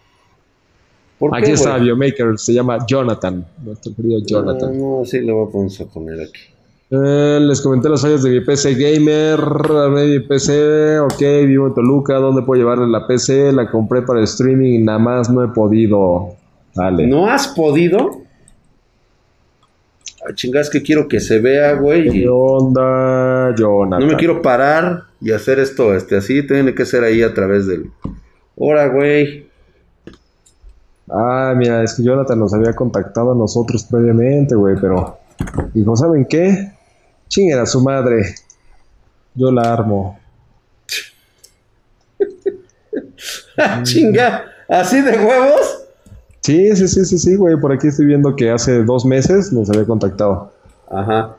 [1.19, 1.83] ¿Por Aquí qué, está güey?
[1.83, 4.77] Biomaker, se llama Jonathan, nuestro querido Jonathan.
[4.77, 6.41] No, no, sí le voy a poner- a poner aquí.
[6.89, 9.39] Eh, les comenté las fallas de mi PC gamer,
[9.91, 13.51] mi PC, ok, vivo en Toluca, ¿dónde puedo llevarle la PC?
[13.51, 16.29] La compré para el streaming y nada más no he podido.
[16.73, 17.05] Dale.
[17.05, 18.21] ¿No has podido?
[20.25, 22.07] Ah, chingas que quiero que se vea, güey.
[22.07, 24.07] y ¿Qué onda, Jonathan?
[24.07, 26.45] No me quiero parar y hacer esto este así.
[26.47, 27.91] Tiene que ser ahí a través del.
[28.57, 29.45] Ahora, güey.
[31.09, 35.17] Ah, mira, es que Jonathan nos había contactado a nosotros previamente, güey, pero
[35.73, 36.76] dijo, ¿saben qué?
[37.27, 38.35] Chinguen a su madre.
[39.35, 40.19] Yo la armo.
[43.83, 44.45] Chinga.
[44.67, 45.83] ¿Así de huevos?
[46.41, 47.59] Sí, sí, sí, sí, sí, güey.
[47.59, 50.51] Por aquí estoy viendo que hace dos meses nos había contactado.
[50.89, 51.35] Ajá.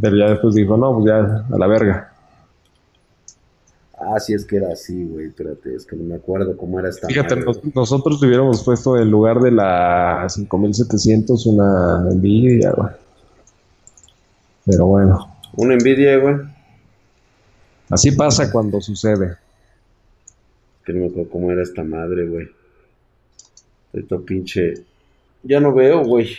[0.00, 2.12] Pero ya después dijo, no, pues ya, a la verga.
[3.98, 5.26] Ah, sí, es que era así, güey.
[5.26, 7.06] Espérate, es que no me acuerdo cómo era esta.
[7.06, 7.72] Fíjate, madre, nos- güey.
[7.74, 12.88] nosotros le hubiéramos puesto en lugar de la 5700 una Nvidia, güey.
[14.64, 16.36] Pero bueno, Una envidia, güey.
[17.90, 19.36] así pasa cuando sucede.
[20.84, 22.48] Que no me acuerdo cómo era esta madre, güey.
[23.92, 24.74] Esto pinche.
[25.42, 26.36] Ya no veo, güey.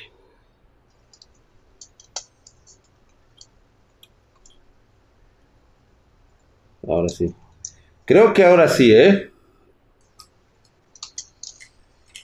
[6.88, 7.34] Ahora sí.
[8.06, 9.30] Creo que ahora sí, ¿eh?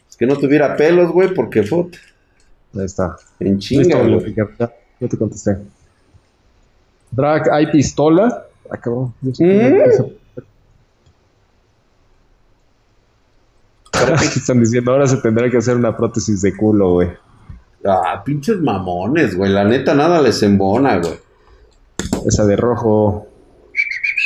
[0.09, 1.85] Es que no tuviera pelos, güey, porque fue
[2.75, 3.15] Ahí está.
[3.39, 4.35] en chinga, güey.
[4.35, 5.57] Ya te contesté.
[7.11, 8.45] Drag, ¿hay pistola?
[8.71, 9.13] Ah, cabrón.
[9.21, 10.05] no empieza-
[13.91, 17.09] Aquí están diciendo, ahora se tendrá que hacer una prótesis de culo, güey.
[17.85, 19.51] Ah, pinches mamones, güey.
[19.51, 21.15] La neta, nada les embona, güey.
[22.27, 23.27] Esa de rojo.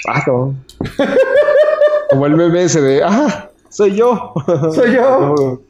[0.07, 0.63] Ah, cabrón.
[2.09, 4.33] Como el meme ese de, ah, soy yo.
[4.75, 5.61] Soy yo.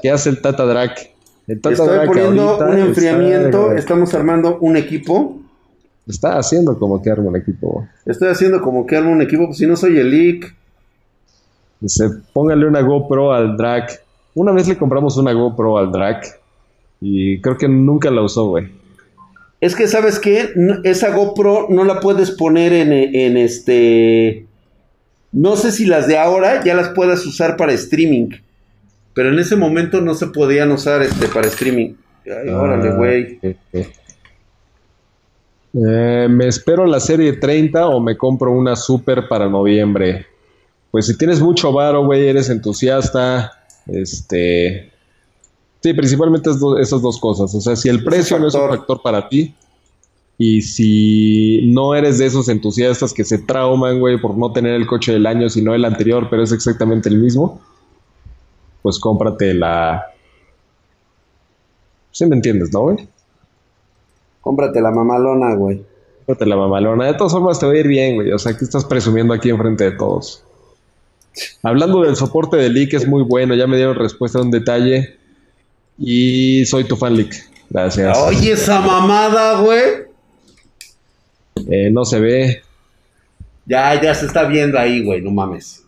[0.00, 0.92] ¿Qué hace el Tata Drag?
[1.46, 3.72] El Tata Estoy poniendo un está- enfriamiento.
[3.72, 5.38] Estamos armando un equipo.
[6.06, 7.86] Está haciendo como que arma un equipo.
[8.04, 10.54] Estoy haciendo como que armo un equipo, pues si no soy el leak.
[11.80, 13.88] Dice, póngale una GoPro al drag.
[14.34, 16.22] Una vez le compramos una GoPro al drag
[17.00, 18.68] y creo que nunca la usó, güey.
[19.60, 20.50] Es que, ¿sabes qué?
[20.82, 24.46] esa GoPro no la puedes poner en, en este...
[25.30, 28.30] No sé si las de ahora ya las puedas usar para streaming.
[29.14, 31.94] Pero en ese momento no se podían usar este, para streaming.
[32.24, 33.38] Ay, órale, ah, güey.
[35.74, 40.26] Eh, me espero la serie 30 o me compro una super para noviembre.
[40.90, 43.52] Pues si tienes mucho varo, güey, eres entusiasta,
[43.86, 44.90] este...
[45.82, 46.50] Sí, principalmente
[46.80, 47.54] esas dos cosas.
[47.54, 49.52] O sea, si el precio no es un factor para ti
[50.38, 54.86] y si no eres de esos entusiastas que se trauman, güey, por no tener el
[54.86, 57.60] coche del año, sino el anterior, pero es exactamente el mismo,
[58.82, 60.04] pues cómprate la...
[62.12, 63.08] Sí me entiendes, ¿no, güey?
[64.42, 65.82] Cómprate la mamalona, güey.
[66.18, 67.06] Cómprate la mamalona.
[67.06, 68.32] De todas formas te va a ir bien, güey.
[68.32, 70.44] O sea, que estás presumiendo aquí enfrente de todos.
[71.62, 73.54] Hablando del soporte de Leak, es muy bueno.
[73.54, 75.16] Ya me dieron respuesta a un detalle.
[75.96, 77.34] Y soy tu fan, Leak.
[77.70, 78.18] Gracias.
[78.18, 79.82] Oye, esa mamada, güey.
[81.70, 82.62] Eh, no se ve.
[83.64, 85.22] Ya, ya se está viendo ahí, güey.
[85.22, 85.84] No mames.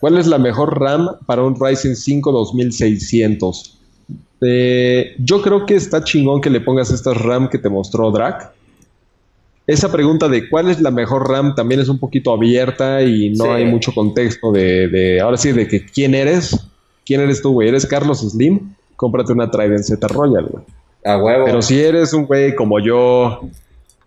[0.00, 3.77] ¿Cuál es la mejor RAM para un Ryzen 5 2600?
[4.40, 8.52] Eh, yo creo que está chingón que le pongas esta RAM que te mostró Drac.
[9.66, 13.52] Esa pregunta de cuál es la mejor RAM también es un poquito abierta y no
[13.52, 16.58] hay mucho contexto de, ahora sí, de que quién eres.
[17.04, 17.68] ¿Quién eres tú, güey?
[17.68, 18.74] ¿Eres Carlos Slim?
[18.96, 20.64] Cómprate una Trident Z Royal, güey.
[21.04, 21.44] A huevo.
[21.44, 23.50] Pero si eres un güey como yo, o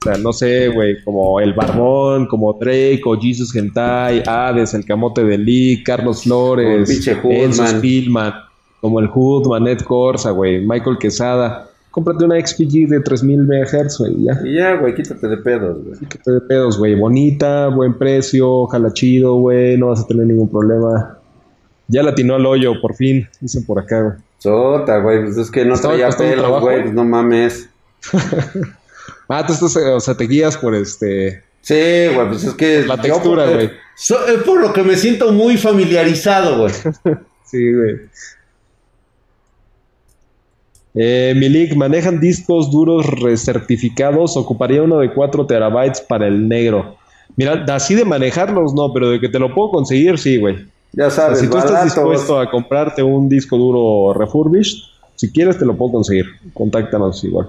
[0.04, 5.24] sea, no sé, güey, como El Barbón, como Drake, o Jesus Gentai, Hades, El Camote
[5.24, 6.90] de Lee, Carlos Flores,
[7.24, 8.34] Enzo Spillman,
[8.82, 11.70] como el Hoodman, Ed Corsa, güey, Michael Quesada.
[11.92, 14.42] Cómprate una XPG de 3000 MHz, güey, ya.
[14.44, 16.00] Y ya, güey, quítate de pedos, güey.
[16.00, 16.96] Quítate de pedos, güey.
[16.96, 21.18] Bonita, buen precio, jala chido, güey, no vas a tener ningún problema.
[21.88, 24.16] Ya la atinó al hoyo, por fin, dicen por acá, güey.
[24.38, 27.70] Sota, güey, pues es que no traía pelos, güey, pues no mames.
[29.34, 31.42] Ah, tú estás, o sea, te guías por este.
[31.62, 32.84] Sí, güey, pues es que.
[32.86, 33.72] La textura, güey.
[33.96, 36.74] es por lo que me siento muy familiarizado, güey.
[37.46, 37.96] sí, güey.
[40.94, 44.36] Eh, Milik, ¿manejan discos duros recertificados?
[44.36, 46.98] Ocuparía uno de 4 terabytes para el negro.
[47.38, 50.68] Mira, así de manejarlos no, pero de que te lo puedo conseguir, sí, güey.
[50.94, 54.84] Ya sabes, si tú estás dispuesto a comprarte un disco duro refurbished,
[55.16, 56.26] si quieres te lo puedo conseguir.
[56.54, 57.48] Contáctanos igual.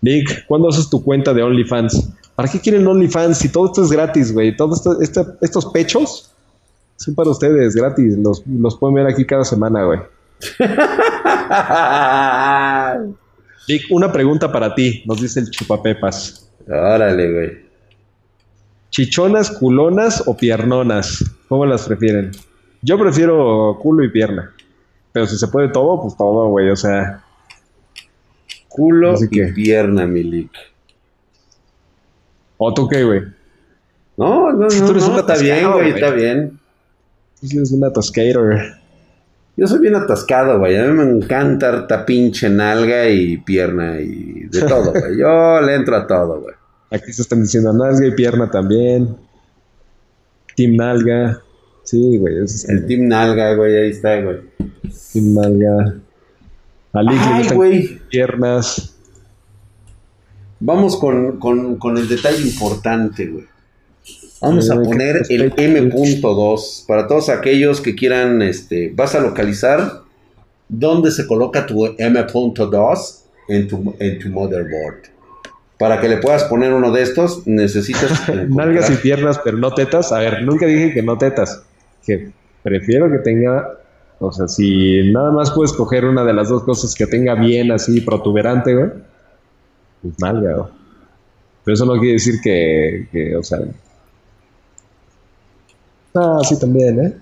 [0.00, 2.10] Nick, ¿cuándo haces tu cuenta de OnlyFans?
[2.34, 4.56] ¿Para qué quieren OnlyFans si todo esto es gratis, güey?
[4.56, 4.82] Todos
[5.42, 6.30] estos pechos
[6.96, 8.16] son para ustedes, gratis.
[8.16, 10.00] Los, los pueden ver aquí cada semana, güey.
[13.90, 16.50] Una pregunta para ti, nos dice el chupapepas.
[16.66, 17.62] Órale, güey.
[18.90, 21.24] ¿Chichonas, culonas o piernonas?
[21.48, 22.32] ¿Cómo las prefieren?
[22.82, 24.52] Yo prefiero culo y pierna.
[25.12, 26.70] Pero si se puede todo, pues todo, güey.
[26.70, 27.22] O sea,
[28.72, 30.50] Culo y pierna, Milik.
[32.56, 33.20] ¿O tú qué, güey?
[34.16, 36.58] No, no, no, no, está bien, güey, está bien.
[37.40, 38.60] Tú eres un atascator.
[39.56, 40.76] Yo soy bien atascado, güey.
[40.76, 45.18] A mí me encanta harta pinche nalga y pierna y de todo, güey.
[45.18, 46.54] Yo le entro a todo, güey.
[46.90, 49.16] Aquí se están diciendo nalga y pierna también.
[50.56, 51.40] Team nalga.
[51.84, 52.36] Sí, güey.
[52.68, 54.40] El team nalga, güey, ahí está, güey.
[55.12, 55.96] Team nalga.
[56.92, 58.00] Ay, güey.
[58.08, 58.94] Piernas.
[60.60, 63.46] Vamos con, el detalle importante, güey.
[64.42, 70.02] Vamos a poner el M.2 para todos aquellos que quieran, este, vas a localizar
[70.68, 73.18] dónde se coloca tu M.2
[73.48, 75.02] en tu, en tu motherboard.
[75.78, 78.28] Para que le puedas poner uno de estos, necesitas...
[78.48, 80.12] Nalgas y piernas, pero no tetas.
[80.12, 81.62] A ver, nunca dije que no tetas.
[82.04, 82.30] Que
[82.62, 83.78] prefiero que tenga
[84.24, 87.72] o sea, si nada más puedes coger una de las dos cosas que tenga bien
[87.72, 88.90] así protuberante, güey,
[90.00, 90.68] pues nalga, güey.
[91.64, 93.58] Pero eso no quiere decir que, que o sea...
[96.14, 97.16] Ah, sí también, ¿eh?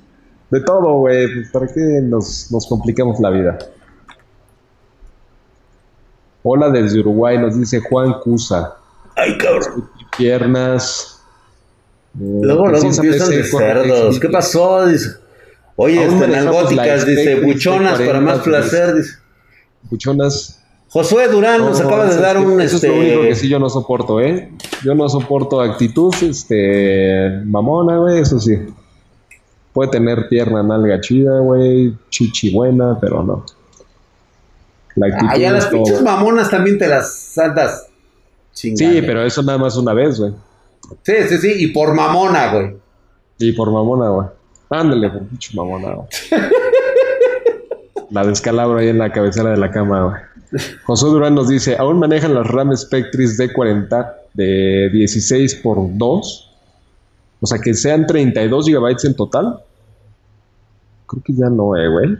[0.51, 3.59] De todo, güey, pues ¿para qué nos, nos complicamos la vida?
[6.43, 8.77] Hola desde Uruguay, nos dice Juan Cusa.
[9.15, 9.89] Ay, cabrón.
[10.17, 11.21] Piernas.
[12.19, 14.19] Eh, luego, luego empiezan de cerdos.
[14.19, 14.87] ¿Qué pasó?
[14.87, 15.11] Dice.
[15.77, 19.15] Oye, este, nalgóticas, dice, buchonas para más placer, dice.
[19.91, 20.61] Buchonas.
[20.89, 22.61] Josué Durán nos acaba de dar un.
[22.61, 22.89] Eso este...
[22.89, 24.51] es lo único que sí yo no soporto, ¿eh?
[24.83, 27.41] Yo no soporto actitud, este.
[27.45, 28.59] mamona, güey, eso sí.
[29.73, 33.45] Puede tener pierna nalga chida, güey, chichi buena, pero no.
[34.97, 37.87] La actitud ah, ya las pinches mamonas también te las saltas.
[38.53, 40.33] Sí, pero eso nada más una vez, güey.
[41.03, 42.77] Sí, sí, sí, y por mamona, güey.
[43.39, 44.27] Y por mamona, güey.
[44.69, 46.09] Ándale, por pinche mamonado.
[48.11, 50.63] la descalabro ahí en la cabecera de la cama, güey.
[50.85, 56.50] José Durán nos dice, ¿aún manejan las RAM Spectris D40 de 16 por 2?
[57.41, 59.61] O sea, que sean 32 GB en total.
[61.07, 62.19] Creo que ya no, eh, güey.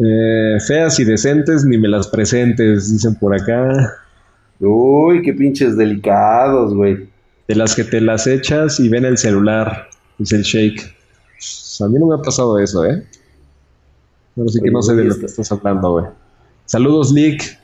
[0.00, 3.94] Eh, feas y decentes, ni me las presentes, dicen por acá.
[4.60, 7.08] Uy, qué pinches delicados, güey.
[7.48, 9.88] De las que te las echas y ven el celular,
[10.18, 10.94] dice el shake.
[11.32, 13.04] Pues, a mí no me ha pasado eso, ¿eh?
[14.36, 16.06] Pero sí que no sé de lo que estás hablando, güey.
[16.66, 17.57] Saludos, Lick.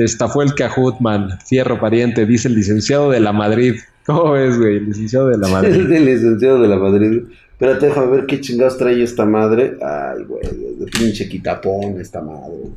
[0.00, 3.74] Te estafó el Cajutman, fierro pariente, dice el licenciado de la Madrid.
[4.06, 4.78] ¿Cómo ves, güey?
[4.78, 5.92] El licenciado de la Madrid.
[5.92, 7.24] el licenciado de la Madrid.
[7.52, 9.76] Espérate, déjame ver qué chingados trae esta madre.
[9.82, 10.40] Ay, güey,
[10.78, 12.70] de pinche quitapón esta madre.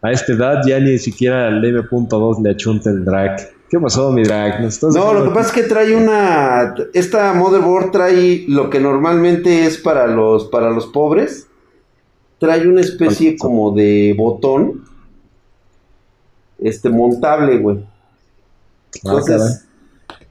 [0.00, 3.50] A esta edad ya ni siquiera al M.2 le achunta el drag.
[3.68, 4.62] ¿Qué pasó, mi drag?
[4.94, 6.74] no, lo que pasa es que trae una.
[6.94, 11.47] Esta motherboard trae lo que normalmente es para los, para los pobres.
[12.38, 14.84] Trae una especie como de botón.
[16.58, 17.78] Este, montable, güey.
[17.78, 19.64] Ah, Entonces,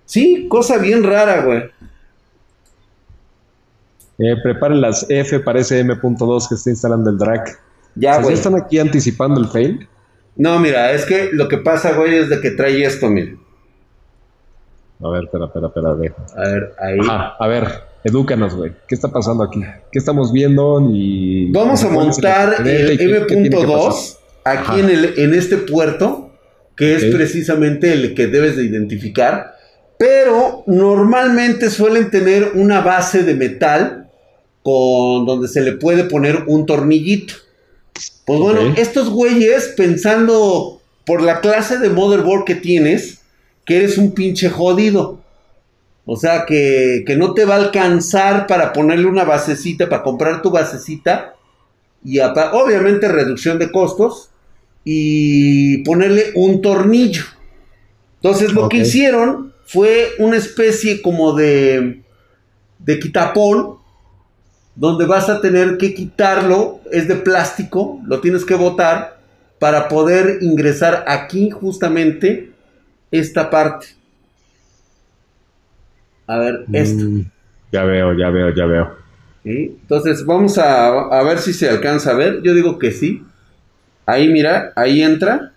[0.08, 1.64] Sí, cosa bien rara, güey.
[4.20, 7.43] Eh, preparen las F para ese M.2 que está instalando el drag.
[7.95, 8.34] Ya, güey.
[8.34, 9.88] están aquí anticipando el fail?
[10.38, 13.34] No, mira, es que lo que pasa, güey, es de que trae esto, mira.
[15.03, 16.99] A ver, espera, espera, espera, A ver, ahí.
[17.39, 18.72] a ver, edúcanos, güey.
[18.88, 19.62] ¿Qué está pasando aquí?
[19.91, 20.82] ¿Qué estamos viendo?
[21.50, 26.32] Vamos a montar el M.2 aquí en, el, en este puerto,
[26.76, 29.58] que es precisamente el que debes de identificar
[29.98, 34.10] pero normalmente suelen tener una base de metal
[34.62, 37.34] con donde se le puede poner un tornillito.
[38.26, 43.22] Pues bueno, estos güeyes pensando por la clase de motherboard que tienes,
[43.66, 45.20] que eres un pinche jodido.
[46.10, 50.41] O sea, que, que no te va a alcanzar para ponerle una basecita, para comprar
[50.41, 51.36] tu basecita.
[52.01, 54.30] Y obviamente reducción de costos.
[54.86, 57.26] Y ponerle un tornillo.
[58.16, 62.01] Entonces lo que hicieron fue una especie como de,
[62.80, 63.76] de quitapón,
[64.76, 69.20] donde vas a tener que quitarlo, es de plástico, lo tienes que botar
[69.60, 72.51] para poder ingresar aquí justamente
[73.12, 73.97] esta parte.
[76.28, 77.05] A ver, mm, esto.
[77.71, 79.07] ya veo, ya veo, ya veo.
[79.43, 82.41] Entonces vamos a, a ver si se alcanza a ver.
[82.43, 83.23] Yo digo que sí.
[84.05, 85.53] Ahí mira, ahí entra.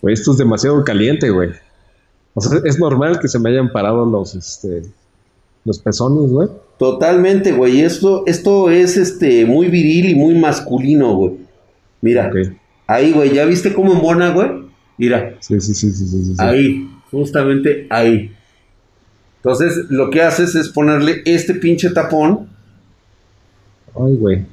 [0.00, 1.50] Güey, esto es demasiado caliente, güey.
[2.34, 4.82] O sea, es normal que se me hayan parado los, este,
[5.64, 6.48] los pezones, güey.
[6.78, 7.80] Totalmente, güey.
[7.82, 11.32] Esto, esto es, este, muy viril y muy masculino, güey.
[12.00, 12.30] Mira.
[12.86, 13.34] Ahí, güey.
[13.34, 14.59] ¿Ya viste cómo embona, güey?
[15.00, 15.34] Mira.
[15.40, 16.90] Sí, sí, sí, sí, sí, Ahí.
[17.10, 18.36] Justamente ahí.
[19.36, 22.50] Entonces, lo que haces es ponerle este pinche tapón.
[23.98, 24.44] Ay, güey.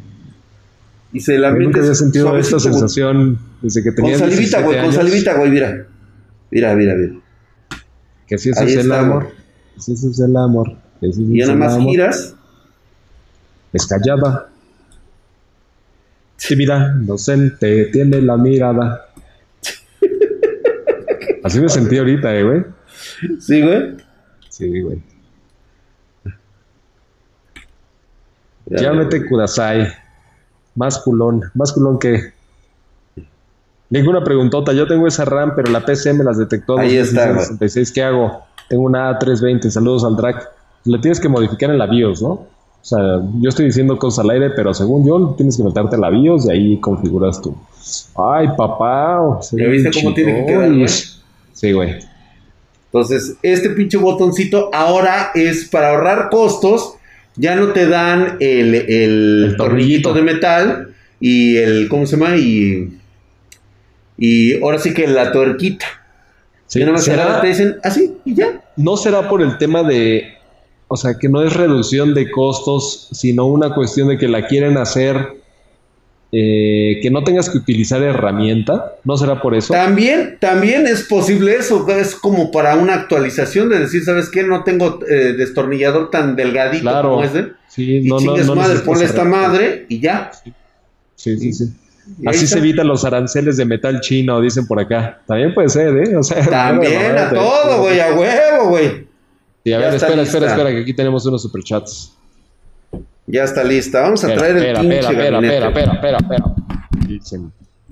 [1.12, 4.94] Y se la Nunca había sentido esta sensación desde que tenía Con salivita, güey, con
[4.94, 5.86] salivita, güey, mira.
[6.50, 7.16] Mira, mira, mira.
[8.26, 9.28] Que si eso es el amor.
[9.76, 10.78] Que si eso es el amor.
[11.02, 12.36] Y nada más giras.
[13.74, 14.50] Es callada.
[16.38, 19.08] Sí, mira, inocente, tiene la mirada.
[21.44, 22.64] Así me sentí ahorita, eh, güey.
[23.40, 23.98] Sí, güey.
[24.50, 25.02] Sí, güey.
[28.66, 29.88] Llámete Kudasai.
[30.76, 31.44] Más culón.
[31.54, 32.34] Más culón que.
[33.90, 34.74] Ninguna preguntota.
[34.74, 36.78] Yo tengo esa RAM, pero la PC me las detectó.
[36.78, 37.38] Ahí está.
[37.94, 38.44] ¿Qué hago?
[38.68, 39.70] Tengo una A320.
[39.70, 40.50] Saludos al drag.
[40.84, 42.30] Le tienes que modificar en la BIOS, ¿no?
[42.30, 43.00] O sea,
[43.40, 46.46] yo estoy diciendo cosas al aire, pero según yo, tienes que meterte en la BIOS
[46.46, 47.56] y ahí configuras tú.
[48.16, 49.40] Ay, papá.
[49.52, 50.72] ¿Ya viste cómo tiene que quedar,
[51.58, 51.96] Sí, güey.
[52.86, 56.98] Entonces, este pinche botoncito ahora es para ahorrar costos
[57.38, 62.36] ya no te dan el, tornillito de metal y el, ¿cómo se llama?
[62.36, 62.98] Y,
[64.18, 65.86] y ahora sí que la tuerquita.
[66.66, 67.40] Sí, y ¿será?
[67.40, 68.62] te dicen así y ya.
[68.76, 70.34] No será por el tema de,
[70.88, 74.78] o sea, que no es reducción de costos, sino una cuestión de que la quieren
[74.78, 75.38] hacer
[76.32, 79.74] eh, que no tengas que utilizar herramienta, ¿no será por eso?
[79.74, 84.44] También, también es posible eso, es como para una actualización de decir, ¿sabes qué?
[84.44, 87.54] No tengo eh, destornillador tan delgadito como ese.
[87.70, 90.32] Sí, no, y no, no, madre, ponle esta madre y ya.
[91.16, 91.74] Sí, sí, sí.
[92.26, 95.22] Así se evitan los aranceles de metal chino, dicen por acá.
[95.28, 96.16] También puede ser, ¿eh?
[96.16, 99.08] O sea, También a todo, güey, a huevo, güey.
[99.64, 102.17] Sí, a ver, espera, espera, espera, que aquí tenemos unos superchats.
[103.28, 104.02] Ya está lista.
[104.02, 106.46] Vamos a traer el pinche espera, espera, espera, espera, espera,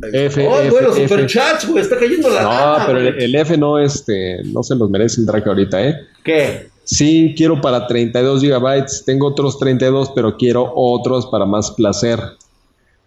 [0.01, 1.07] F, oh, F, bueno, F.
[1.07, 4.75] superchats, güey, está cayendo la No, lana, pero el, el F no, este, no se
[4.75, 5.95] los merece el Drake ahorita, ¿eh?
[6.23, 6.67] ¿Qué?
[6.83, 9.03] Sí, quiero para 32 gigabytes.
[9.05, 12.19] Tengo otros 32, pero quiero otros para más placer.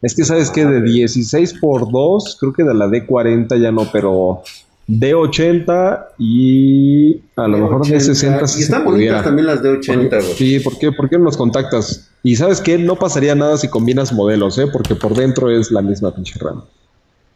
[0.03, 0.65] Es que, ¿sabes qué?
[0.65, 4.43] De 16 por 2, creo que de la D40 ya no, pero
[4.89, 9.13] D80 y a lo mejor de 60 Y sí se están pudiera.
[9.17, 10.33] bonitas también las de 80, güey.
[10.35, 10.93] Sí, ¿por qué?
[10.93, 12.11] ¿por qué no nos contactas?
[12.23, 12.79] Y ¿sabes qué?
[12.79, 14.67] No pasaría nada si combinas modelos, ¿eh?
[14.73, 16.63] Porque por dentro es la misma pinche RAM.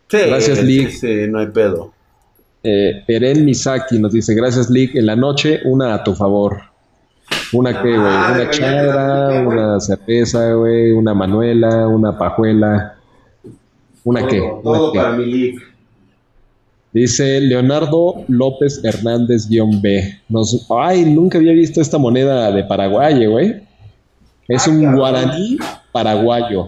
[0.09, 0.91] Sí, Gracias, Lick.
[0.91, 1.93] sí, no hay pedo.
[2.65, 6.59] Eh, Eren Misaki nos dice, gracias Lick, en la noche una a tu favor.
[7.53, 7.99] ¿Una qué, güey?
[8.01, 12.97] Ah, Una chara, una cerveza, güey, una manuela, una pajuela.
[14.05, 14.39] ¿Una qué?
[14.39, 15.59] Todo, ¿Una todo para mi league.
[16.93, 20.21] Dice Leonardo López Hernández-B.
[20.29, 20.67] Nos...
[20.71, 23.63] Ay, nunca había visto esta moneda de Paraguay, güey.
[24.49, 24.99] Es Ah, un cabrón.
[24.99, 25.57] guaraní
[25.93, 26.67] paraguayo.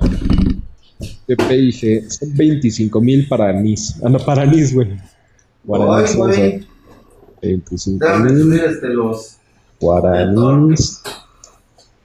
[1.26, 3.96] PPIG, son 25 mil paranís.
[4.02, 4.96] Ah, no, paranís, güey.
[5.64, 6.50] Guaraní, Ay, vamos a ver.
[6.50, 6.66] güey.
[7.42, 9.36] 25 Déjame mil este los.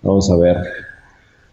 [0.01, 0.57] Vamos a ver.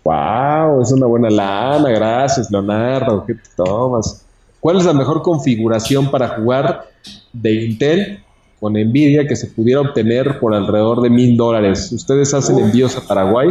[0.03, 3.25] Wow, es una buena lana, gracias Leonardo.
[3.27, 4.26] ¿Qué te tomas?
[4.67, 6.89] ¿Cuál es la mejor configuración para jugar
[7.33, 8.19] de Intel
[8.59, 11.93] con Nvidia que se pudiera obtener por alrededor de mil dólares?
[11.93, 13.51] Ustedes hacen envíos a Paraguay.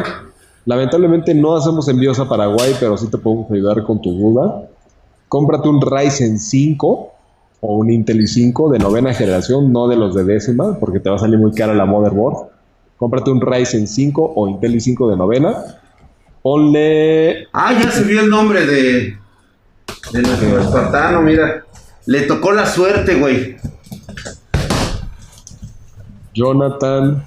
[0.66, 4.68] Lamentablemente no hacemos envíos a Paraguay, pero sí te podemos ayudar con tu duda.
[5.30, 7.14] Cómprate un Ryzen 5
[7.62, 11.16] o un Intel i5 de novena generación, no de los de décima, porque te va
[11.16, 12.50] a salir muy cara la motherboard.
[12.98, 15.64] Cómprate un Ryzen 5 o Intel i5 de novena.
[16.42, 19.25] Ponle Ah, ya se vio el nombre de.
[20.12, 21.66] De nuestro espartano, mira.
[22.06, 23.58] Le tocó la suerte, güey.
[26.34, 27.26] Jonathan.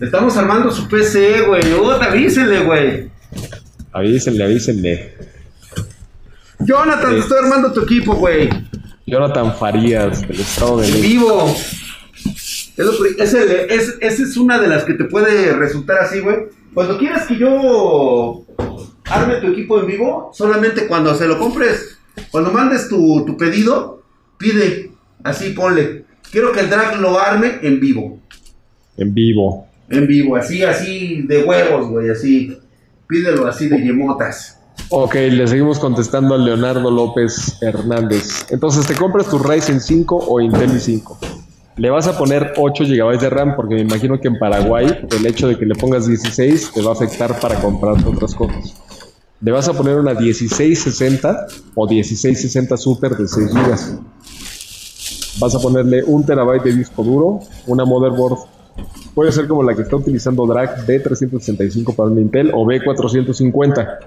[0.00, 1.72] Estamos armando su PC, güey.
[1.74, 3.10] Oh, avísenle, güey.
[3.92, 5.14] Avísenle, avísenle.
[6.60, 7.14] Jonathan, Sí.
[7.16, 8.48] te estoy armando tu equipo, güey.
[9.06, 11.02] Jonathan Farías, del Estado de México.
[11.08, 11.56] vivo.
[12.76, 16.20] Es lo es el- es- esa es una de las que te puede resultar así,
[16.20, 16.36] güey.
[16.72, 18.44] Cuando quieras que yo
[19.10, 21.98] arme tu equipo en vivo, solamente cuando se lo compres,
[22.30, 24.02] cuando mandes tu, tu pedido,
[24.38, 24.92] pide,
[25.24, 26.04] así ponle.
[26.30, 28.18] Quiero que el drag lo arme en vivo.
[28.96, 29.66] En vivo.
[29.88, 32.56] En vivo, así, así de huevos, güey, así.
[33.08, 34.60] Pídelo así de yemotas.
[34.88, 38.46] Ok, le seguimos contestando a Leonardo López Hernández.
[38.50, 41.16] Entonces, ¿te compras tu Ryzen 5 o Intel i5?
[41.76, 44.86] Le vas a poner 8 GB de RAM porque me imagino que en Paraguay
[45.16, 48.74] el hecho de que le pongas 16 te va a afectar para comprar otras cosas.
[49.42, 54.00] Le vas a poner una 1660 o 1660 Super de 6 GB.
[55.38, 58.38] Vas a ponerle un terabyte de disco duro, una motherboard.
[59.14, 63.98] Puede ser como la que está utilizando Drag D365 para un Intel o B450.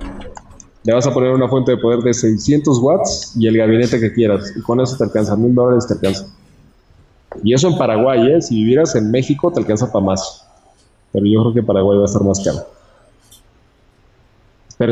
[0.84, 4.14] Le vas a poner una fuente de poder de 600 watts y el gabinete que
[4.14, 4.54] quieras.
[4.56, 6.28] Y con eso te alcanza, mil dólares te alcanza.
[7.44, 8.42] Y eso en Paraguay, ¿eh?
[8.42, 10.46] Si vivieras en México te alcanza para más.
[11.12, 12.73] Pero yo creo que Paraguay va a estar más caro.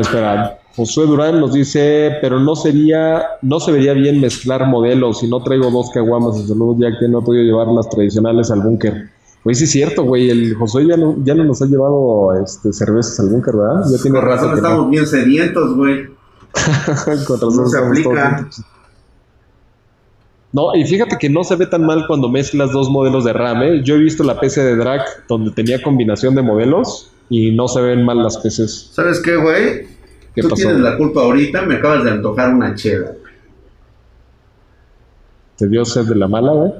[0.00, 0.58] espera.
[0.74, 5.42] Josué Durán nos dice, pero no sería, no se vería bien mezclar modelos si no
[5.42, 9.10] traigo dos caguamas de salud ya que no he podido llevar las tradicionales al búnker.
[9.42, 12.72] Pues sí es cierto, güey, el Josué ya no, ya no nos ha llevado este,
[12.72, 13.82] cervezas al búnker, ¿verdad?
[13.90, 14.68] Ya tiene Con razón rato que no.
[14.68, 16.06] estamos bien sedientos, güey.
[17.26, 18.48] Con razón No se aplica.
[20.52, 23.62] No, y fíjate que no se ve tan mal cuando mezclas dos modelos de RAM.
[23.62, 23.82] ¿eh?
[23.82, 27.80] Yo he visto la PC de Drag donde tenía combinación de modelos y no se
[27.80, 28.90] ven mal las PCs.
[28.92, 29.86] ¿Sabes qué, güey?
[30.34, 30.62] ¿Qué Tú pasó?
[30.62, 33.12] tienes la culpa ahorita, me acabas de antojar una chela.
[35.56, 36.72] ¿Te dio sed de la mala, güey?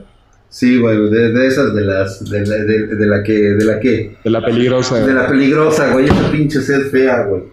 [0.49, 3.81] Sí, güey, de, de esas de las, de, la- de- de la que, de la
[3.81, 4.97] que, De la peligrosa.
[5.07, 7.45] de la peligrosa, güey, esa pinche sed fea, güey.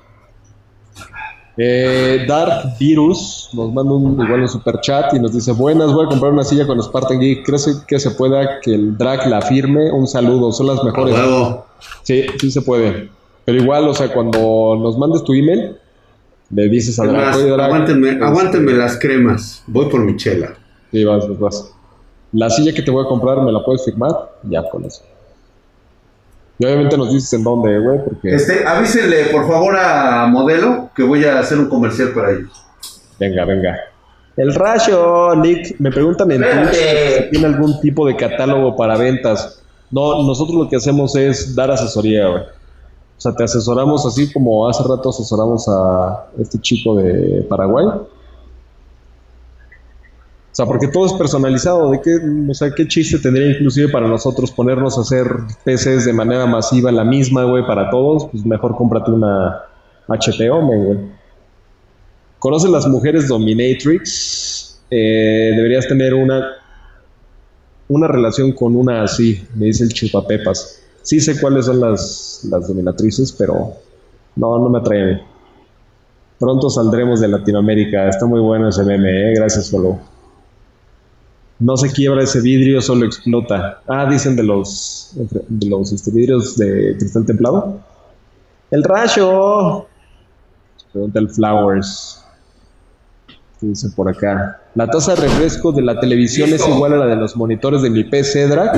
[1.62, 6.06] Eh, Dark Virus nos manda un, igual un super chat y nos dice: Buenas, voy
[6.06, 7.46] a comprar una silla con Spartan Geek.
[7.46, 9.92] ¿Crees que se pueda que el drag la firme?
[9.92, 11.16] Un saludo, son las mejores.
[12.04, 13.10] Sí, sí se puede.
[13.46, 15.76] Pero igual, o sea, cuando nos mandes tu email,
[16.52, 19.64] le dices a Es Drag, más, "Oye, Drag, aguántenme, este, aguántenme las cremas.
[19.68, 20.54] Voy por mi chela.
[20.92, 21.74] Sí, vas, vas, vas.
[22.32, 24.12] La silla que te voy a comprar, ¿me la puedes firmar?
[24.44, 25.04] Ya, con eso.
[26.60, 28.36] Y obviamente nos dices en dónde, güey, porque...
[28.36, 32.52] Este, avísenle, por favor, a Modelo que voy a hacer un comercial para ellos.
[33.20, 33.78] Venga, venga.
[34.36, 36.42] El rayo, Nick, me preguntan en.
[36.42, 39.62] Twitch si tiene algún tipo de catálogo para ventas.
[39.92, 42.44] No, nosotros lo que hacemos es dar asesoría, güey.
[42.44, 47.86] O sea, te asesoramos así como hace rato asesoramos a este chico de Paraguay.
[47.86, 48.08] O
[50.52, 51.92] sea, porque todo es personalizado.
[51.92, 52.18] ¿De qué,
[52.50, 55.28] o sea, qué chiste tendría inclusive para nosotros ponernos a hacer
[55.66, 58.28] PCs de manera masiva la misma, güey, para todos?
[58.32, 59.64] Pues mejor cómprate una
[60.08, 60.98] HTO, güey.
[62.40, 64.82] ¿Conoces las mujeres dominatrix?
[64.90, 66.48] Eh, deberías tener una,
[67.90, 70.82] una relación con una así, me dice el chupapepas.
[71.02, 73.74] Sí sé cuáles son las, las dominatrices, pero
[74.36, 75.22] no, no me atrae
[76.40, 78.08] Pronto saldremos de Latinoamérica.
[78.08, 79.34] Está muy bueno ese meme, ¿eh?
[79.36, 80.00] Gracias, solo.
[81.60, 83.82] No se quiebra ese vidrio, solo explota.
[83.86, 87.82] Ah, dicen de los, de los este, vidrios de cristal templado.
[88.72, 89.86] El rayo.
[90.94, 92.24] Pregunta el Flowers.
[93.60, 94.62] ¿Qué dice por acá?
[94.76, 97.90] La tasa de refresco de la televisión es igual a la de los monitores de
[97.90, 98.78] mi PC, Drac.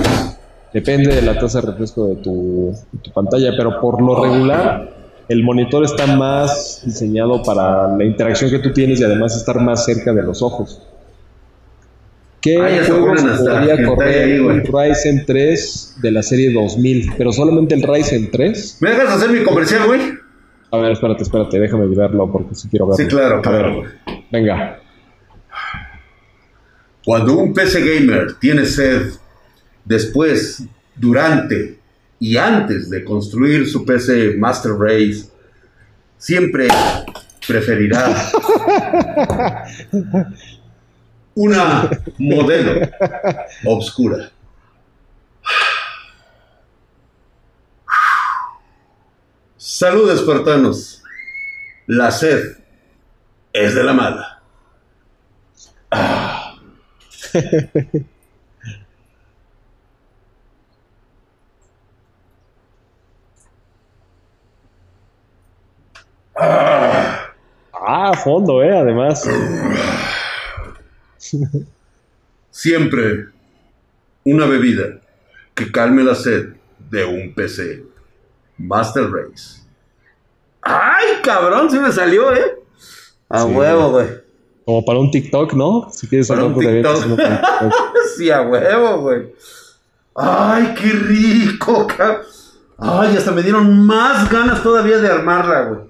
[0.73, 4.89] Depende de la tasa de refresco de tu, de tu pantalla, pero por lo regular
[5.27, 9.85] el monitor está más diseñado para la interacción que tú tienes y además estar más
[9.85, 10.81] cerca de los ojos.
[12.41, 17.13] ¿Qué Ah, juegos podría correr un Ryzen 3 de la serie 2000?
[17.15, 18.77] Pero solamente el Ryzen 3.
[18.79, 20.01] ¿Me dejas hacer mi comercial, güey?
[20.71, 22.97] A ver, espérate, espérate, déjame verlo porque sí quiero verlo.
[22.97, 23.83] Sí, claro, ver, claro.
[24.31, 24.79] venga.
[27.03, 29.11] Cuando un PC gamer tiene sed,
[29.83, 30.63] después,
[30.95, 31.77] durante
[32.19, 35.25] y antes de construir su PC Master Race,
[36.17, 36.67] siempre
[37.47, 38.15] preferirá
[41.35, 42.87] una modelo
[43.65, 44.31] obscura.
[49.81, 51.01] Salud, espartanos.
[51.87, 52.55] La sed
[53.51, 54.43] es de la mala.
[67.83, 69.27] Ah, fondo, eh, además.
[72.51, 73.29] Siempre
[74.23, 75.01] una bebida
[75.55, 77.83] que calme la sed de un PC.
[78.57, 79.60] Master Race.
[80.61, 81.69] ¡Ay, cabrón!
[81.71, 82.55] Sí me salió, ¿eh?
[83.29, 83.47] A Sí.
[83.49, 84.07] huevo, güey.
[84.65, 85.89] Como para un TikTok, ¿no?
[85.91, 87.17] Si quieres Para un hablar de TikTok.
[87.17, 87.73] TikTok.
[88.17, 89.33] Sí, a huevo, güey.
[90.15, 91.87] ¡Ay, qué rico!
[91.87, 92.21] ca-
[92.77, 95.81] ¡Ay, hasta me dieron más ganas todavía de armarla, güey!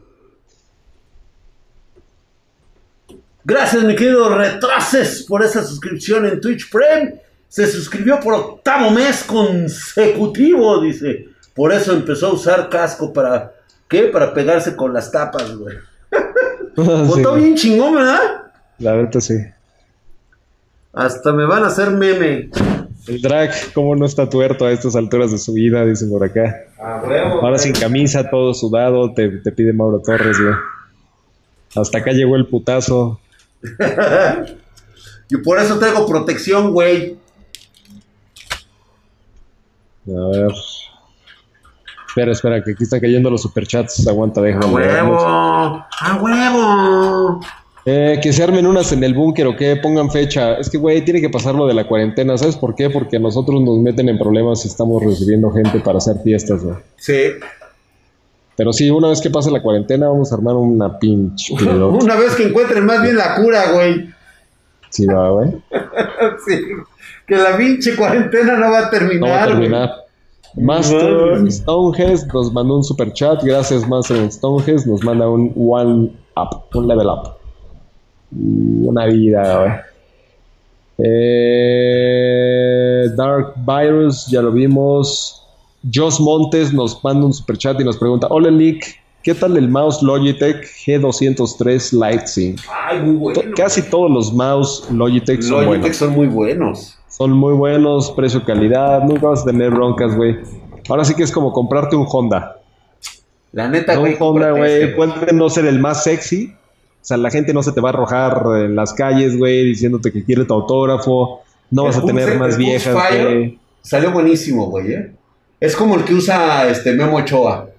[3.44, 7.22] Gracias, mi querido Retrases, por esa suscripción en Twitch Prime.
[7.48, 11.28] Se suscribió por octavo mes consecutivo, dice.
[11.56, 13.54] Por eso empezó a usar casco para...
[13.92, 14.04] ¿Qué?
[14.04, 15.78] Para pegarse con las tapas, güey.
[16.74, 18.44] Sí, Votó bien chingón, ¿verdad?
[18.80, 19.36] la verdad sí.
[20.94, 22.50] Hasta me van a hacer meme.
[23.08, 25.86] El drag, ¿cómo no está tuerto a estas alturas de su vida?
[25.86, 26.62] Dicen por acá.
[26.80, 27.42] A huevo.
[27.42, 30.56] Ahora sin camisa, todo sudado, te, te pide Mauro Torres, güey.
[31.76, 33.20] Hasta acá llegó el putazo.
[35.32, 37.18] Y por eso traigo protección, güey.
[40.08, 40.52] A ver.
[42.12, 44.06] Espera, espera, que aquí están cayendo los superchats.
[44.06, 44.66] Aguanta, ¡A déjame.
[44.74, 45.18] huevo!
[45.22, 47.40] ¡A huevo!
[47.86, 50.56] Eh, que se armen unas en el búnker o que pongan fecha.
[50.58, 52.38] Es que, güey, tiene que pasar lo de la cuarentena.
[52.38, 52.90] ¿Sabes por qué?
[52.90, 56.76] Porque a nosotros nos meten en problemas si estamos recibiendo gente para hacer fiestas, güey.
[56.98, 57.32] Sí.
[58.58, 61.54] Pero sí, una vez que pase la cuarentena, vamos a armar una pinche.
[61.64, 64.10] Una vez que encuentren más bien la cura, güey.
[64.90, 65.50] Sí, va, güey.
[66.46, 66.60] Sí.
[67.26, 69.22] Que la pinche cuarentena no va a terminar.
[69.22, 70.11] No va a güey.
[70.56, 71.58] Master mames.
[71.58, 73.44] Stonehead nos mandó un super chat.
[73.44, 74.86] Gracias, Master Stonehead.
[74.86, 77.38] Nos manda un one up, un level up.
[78.32, 79.86] Y Una vida.
[80.98, 82.32] Eh,
[83.16, 85.38] Dark Virus, ya lo vimos.
[85.92, 89.70] Jos Montes nos manda un super chat y nos pregunta: Hola, Nick, ¿qué tal el
[89.70, 92.60] mouse Logitech G203 Lightsync?
[92.86, 93.42] Ay, muy bueno.
[93.56, 95.98] Casi todos los mouse Logitech son Logitech buenos.
[95.98, 96.98] son muy buenos.
[97.08, 100.38] Son muy buenos, precio-calidad, nunca vas a tener broncas, güey.
[100.90, 102.58] Ahora sí que es como comprarte un Honda.
[103.52, 104.16] La neta, un güey.
[104.20, 106.54] Honda, cómprate güey, puede no ser el más sexy.
[107.02, 110.12] O sea, la gente no se te va a arrojar en las calles, güey, diciéndote
[110.12, 111.42] que quiere tu autógrafo.
[111.70, 113.60] No vas a tener más viejas, güey.
[113.82, 115.12] Salió buenísimo, güey, ¿eh?
[115.60, 117.71] Es como el que usa este Memo Ochoa,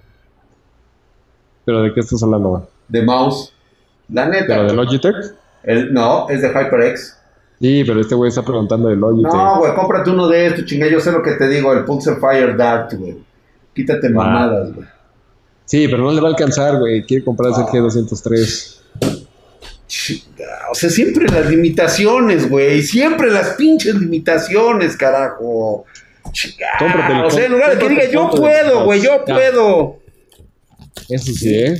[1.65, 2.63] Pero ¿de qué estás hablando, güey?
[2.89, 3.53] de mouse.
[4.09, 4.45] La neta.
[4.47, 4.73] ¿Pero de.
[4.73, 5.15] Logitech?
[5.63, 7.17] El- no, es de HyperX.
[7.59, 9.31] Sí, pero este güey está preguntando de Logitech.
[9.33, 10.87] No, güey, cómprate uno de estos, chinga.
[10.87, 13.17] Yo sé lo que te digo, el Pulsar Fire Dart, güey.
[13.73, 14.87] Quítate mamadas, güey.
[15.65, 17.03] Sí, pero no le va a alcanzar, güey.
[17.05, 17.71] Quiere comprarse el Ah.
[17.71, 18.79] G203.
[19.87, 22.81] Chinga, O sea, siempre las limitaciones, güey.
[22.81, 25.85] Siempre las pinches limitaciones, carajo.
[26.79, 29.97] Cómpratelo, O sea, en lugar de que diga, yo puedo, güey, yo puedo.
[31.09, 31.79] Eso sí, ¿eh?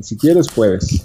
[0.00, 1.02] Si, quieres, puedes.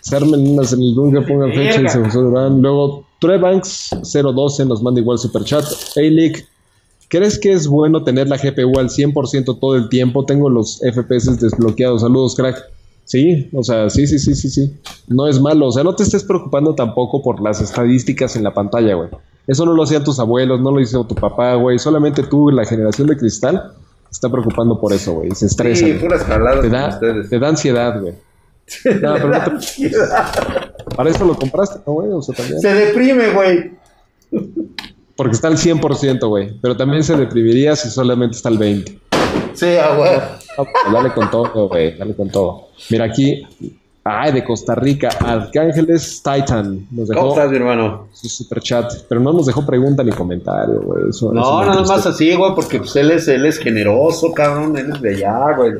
[0.00, 2.62] Se armen unas en el pongan fecha y se Durán.
[2.62, 5.64] Luego, Trebanks012 nos manda igual superchat.
[5.96, 6.46] Lick,
[7.08, 10.24] ¿crees que es bueno tener la GPU al 100% todo el tiempo?
[10.24, 12.00] Tengo los FPS desbloqueados.
[12.00, 12.56] Saludos, crack.
[13.04, 14.72] Sí, o sea, sí, sí, sí, sí, sí.
[15.08, 15.66] No es malo.
[15.66, 19.08] O sea, no te estés preocupando tampoco por las estadísticas en la pantalla, güey.
[19.46, 21.78] Eso no lo hacían tus abuelos, no lo hizo tu papá, güey.
[21.78, 23.72] Solamente tú, la generación de cristal,
[24.10, 25.30] está preocupando por eso, güey.
[25.32, 25.86] Se estresa.
[25.86, 27.28] Sí, puras jaladas te, da, ustedes.
[27.30, 28.14] te da ansiedad, güey.
[29.02, 29.90] No, pero no te-
[30.96, 32.10] para eso lo compraste, ¿no, güey?
[32.12, 32.60] O sea, también.
[32.60, 33.72] Se deprime, güey.
[35.16, 36.58] Porque está al 100%, güey.
[36.60, 38.98] Pero también se deprimiría si solamente está al 20%.
[39.54, 40.12] Sí, ah, güey.
[40.56, 41.96] No, pues dale con todo, güey.
[41.98, 42.68] Dale con todo.
[42.90, 43.42] Mira aquí.
[44.02, 45.10] Ay, de Costa Rica.
[45.20, 46.86] Arcángeles Titan.
[46.90, 48.08] Nos ¿Cómo dejó estás, mi hermano?
[48.12, 48.90] su super chat.
[49.08, 51.10] Pero no nos dejó pregunta ni comentario, güey.
[51.10, 54.76] Eso- No, nada más así, güey, porque pues él es, él es generoso, cabrón.
[54.78, 55.72] Él es de allá, güey.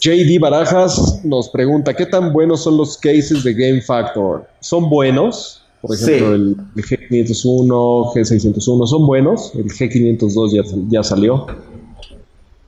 [0.00, 4.46] JD Barajas nos pregunta, ¿qué tan buenos son los cases de Game Factor?
[4.60, 5.62] ¿Son buenos?
[5.80, 6.34] Por ejemplo, Sí.
[6.34, 9.52] el G501, G601, son buenos.
[9.54, 11.46] El G502 ya, ya salió.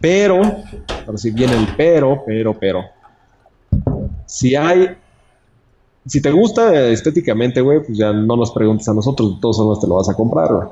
[0.00, 0.36] Pero,
[1.06, 2.80] ahora sí viene el pero, pero, pero.
[4.28, 4.90] Si hay...
[6.06, 9.80] Si te gusta estéticamente, güey, pues ya no nos preguntes a nosotros, de todos modos
[9.80, 10.68] te lo vas a comprar, güey.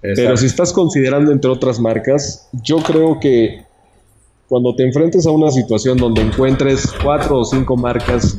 [0.00, 3.64] Pero si estás considerando entre otras marcas, yo creo que
[4.48, 8.36] cuando te enfrentes a una situación donde encuentres cuatro o cinco marcas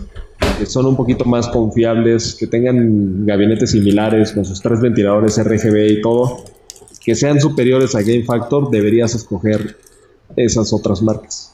[0.57, 5.99] que son un poquito más confiables, que tengan gabinetes similares con sus tres ventiladores RGB
[5.99, 6.43] y todo,
[7.03, 9.77] que sean superiores a Game Factor, deberías escoger
[10.35, 11.52] esas otras marcas.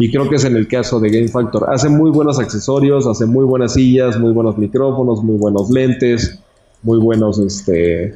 [0.00, 1.66] Y creo que es en el caso de Game Factor.
[1.70, 6.40] Hace muy buenos accesorios, hace muy buenas sillas, muy buenos micrófonos, muy buenos lentes,
[6.82, 8.14] muy buenos, este,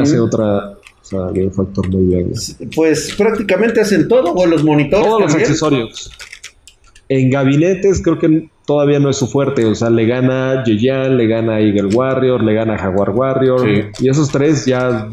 [0.00, 2.32] hace otra, o sea, Game Factor muy bien.
[2.76, 5.04] Pues prácticamente hacen todo, güey, los monitores.
[5.06, 6.10] Todos los accesorios.
[7.08, 11.26] En gabinetes creo que todavía no es su fuerte, o sea, le gana Yeyan, le
[11.26, 14.04] gana Eagle Warrior, le gana Jaguar Warrior, Sí.
[14.04, 15.08] y esos tres ya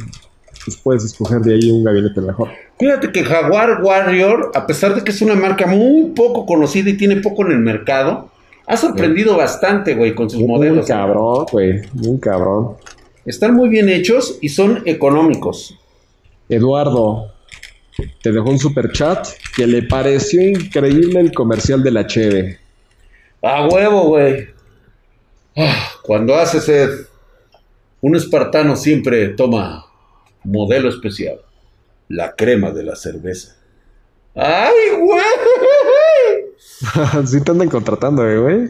[0.65, 2.49] pues, puedes escoger de ahí un gabinete mejor.
[2.79, 6.97] Fíjate que Jaguar Warrior, a pesar de que es una marca muy poco conocida y
[6.97, 8.29] tiene poco en el mercado,
[8.67, 10.87] ha sorprendido bastante, güey, con sus Muy modelos.
[10.87, 12.77] cabrón, güey, muy cabrón.
[13.25, 15.77] Están muy bien hechos y son económicos.
[16.49, 17.31] Eduardo
[18.21, 22.59] te dejó un super chat que le pareció increíble el comercial de la Cheve.
[23.41, 24.47] A huevo, güey.
[25.55, 26.89] Ah, Cuando hace sed,
[28.01, 29.84] un espartano siempre toma
[30.45, 31.37] modelo especial,
[32.09, 33.55] la crema de la cerveza.
[34.35, 35.25] ¡Ay, güey!
[37.25, 38.69] sí te andan contratando, eh, güey.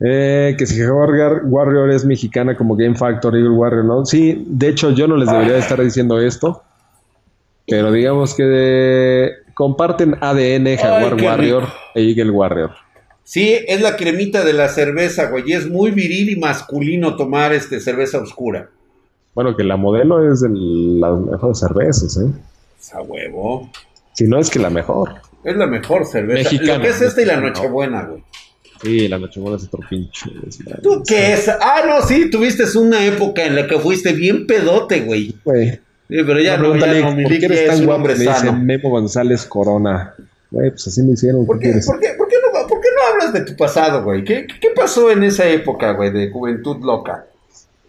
[0.00, 4.04] Eh, que si Jaguar Warrior es mexicana como Game Factor, Eagle Warrior, ¿no?
[4.04, 6.62] Sí, de hecho yo no les debería estar diciendo esto,
[7.66, 11.74] pero digamos que comparten ADN Jaguar Warrior rico.
[11.94, 12.72] e Eagle Warrior.
[13.22, 15.44] Sí, es la cremita de la cerveza, güey.
[15.46, 18.68] Y es muy viril y masculino tomar este cerveza oscura.
[19.34, 22.26] Bueno, que la modelo es de las mejores cervezas, ¿eh?
[22.92, 23.70] A huevo.
[24.12, 25.14] Si no es que la mejor.
[25.42, 26.50] Es la mejor cerveza.
[26.50, 26.76] Mexicana.
[26.78, 27.48] Lo que es esta y la No.
[27.48, 28.22] Nochebuena, güey.
[28.82, 30.30] Sí, la Nochebuena es otro pinche.
[30.82, 31.48] ¿Tú qué es?
[31.48, 35.34] Ah, no, sí, tuviste una época en la que fuiste bien pedote, güey.
[35.44, 37.86] Güey, Sí, pero ya no, no, ya pregúntale, no, mi ¿por qué eres es tan
[37.86, 38.04] guapo?
[38.04, 38.52] Me dice.
[38.52, 40.14] Memo González Corona.
[40.50, 41.46] Güey, pues así me hicieron.
[41.46, 44.22] ¿Por ¿qué por, qué, por qué no, por qué no hablas de tu pasado, güey?
[44.22, 47.26] ¿Qué, ¿Qué pasó en esa época, güey, de juventud loca?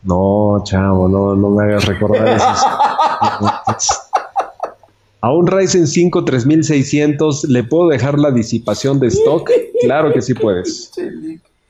[0.06, 2.66] No, chavo, no, no me hagas recordar esos.
[5.22, 9.50] A un Ryzen 5 3600, ¿le puedo dejar la disipación de stock?
[9.82, 10.92] Claro que sí puedes.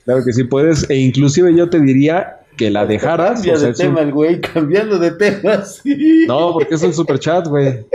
[0.04, 0.88] Claro que sí puedes.
[0.90, 3.34] E inclusive yo te diría que la dejaras.
[3.36, 6.26] Cambia o sea, de un- tema el güey, cambiando de tema, sí.
[6.28, 7.86] No, porque es un super chat, güey.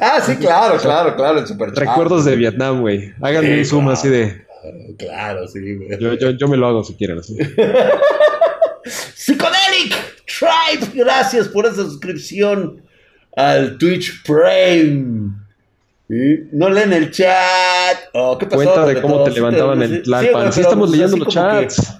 [0.00, 3.12] Ah, sí, claro, claro, claro, el super Recuerdos de Vietnam, güey.
[3.20, 3.98] Háganme Sí, un zoom claro.
[3.98, 4.46] así de.
[4.98, 5.98] Claro, sí, güey.
[6.00, 7.18] Yo, yo, yo me lo hago si quieren.
[7.18, 7.36] Así.
[10.38, 12.82] Tribe, gracias por esa suscripción
[13.36, 15.30] al Twitch Prime.
[16.08, 17.98] Sí, No leen el chat.
[18.14, 18.56] Oh, ¿qué pasó?
[18.56, 20.52] Cuenta de cómo te levantaban el Tlalpan.
[20.52, 21.94] Sí, estamos pues, leyendo los como que- chats.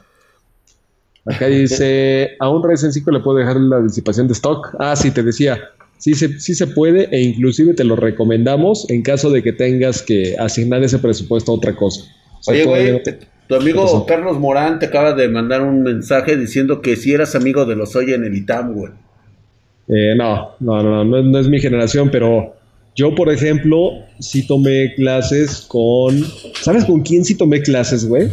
[1.26, 4.74] Acá dice, a un Ryzen 5 le puedo dejar la disipación de stock.
[4.78, 5.60] Ah, sí, te decía.
[5.98, 10.00] Sí se, sí se puede e inclusive te lo recomendamos en caso de que tengas
[10.00, 12.02] que asignar ese presupuesto a otra cosa.
[12.38, 13.02] O sea, Oye, güey,
[13.48, 14.06] tu ¿Qué amigo?
[14.06, 17.96] Carlos Morán te acaba de mandar un mensaje diciendo que si eras amigo de los
[17.96, 18.92] Oye en el ITAM, güey.
[19.88, 22.54] Eh, no, no, no, no, no es mi generación, pero
[22.94, 26.20] yo, por ejemplo, sí tomé clases con...
[26.60, 28.28] ¿Sabes con quién sí tomé clases, güey?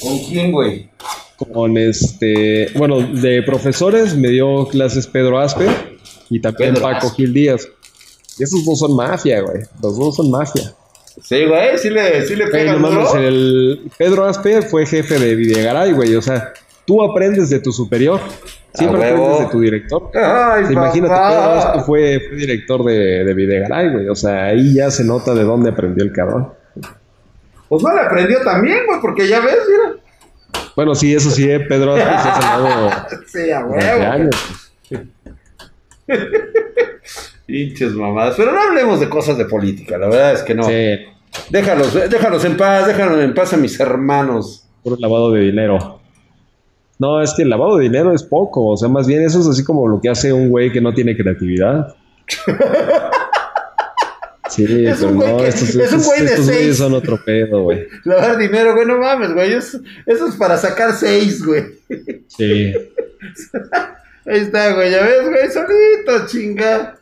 [0.00, 0.88] ¿Con quién, güey?
[1.36, 2.68] Con este...
[2.76, 5.66] Bueno, de profesores me dio clases Pedro Aspe
[6.30, 7.22] y también Pedro Paco Aspe.
[7.22, 7.68] Gil Díaz.
[8.38, 9.62] Y esos dos son mafia, güey.
[9.82, 10.74] Los dos son mafia.
[11.22, 12.46] Sí, güey, sí le, sí le
[12.78, 16.14] no el Pedro Aspe fue jefe de Videgaray, güey.
[16.16, 16.52] O sea,
[16.86, 18.20] tú aprendes de tu superior.
[18.74, 20.10] Siempre aprendes de tu director.
[20.14, 21.28] Ay, Imagínate, papá.
[21.28, 24.08] Pedro Aspe fue, fue director de, de Videgaray, güey.
[24.08, 26.52] O sea, ahí ya se nota de dónde aprendió el cabrón.
[27.68, 29.96] Pues no le aprendió también, güey, porque ya ves, mira.
[30.76, 31.96] Bueno, sí, eso sí, eh, Pedro.
[33.26, 34.30] sí, a huevo.
[37.46, 38.34] Pinches mamadas.
[38.36, 40.64] Pero no hablemos de cosas de política, la verdad es que no.
[40.64, 40.96] Sí.
[41.50, 44.66] Déjalos, déjalos en paz, déjalos en paz a mis hermanos.
[44.82, 46.00] Puro lavado de dinero.
[46.98, 48.66] No, es que el lavado de dinero es poco.
[48.66, 50.94] O sea, más bien eso es así como lo que hace un güey que no
[50.94, 51.94] tiene creatividad.
[54.50, 56.76] Sí, es un güey, que, estos, es un güey de seis.
[56.76, 57.88] son otro pedo, güey.
[58.04, 59.52] Lavar dinero, güey, no mames, güey.
[59.52, 61.64] Eso, es para sacar seis, güey.
[62.28, 62.72] Sí.
[64.26, 66.96] Ahí está, güey, ya ves, güey, solito, chinga.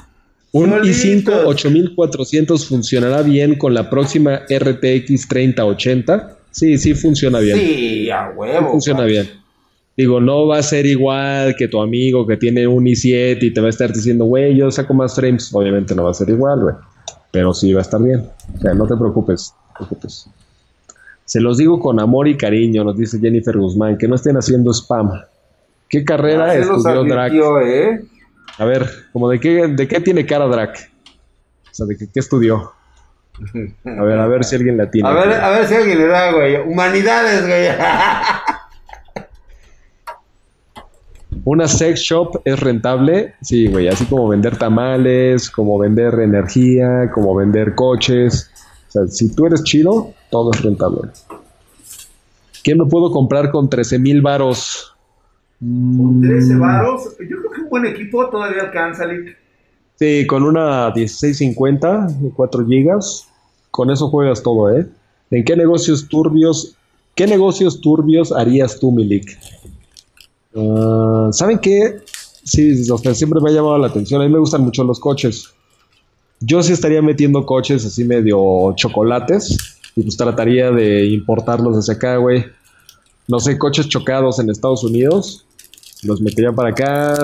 [0.53, 6.37] Un i5 8400 funcionará bien con la próxima RTX 3080.
[6.51, 7.59] Sí, sí funciona bien.
[7.59, 8.73] Sí, a huevo.
[8.73, 9.31] funciona bien.
[9.97, 13.61] Digo, no va a ser igual que tu amigo que tiene un i7 y te
[13.61, 15.51] va a estar diciendo, güey, yo saco más frames.
[15.55, 16.75] Obviamente no va a ser igual, güey.
[17.31, 18.21] Pero sí va a estar bien.
[18.55, 19.55] O sea, no te preocupes.
[19.75, 20.29] preocupes.
[21.25, 24.71] Se los digo con amor y cariño, nos dice Jennifer Guzmán, que no estén haciendo
[24.75, 25.13] spam.
[25.89, 27.33] ¿Qué carrera ah, estudió Drac?
[27.65, 28.01] ¿eh?
[28.59, 30.91] A ver, como de qué, de qué tiene cara Drac.
[31.71, 32.73] O sea, de qué, qué estudió.
[33.85, 35.09] A ver, a ver si alguien la tiene.
[35.09, 36.57] A ver, a ver si alguien le da, güey.
[36.57, 37.69] Humanidades, güey.
[41.45, 47.35] Una sex shop es rentable, sí, güey, así como vender tamales, como vender energía, como
[47.35, 48.49] vender coches.
[48.89, 51.11] O sea, si tú eres chido, todo es rentable.
[52.63, 54.95] ¿Qué me puedo comprar con 13 mil varos?
[55.59, 57.17] ¿Con 13 varos?
[57.29, 57.42] Yo
[57.73, 59.35] buen equipo todavía alcanza, Lick.
[59.99, 63.29] Sí, con una 1650 de 4 gigas,
[63.71, 64.87] con eso juegas todo, ¿eh?
[65.31, 66.77] ¿En qué negocios turbios,
[67.15, 69.39] qué negocios turbios harías tú, Milik?
[70.55, 72.01] Ah, ¿Saben qué?
[72.45, 74.21] Sí, siempre me ha llamado la atención.
[74.21, 75.49] A mí me gustan mucho los coches.
[76.41, 82.17] Yo sí estaría metiendo coches así medio chocolates y pues trataría de importarlos desde acá,
[82.17, 82.45] güey.
[83.29, 85.47] No sé, coches chocados en Estados Unidos.
[86.05, 87.15] Los metería para acá,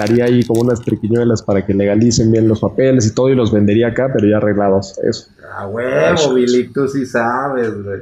[0.00, 3.52] haría ahí como unas triquiñuelas para que legalicen bien los papeles y todo y los
[3.52, 4.98] vendería acá, pero ya arreglados.
[5.00, 5.28] Eso.
[5.54, 8.00] Ah, huevo, Billy, tú sí sabes, güey.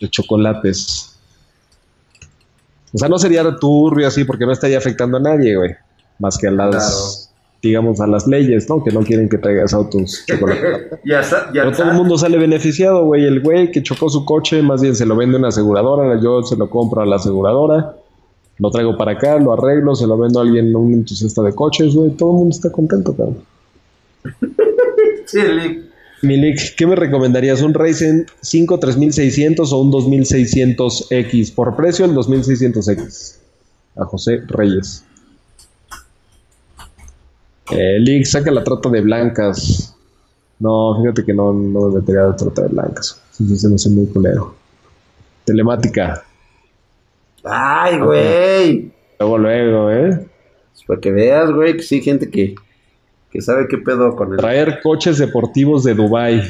[0.00, 1.16] De chocolates.
[2.94, 5.76] O sea, no sería turbio así porque no estaría afectando a nadie, güey.
[6.18, 7.30] Más que a las,
[7.62, 8.82] digamos, a las leyes, ¿no?
[8.82, 10.98] Que no quieren que traigas autos chocolate.
[11.04, 11.20] ya
[11.52, 13.26] Pero todo el mundo sale beneficiado, güey.
[13.26, 16.42] El güey que chocó su coche, más bien se lo vende a una aseguradora, yo
[16.42, 17.96] se lo compro a la aseguradora,
[18.58, 21.94] lo traigo para acá, lo arreglo, se lo vendo a alguien, un entusiasta de coches,
[21.94, 22.10] güey.
[22.10, 23.38] Todo el mundo está contento, cabrón.
[25.26, 25.38] sí,
[26.22, 27.60] Milik, ¿qué me recomendarías?
[27.60, 31.54] ¿Un Ryzen 5 3600 o un 2600X?
[31.54, 33.36] Por precio, el 2600X.
[33.96, 35.04] A José Reyes.
[37.70, 39.94] Eh, Link, saca la trata de blancas.
[40.58, 43.20] No, fíjate que no, no me metería la trata de blancas.
[43.32, 44.54] Sí, se me hace muy culero.
[45.44, 46.24] Telemática.
[47.46, 48.92] Ay, güey.
[49.18, 50.26] Luego, luego, ¿eh?
[50.86, 52.54] Para que veas, güey, que sí, gente que
[53.36, 54.38] que sabe qué pedo con el...
[54.38, 56.40] Traer coches deportivos de Dubai.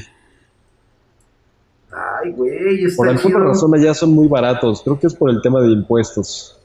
[1.90, 4.82] Ay, güey, está Por alguna razón allá son muy baratos.
[4.82, 6.56] Creo que es por el tema de impuestos.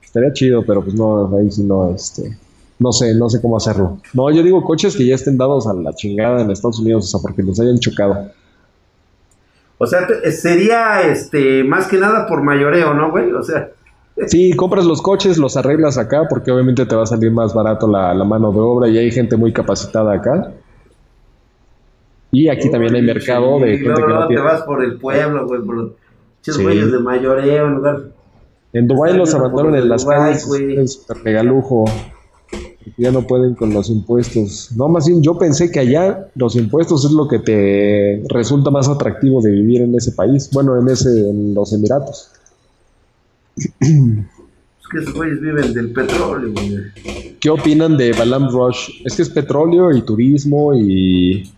[0.00, 2.38] Estaría chido, pero pues no, ahí sí no, este...
[2.78, 3.98] No sé, no sé cómo hacerlo.
[4.12, 7.08] No, yo digo coches que ya estén dados a la chingada en Estados Unidos, o
[7.08, 8.30] sea, porque los hayan chocado.
[9.78, 13.32] O sea, sería este más que nada por mayoreo, ¿no, güey?
[13.32, 13.70] O sea,
[14.26, 17.88] Sí, compras los coches, los arreglas acá, porque obviamente te va a salir más barato
[17.88, 20.52] la, mano de obra y hay gente muy capacitada acá.
[22.30, 25.62] Y aquí también hay mercado de gente que no, te vas por el pueblo, güey,
[25.62, 28.02] por los güeyes de mayoreo en lugar.
[28.72, 31.84] En Dubái los abandonan en las calles, es regalujo.
[32.96, 34.70] Ya no pueden con los impuestos.
[34.76, 38.88] No, más bien yo pensé que allá los impuestos es lo que te resulta más
[38.88, 40.50] atractivo de vivir en ese país.
[40.52, 42.30] Bueno, en ese, en los Emiratos.
[43.56, 46.52] Es que esos güeyes viven del petróleo,
[47.40, 49.02] ¿Qué opinan de Balam Rush?
[49.04, 51.50] Es que es petróleo y turismo y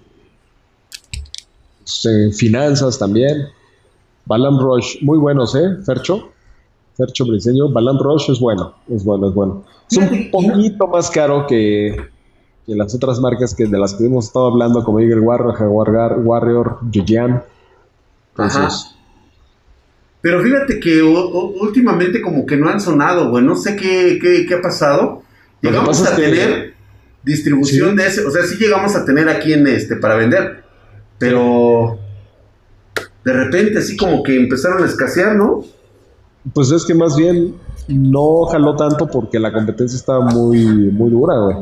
[2.36, 3.46] finanzas también.
[4.24, 5.76] Balam Rush, muy buenos, ¿eh?
[5.84, 6.32] Fercho.
[6.96, 7.68] Fercho Briseño.
[7.68, 9.64] Balam Rush es bueno, es bueno, es bueno.
[9.90, 11.96] Es un poquito más caro que,
[12.66, 16.78] las otras marcas que de las que hemos estado hablando, como Eagle Warrior, Jaguar Warrior,
[16.90, 17.42] Yuyan.
[18.30, 18.96] Entonces,
[20.26, 23.44] pero fíjate que últimamente como que no han sonado, güey.
[23.44, 25.22] No sé qué, qué, ha pasado.
[25.60, 26.74] Llegamos a tener
[27.22, 28.24] distribución de ese.
[28.24, 30.64] O sea, sí llegamos a tener aquí en este para vender.
[31.18, 31.96] Pero
[33.24, 35.64] de repente así como que empezaron a escasear, ¿no?
[36.52, 37.54] Pues es que más bien
[37.88, 41.56] no jaló tanto porque la competencia estaba muy, muy dura, güey.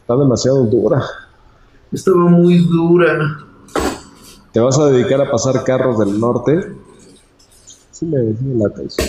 [0.00, 1.02] Está demasiado dura.
[1.92, 3.38] Estaba muy dura.
[4.52, 6.72] ¿Te vas a dedicar a pasar carros del norte?
[7.90, 9.02] Sí me, me late eso.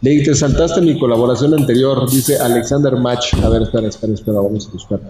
[0.00, 3.34] Link, te saltaste mi colaboración anterior, dice Alexander Match.
[3.42, 5.00] A ver, espera, espera, espera, vamos a buscar.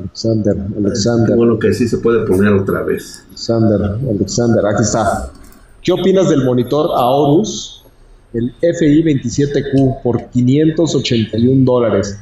[0.00, 1.36] Alexander, Alexander.
[1.36, 3.24] Bueno, que sí se puede poner otra vez.
[3.28, 5.30] Alexander, Alexander, aquí está.
[5.82, 7.84] ¿Qué opinas del monitor Aorus,
[8.34, 12.18] el FI 27Q, por 581 dólares?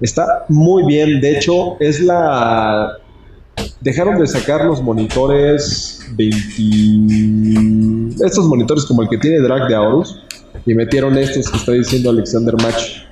[0.00, 2.98] Está muy bien, de hecho, es la.
[3.80, 8.24] Dejaron de sacar los monitores 20.
[8.24, 10.20] Estos monitores como el que tiene Drag de Aorus
[10.66, 13.05] y metieron estos que está diciendo Alexander Match.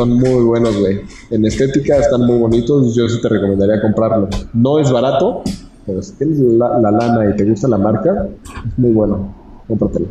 [0.00, 1.02] Son muy buenos, güey.
[1.28, 2.94] En estética están muy bonitos.
[2.94, 4.30] Yo sí te recomendaría comprarlo.
[4.54, 5.42] No es barato,
[5.84, 8.26] pero si tienes la, la lana y te gusta la marca,
[8.66, 9.34] es muy bueno.
[9.68, 10.06] Cómpratelo.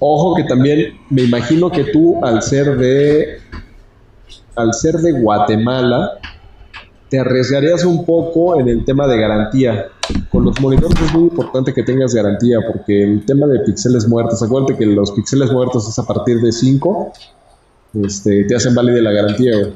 [0.00, 3.38] Ojo que también me imagino que tú al ser de
[4.54, 6.18] al ser de Guatemala
[7.08, 9.88] te arriesgarías un poco en el tema de garantía.
[10.30, 14.42] Con los monitores es muy importante que tengas garantía porque el tema de píxeles muertos,
[14.42, 17.12] acuérdate que los píxeles muertos es a partir de 5,
[18.04, 19.72] este, te hacen válida la garantía, güey.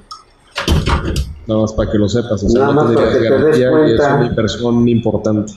[1.47, 4.27] Nada más para que lo sepas, o sea, Nada no te garantía y es una
[4.27, 5.53] inversión importante.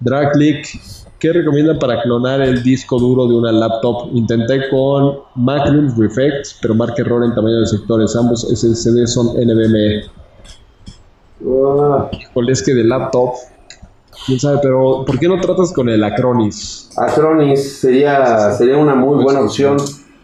[0.00, 0.66] Dragclick,
[1.18, 4.10] ¿qué recomiendan para clonar el disco duro de una laptop?
[4.12, 8.14] Intenté con Macron Reflex, pero marca error en tamaño de sectores.
[8.16, 10.04] Ambos SSD son NVMe.
[11.46, 13.34] Ah, Híjole, es que de laptop,
[14.26, 16.90] quién sabe, pero ¿por qué no tratas con el Acronis?
[16.96, 19.76] Acronis sería, sería una muy buena opción.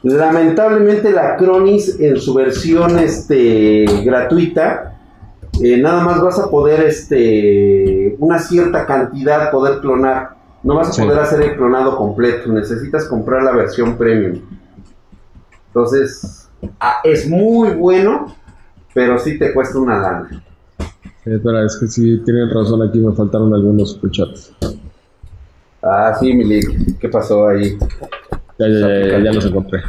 [0.03, 4.99] Lamentablemente la Acronis en su versión este, gratuita,
[5.63, 10.44] eh, nada más vas a poder este, una cierta cantidad poder clonar.
[10.65, 11.03] No vas a Sí.
[11.03, 12.51] poder hacer el clonado completo.
[12.53, 14.41] Necesitas comprar la versión premium.
[15.69, 16.49] Entonces,
[16.81, 18.35] ah, es muy bueno,
[18.95, 20.43] pero sí te cuesta una lana.
[21.25, 24.53] Espera, es que sí tienen razón, aquí me faltaron algunos superchats.
[25.83, 26.99] Ah, sí, Milik.
[26.99, 27.77] ¿Qué pasó ahí?
[28.59, 29.81] Ya, ya, ya, ya, ya los encontré.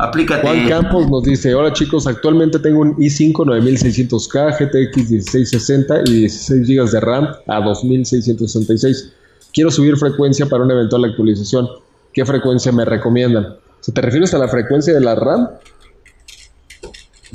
[0.00, 0.42] Aplícate.
[0.42, 6.68] Juan Campos nos dice, hola chicos, actualmente tengo un i5 9600K, GTX 1660 y 16
[6.68, 9.12] GB de RAM a 2666.
[9.58, 11.68] Quiero subir frecuencia para una eventual actualización.
[12.12, 13.56] ¿Qué frecuencia me recomiendan?
[13.80, 15.48] Si te refieres a la frecuencia de la RAM,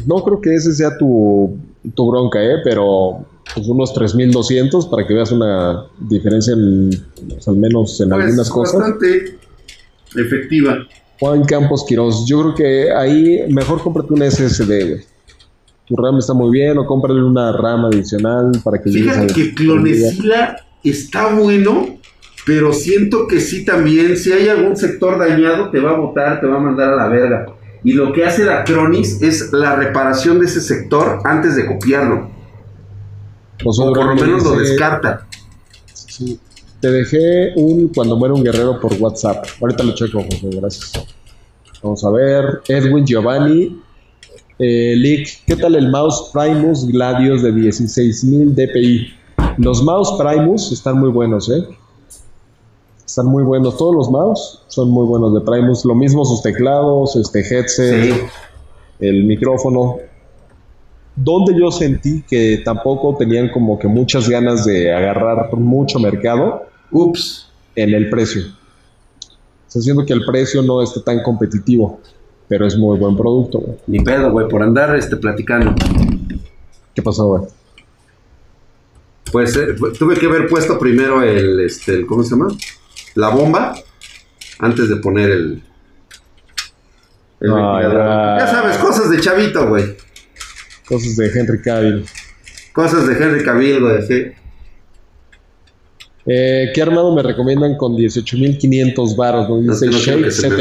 [0.06, 1.58] no creo que ese sea tu,
[1.94, 2.60] tu bronca, ¿eh?
[2.64, 6.92] pero pues unos 3200 para que veas una diferencia en,
[7.28, 8.80] pues, al menos en Pues, algunas cosas.
[8.80, 9.38] Bastante
[10.16, 10.78] efectiva.
[11.20, 15.02] Juan Campos Quiroz, yo creo que ahí mejor cómprate un SSD, güey.
[15.88, 20.56] Tu RAM está muy bien, o cómprale una RAM adicional para que Fíjate que Clonesila
[20.86, 22.02] está bueno,
[22.46, 26.48] pero siento que sí también, si hay algún sector dañado, te va a botar, te
[26.48, 27.46] va a mandar a la verga.
[27.84, 32.30] Y lo que hace la Cronis es la reparación de ese sector antes de copiarlo.
[33.64, 35.28] Pues, O por lo me menos lo descarta.
[35.94, 36.40] sí.
[36.80, 39.46] Te dejé un cuando muere un guerrero por WhatsApp.
[39.62, 40.92] Ahorita lo checo, José, gracias.
[41.82, 42.62] Vamos a ver.
[42.68, 43.82] Edwin Giovanni.
[44.60, 49.14] Eh, Lick, ¿qué tal el mouse Primus Gladius de 16000 dpi?
[49.60, 51.66] Los mouse Primus están muy buenos, ¿eh?
[53.14, 53.78] Están muy buenos.
[53.78, 55.86] Todos los mouse son muy buenos de Primus.
[55.86, 58.22] Lo mismo sus teclados, este headset, Sí.
[59.02, 59.98] el micrófono.
[61.16, 67.52] Donde yo sentí que tampoco tenían como que muchas ganas de agarrar mucho mercado Ups.
[67.76, 68.42] en el precio.
[68.48, 69.28] O
[69.68, 72.00] sea, siento que el precio no está tan competitivo,
[72.48, 73.60] pero es muy buen producto.
[73.60, 73.78] güey.
[73.86, 75.76] Ni pedo, güey, por andar este, platicando.
[76.96, 77.44] ¿Qué pasó, güey?
[79.32, 79.68] Pues eh,
[80.00, 82.48] tuve que haber puesto primero el, este, el- ¿cómo se llama?
[83.16, 83.74] La bomba
[84.60, 85.64] antes de poner el...
[87.42, 88.40] el Ah, ventilador.
[88.40, 88.48] ya.
[88.48, 89.96] sabes, cosas de chavito, güey.
[90.88, 92.06] Cosas de Henry Cavill.
[92.74, 94.26] Cosas de Henry Cavill, güey, sí.
[96.26, 99.50] Eh, ¿Qué armado me recomiendan con 18.500 baros?
[99.50, 100.56] No, dice no Shade encima.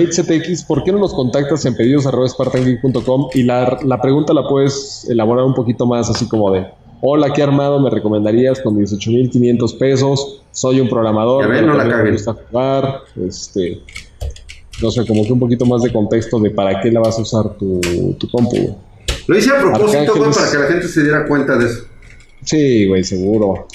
[0.00, 3.28] Shade CTX, ¿por qué no nos contactas en pedidos arroba spartangeek.com?
[3.34, 6.66] Y la, la pregunta la puedes elaborar un poquito más así como de
[7.02, 10.42] Hola, ¿qué armado me recomendarías con 18.500 pesos?
[10.50, 13.00] Soy un programador, pero no la me gusta jugar.
[13.16, 13.82] Este,
[14.82, 17.22] no sé, como que un poquito más de contexto de para qué la vas a
[17.22, 17.80] usar tu,
[18.18, 18.78] tu compu.
[19.26, 21.84] Lo hice a propósito, güey, para que la gente se diera cuenta de eso.
[22.44, 23.66] Sí, güey, seguro.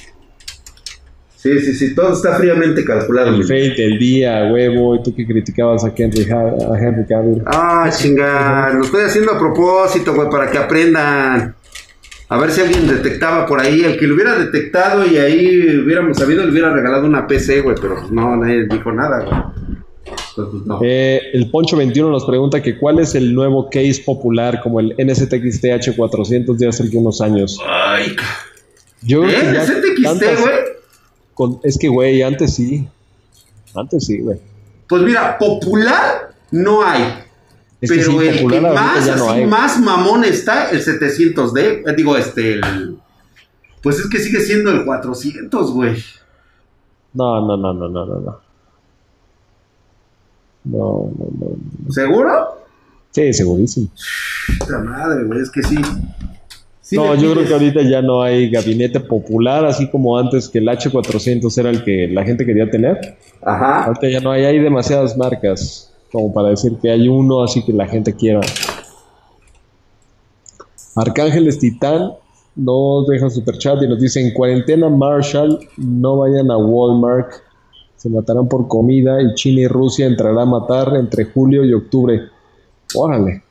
[1.35, 3.29] Sí, sí, sí, todo está fríamente calculado.
[3.29, 7.41] El fate del día, huevo, y tú que criticabas a Henry, a Henry Cavill.
[7.45, 11.55] Ah, chingada, lo estoy haciendo a propósito, güey, para que aprendan.
[12.31, 13.81] A ver si alguien detectaba por ahí.
[13.81, 17.75] El que lo hubiera detectado y ahí hubiéramos sabido, le hubiera regalado una PC, güey,
[17.79, 19.41] pero no, nadie dijo nada, güey.
[20.35, 20.79] Pues, pues, no.
[20.81, 24.95] Eh, el Poncho 21 nos pregunta que cuál es el nuevo case popular como el
[24.97, 27.59] NZXT H400 de hace algunos años.
[27.67, 28.15] Ay,
[29.01, 29.53] Yo creo que ¿eh?
[29.53, 29.63] ya
[31.63, 32.87] es que, güey, antes sí.
[33.75, 34.37] Antes sí, güey.
[34.87, 37.25] Pues mira, popular no hay.
[37.81, 39.45] Es que pero sí, el que más, no así, hay.
[39.47, 41.59] más mamón está, el 700D.
[41.59, 42.97] eh, digo, este, el...
[43.81, 45.95] Pues es que sigue siendo el 400, güey.
[47.13, 48.39] No, no, no, no, no, no, no.
[50.63, 51.91] No, no, no.
[51.91, 52.65] ¿Seguro?
[53.09, 53.89] Sí, segurísimo.
[54.59, 55.75] Puta madre, güey, es que sí.
[56.81, 60.59] Sí no, yo creo que ahorita ya no hay gabinete popular, así como antes que
[60.59, 63.17] el H400 era el que la gente quería tener.
[63.41, 63.85] Ajá.
[63.85, 67.73] Ahorita ya no hay, hay demasiadas marcas como para decir que hay uno así que
[67.73, 68.41] la gente quiera.
[70.95, 72.13] Arcángeles Titán
[72.55, 77.31] nos deja super chat y nos dice en cuarentena Marshall, no vayan a Walmart,
[77.95, 82.21] se matarán por comida y China y Rusia entrará a matar entre julio y octubre.
[82.95, 83.43] Órale.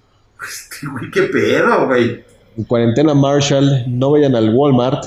[0.43, 2.25] Este, qué pedo, güey.
[2.57, 5.05] En cuarentena Marshall, no vayan al Walmart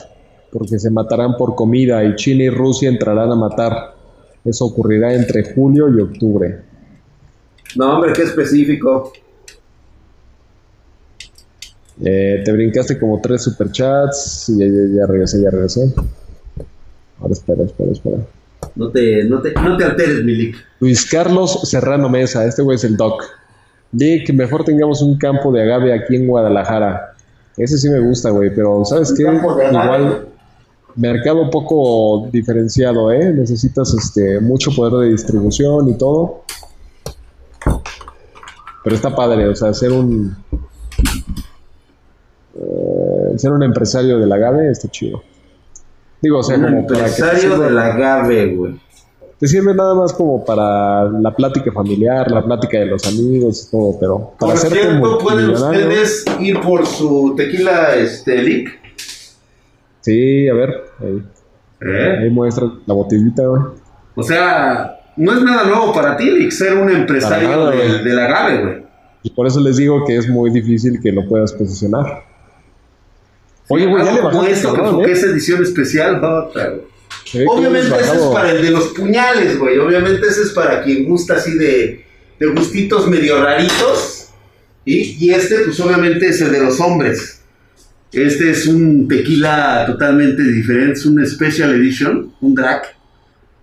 [0.52, 3.96] porque se matarán por comida y China y Rusia entrarán a matar.
[4.46, 6.73] Eso ocurrirá entre julio y octubre.
[7.76, 9.14] No, hombre, qué específico.
[12.04, 14.50] Eh, te brincaste como tres superchats.
[14.50, 15.94] y Ya, ya, ya regresé, ya regresé.
[17.20, 18.18] Ahora espera, espera, espera.
[18.76, 20.56] No te, no te, no te alteres, Milik.
[20.80, 23.24] Luis Carlos Serrano Mesa, este güey es el doc.
[23.98, 27.14] Que mejor tengamos un campo de agave aquí en Guadalajara.
[27.58, 29.24] Ese sí me gusta, güey, pero ¿sabes ¿Un qué?
[29.24, 30.28] Igual,
[30.96, 33.32] mercado poco diferenciado, ¿eh?
[33.34, 36.44] Necesitas este, mucho poder de distribución y todo.
[38.84, 40.36] Pero está padre, o sea, ser un.
[42.56, 45.22] eh, ser un empresario del agave está chido.
[46.22, 48.80] Digo, o sea, Un como para que empresario del agave, güey.
[49.40, 53.72] te sirve nada más como para la plática familiar, la plática de los amigos y
[53.72, 58.80] todo, pero para Por cierto, ¿pueden ustedes ir por su tequila, este, Lick?
[60.02, 61.24] Sí, a ver, ahí,
[61.82, 62.18] ¿Eh?
[62.22, 63.62] ahí muestra la botellita, güey.
[64.16, 68.04] O sea, no es nada nuevo para ti, ser un empresario nada, del, güey.
[68.04, 68.84] del agave, güey.
[69.24, 72.26] Y por eso les digo que es muy difícil que lo puedas posicionar.
[73.70, 75.12] Oye, güey, ya le bajaste, esto, que cabrón, ¿eh?
[75.12, 76.84] es edición especial, ve
[77.32, 79.78] que Obviamente ese es para el de los puñales, güey.
[79.78, 82.06] Obviamente ese es para quien gusta así de,
[82.40, 84.30] de gustitos medio raritos.
[84.86, 87.42] Y, y este, pues obviamente es el de los hombres.
[88.12, 92.84] Este es un tequila totalmente diferente, es un special edition, un drag,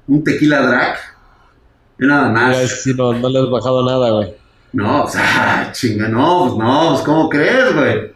[0.09, 0.97] un tequila drag.
[2.01, 2.86] Nada más.
[2.97, 4.35] no, no le has bajado nada, güey.
[4.72, 8.12] No, o sea, chinga, no, pues no, pues ¿cómo crees, güey?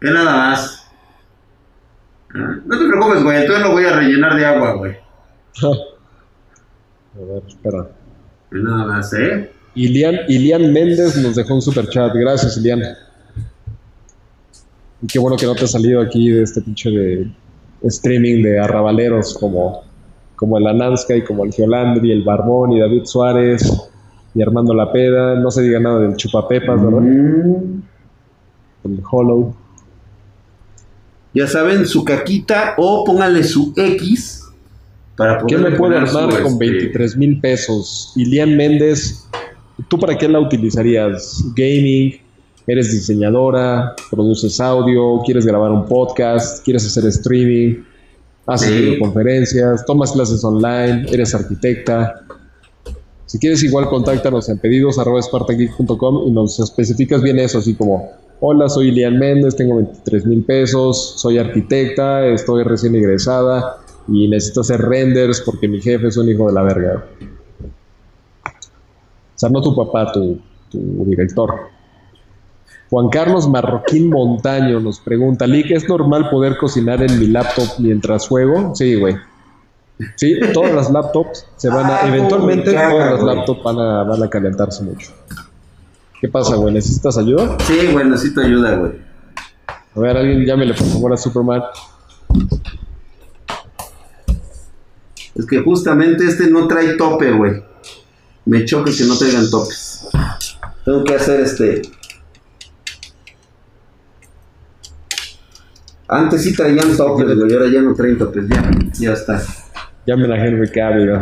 [0.00, 0.90] Es nada más.
[2.34, 4.92] No te preocupes, güey, entonces lo voy a rellenar de agua, güey.
[5.62, 7.88] A ver, espera.
[8.52, 9.52] Es nada más, ¿eh?
[9.74, 12.12] Ilian, Ilian Méndez nos dejó un super chat.
[12.14, 12.82] Gracias, Ilian.
[15.02, 17.30] Y qué bueno que no te has salido aquí de este pinche de
[17.82, 19.84] streaming de arrabaleros como,
[20.38, 23.90] como el Ananska y como el Geolandri, el Barbón y David Suárez
[24.36, 25.34] y Armando Lapeda.
[25.34, 27.00] No se diga nada del Chupapepas, ¿verdad?
[27.00, 27.82] Mm.
[28.84, 29.52] El Hollow.
[31.34, 34.44] Ya saben, su caquita o póngale su X
[35.16, 38.12] para ¿Qué poder me puedo poner su, armar con este, 23 mil pesos?
[38.14, 39.28] Ilian Méndez,
[39.88, 41.44] ¿tú para qué la utilizarías?
[41.56, 42.14] ¿Gaming?
[42.64, 43.96] ¿Eres diseñadora?
[44.08, 45.20] ¿Produces audio?
[45.24, 46.64] ¿Quieres grabar un podcast?
[46.64, 47.82] ¿Quieres hacer streaming?
[48.48, 48.74] ¿Haces Sí.
[48.80, 49.84] videoconferencias?
[49.84, 51.06] ¿Tomas clases online?
[51.12, 52.22] ¿Eres arquitecta?
[53.26, 58.10] Si quieres igual contáctanos en pedidos arroba spartangeek.com y nos especificas bien eso, así como,
[58.40, 63.76] hola, soy Ilian Méndez, tengo 23 mil pesos, soy arquitecta, estoy recién egresada
[64.08, 67.04] y necesito hacer renders porque mi jefe es un hijo de la verga.
[68.44, 70.38] O sea, no tu papá, tu,
[70.70, 71.54] tu director.
[72.90, 78.26] Juan Carlos Marroquín Montaño nos pregunta, Lick, ¿es normal poder cocinar en mi laptop mientras
[78.28, 78.74] juego?
[78.74, 79.16] Sí, güey.
[80.16, 84.04] Sí, todas las laptops se van a, Ah, eventualmente caga, todas las laptops van a,
[84.04, 85.10] van a calentarse mucho.
[86.20, 86.72] ¿Qué pasa, güey?
[86.72, 87.56] ¿Necesitas ayuda?
[87.66, 88.92] Sí, güey, necesito ayuda, güey.
[89.94, 91.62] A ver, alguien llámele por favor a Superman.
[95.34, 97.62] Es que justamente este no trae tope, güey.
[98.44, 100.08] Me choca que no traigan topes.
[100.84, 101.82] Tengo que hacer este.
[106.08, 109.42] Antes sí traían topes, güey, ahora ya no traen topes, ya, ya está.
[110.06, 111.12] Llamen a Henry Cavill.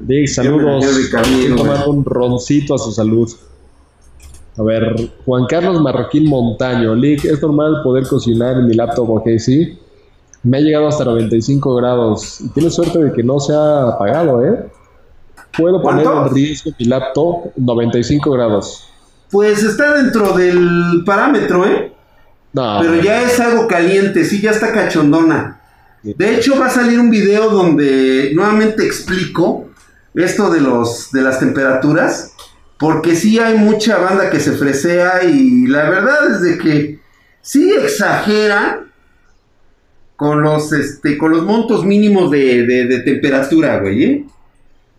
[0.00, 0.84] Dick, saludos.
[0.84, 3.30] Henry Cavill, tomando un roncito a su salud.
[4.58, 4.94] A ver,
[5.24, 6.94] Juan Carlos Marroquín Montaño.
[6.94, 9.08] Lick, ¿es normal poder cocinar en mi laptop?
[9.08, 9.78] Ok, sí.
[10.42, 12.40] Me ha llegado hasta 95 grados.
[12.42, 14.70] Y tienes suerte de que no se ha apagado, ¿eh?
[15.56, 18.84] Puedo poner en riesgo mi laptop 95 grados.
[19.30, 21.91] Pues está dentro del parámetro, ¿eh?
[22.52, 25.60] No, Pero ya es algo caliente, sí, ya está cachondona.
[26.02, 29.70] De hecho, va a salir un video donde nuevamente explico
[30.14, 32.32] esto de los de las temperaturas,
[32.78, 37.00] porque sí hay mucha banda que se fresea y la verdad es de que
[37.40, 38.80] sí exagera
[40.16, 44.04] con los este con los montos mínimos de, de- de temperatura, güey.
[44.04, 44.24] ¿eh?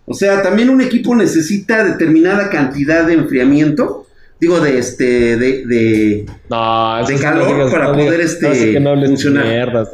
[0.06, 4.06] O sea, también un equipo necesita determinada cantidad de enfriamiento,
[4.44, 8.56] digo de este de, de No, de calor no para no poder, digas- este, no
[8.56, 9.46] sé que no hables funcionar.
[9.46, 9.90] mierdas.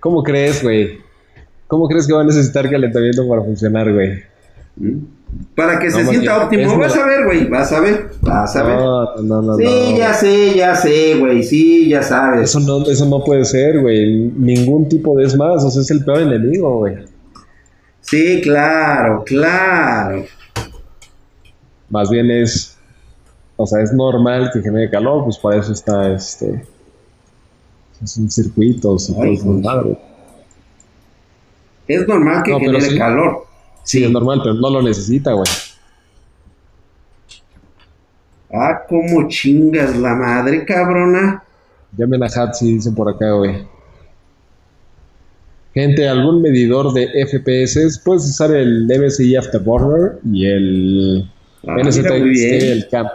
[0.00, 0.98] ¿Cómo crees, güey?
[1.66, 4.22] ¿Cómo crees que va a necesitar calentamiento para funcionar, güey?
[5.56, 6.78] Para que se sienta óptimo.
[6.78, 7.48] Vas a ver, güey.
[7.48, 8.10] Vas a ver.
[8.20, 8.76] Vas a ver.
[8.76, 9.98] No, no, no, sí, no.
[9.98, 11.42] ya sé, ya sé, güey.
[11.42, 12.42] Sí, ya sabes.
[12.50, 14.30] Eso no, eso no puede ser, güey.
[14.36, 15.64] Ningún tipo de es más.
[15.64, 16.96] O sea, es el peor enemigo, güey.
[18.02, 20.24] Sí, claro, claro.
[21.88, 22.75] Más bien es.
[23.56, 26.64] O sea, es normal que genere calor, pues para eso está este.
[28.04, 29.60] Son circuitos y todo Ay, eso, güey.
[29.62, 29.98] madre.
[31.88, 32.98] Es normal que No, genere sí.
[32.98, 33.46] calor.
[33.84, 35.46] Sí, es normal, pero no lo necesita, güey.
[38.52, 41.42] Ah, cómo chingas la madre, cabrona.
[41.96, 43.64] Llamen a Hatsi, dicen por acá, güey.
[45.74, 51.30] Gente, algún medidor de FPS, puedes usar el MSI Afterburner y el
[51.66, 53.06] Ah, NZXT, el CAM.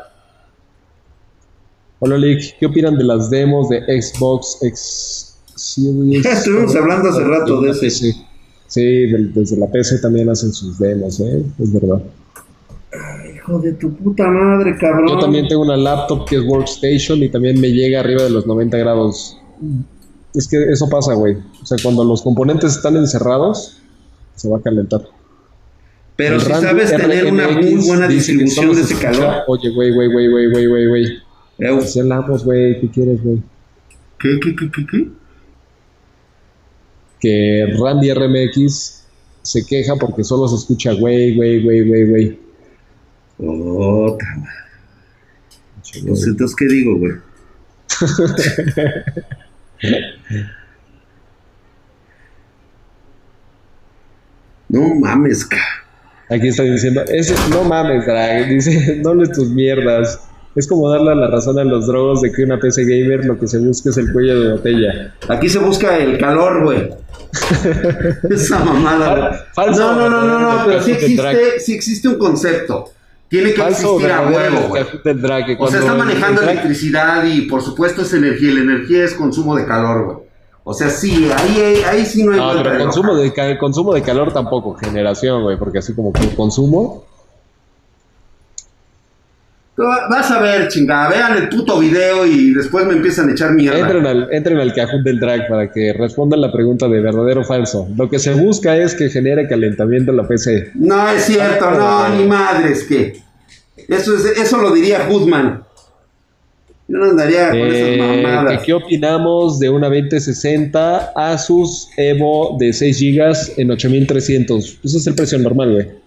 [2.04, 6.26] Hola, Lick, ¿qué opinan de las demos de Xbox X Series?
[6.26, 8.16] Estuvimos hablando hace rato de ese.
[8.66, 11.44] Sí, desde la PC también hacen sus demos, ¿eh?
[11.60, 12.02] Es verdad.
[13.36, 15.10] Hijo de tu puta madre, cabrón.
[15.10, 18.48] Yo también tengo una laptop que es Workstation y también me llega arriba de los
[18.48, 19.38] 90 grados.
[20.34, 21.38] Es que eso pasa, güey.
[21.62, 23.78] O sea, cuando los componentes están encerrados,
[24.34, 25.02] se va a calentar.
[26.16, 29.44] Pero El si sabes tener una muy buena distribución de se ese calor.
[29.48, 31.31] Oye, güey, güey, güey, güey, güey, güey, güey.
[31.62, 32.82] Así hablamos, güey.
[32.82, 33.42] ¿Qué quieres, güey?
[34.20, 35.08] ¿Qué, qué, qué, qué, qué?
[37.20, 39.06] Que Randy RMX
[39.44, 42.40] se queja porque solo se escucha güey, güey, güey, güey, güey.
[43.38, 44.52] Otra madre.
[46.08, 47.12] Pues entonces, ¿qué digo, güey?
[54.70, 55.62] no mames, ca.
[56.30, 60.31] Aquí está diciendo, ese, no mames, Drag, dice, no le tus mierdas.
[60.56, 63.48] Es como darle la razón a los drogos de que una PC gamer lo que
[63.48, 65.16] se busca es el cuello de botella.
[65.30, 66.90] Aquí se busca el calor, güey.
[68.30, 69.30] Esa mamada.
[69.30, 69.40] güey.
[69.54, 72.86] Falso, No, no, no, no, no, pero sí existe, sí existe un concepto.
[73.30, 74.84] Tiene que Falso existir a huevo, güey.
[75.58, 78.54] O sea, está manejando el electricidad y por supuesto es energía.
[78.54, 80.18] La energía es consumo de calor, güey.
[80.64, 84.02] O sea, sí, ahí, ahí, sí no hay No, pero de consumo de, consumo de
[84.04, 87.06] calor tampoco, generación, güey, porque así como que consumo.
[90.10, 91.10] Vas a ver, chingada.
[91.10, 93.80] Vean el puto video y después me empiezan a echar mierda.
[93.80, 97.44] Entren al, entren al cajón del drag para que respondan la pregunta de verdadero o
[97.44, 97.88] falso.
[97.98, 100.72] Lo que se busca es que genere calentamiento en la PC.
[100.76, 103.22] No es cierto, no, ni madres que.
[103.88, 105.64] Eso, es, eso lo diría Hoodman.
[106.88, 108.64] Yo no andaría con Eh, esas que mamadas.
[108.64, 114.80] ¿Qué opinamos de una 2060 Asus Evo de 6 GB en 8300?
[114.84, 116.01] Ese es el precio normal, güey.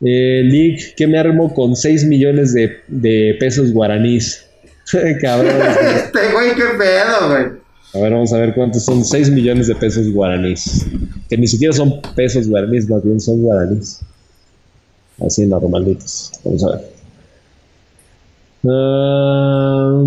[0.00, 4.46] Eh, Lick, ¿qué me armo con 6 millones de, de pesos guaraníes?
[5.20, 5.54] Cabrón.
[5.96, 7.58] Este güey, qué pedo, güey.
[7.94, 10.86] A ver, vamos a ver cuántos son 6 millones de pesos guaraníes.
[11.28, 14.00] Que ni siquiera son pesos guaraníes, más bien son guaraníes.
[15.24, 16.32] Así normalitos.
[16.44, 16.80] Vamos a ver.
[18.68, 20.04] Ah,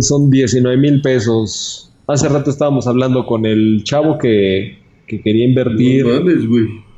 [0.00, 1.92] son 19 mil pesos.
[2.06, 6.89] Hace rato estábamos hablando con el chavo que, que quería invertir No mames, güey.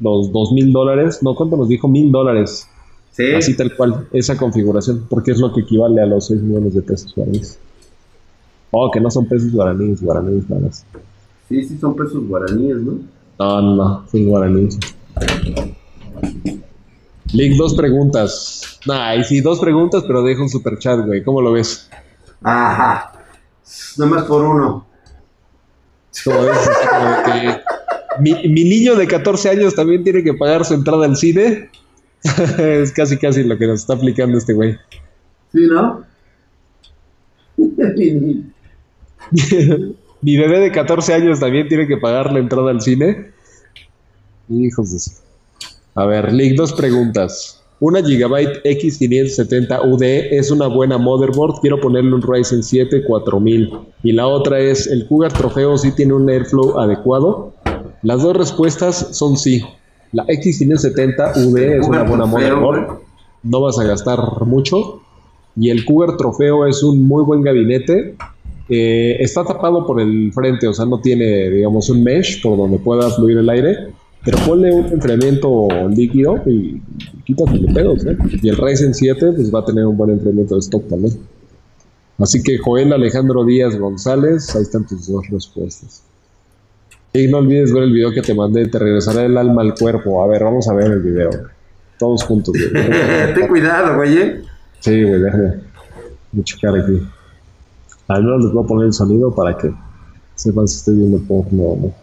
[0.00, 1.22] Los 2 mil dólares.
[1.22, 1.88] No, ¿cuánto nos dijo?
[1.88, 2.68] Mil dólares.
[3.12, 3.32] Sí.
[3.32, 6.82] Así tal cual, esa configuración, porque es lo que equivale a los 6 millones de
[6.82, 7.58] pesos guaraníes.
[8.72, 10.84] Oh, que no son pesos guaraníes, guaraníes nada más.
[11.48, 12.98] sí, sí, son pesos guaraníes, ¿no?
[13.38, 14.78] No, no, sin guaraníes.
[17.32, 18.80] Lick, dos preguntas.
[18.86, 21.22] Nah, y sí, dos preguntas, pero dejo un super chat, güey.
[21.22, 21.88] ¿Cómo lo ves?
[22.42, 23.12] Ajá.
[23.96, 24.86] Nada más por uno.
[26.24, 26.70] ¿Cómo ves?
[26.90, 27.60] Como que
[28.20, 31.70] mi, mi niño de 14 años también tiene que pagar su entrada al cine.
[32.58, 34.76] es casi, casi lo que nos está aplicando este güey.
[35.52, 36.04] ¿Sí, no?
[40.22, 43.30] Mi bebé de 14 años también tiene que pagar la entrada al cine.
[44.48, 44.98] Hijos de...
[45.94, 47.62] A ver, Lick, dos preguntas.
[47.80, 51.60] Una Gigabyte X570UD es una buena motherboard.
[51.60, 53.70] Quiero ponerle un Ryzen 7 4000.
[54.02, 57.53] Y la otra es, ¿el Cougar Trofeo sí tiene un airflow adecuado?
[58.04, 59.62] Las dos respuestas son sí.
[60.12, 62.98] La X570 UD es una buena motherboard.
[63.42, 65.00] No vas a gastar mucho.
[65.56, 68.14] Y el Cougar Trofeo es un muy buen gabinete.
[68.68, 72.76] Eh, está tapado por el frente, o sea, no tiene, digamos, un mesh por donde
[72.78, 73.74] pueda fluir el aire.
[74.22, 76.82] Pero ponle un enfriamiento líquido y
[77.24, 78.18] quítate de pedos, ¿eh?
[78.42, 81.14] Y el Ryzen 7 pues va a tener un buen enfriamiento de stock también.
[82.18, 86.04] Así que Joel Alejandro Díaz González, ahí están tus dos respuestas.
[87.16, 90.20] Y no olvides ver el video que te mandé, te regresará el alma al cuerpo.
[90.24, 91.30] A ver, vamos a ver el video.
[91.96, 92.72] Todos juntos, güey.
[93.34, 94.18] Ten cuidado, güey.
[94.18, 94.42] ¿eh?
[94.80, 95.60] Sí, güey, déjame.
[96.32, 97.00] Voy a checar aquí.
[98.08, 99.72] Al menos les voy a poner el sonido para que
[100.34, 101.94] sepan si estoy viendo poco no, no.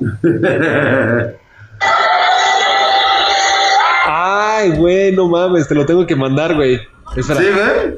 [4.08, 6.80] Ay, güey, no mames, te lo tengo que mandar, güey.
[7.16, 7.98] ¿Sí, güey?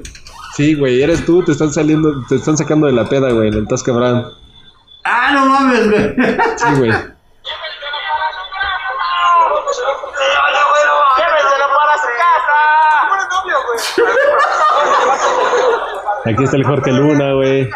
[0.56, 3.53] Sí, güey, eres tú, te están saliendo, te están sacando de la peda, güey, en
[3.53, 4.26] el Tascabran.
[5.03, 6.15] Ah, no mames, güey.
[6.57, 6.91] Sí, güey.
[16.25, 17.69] Aquí está el Jorge Luna, güey.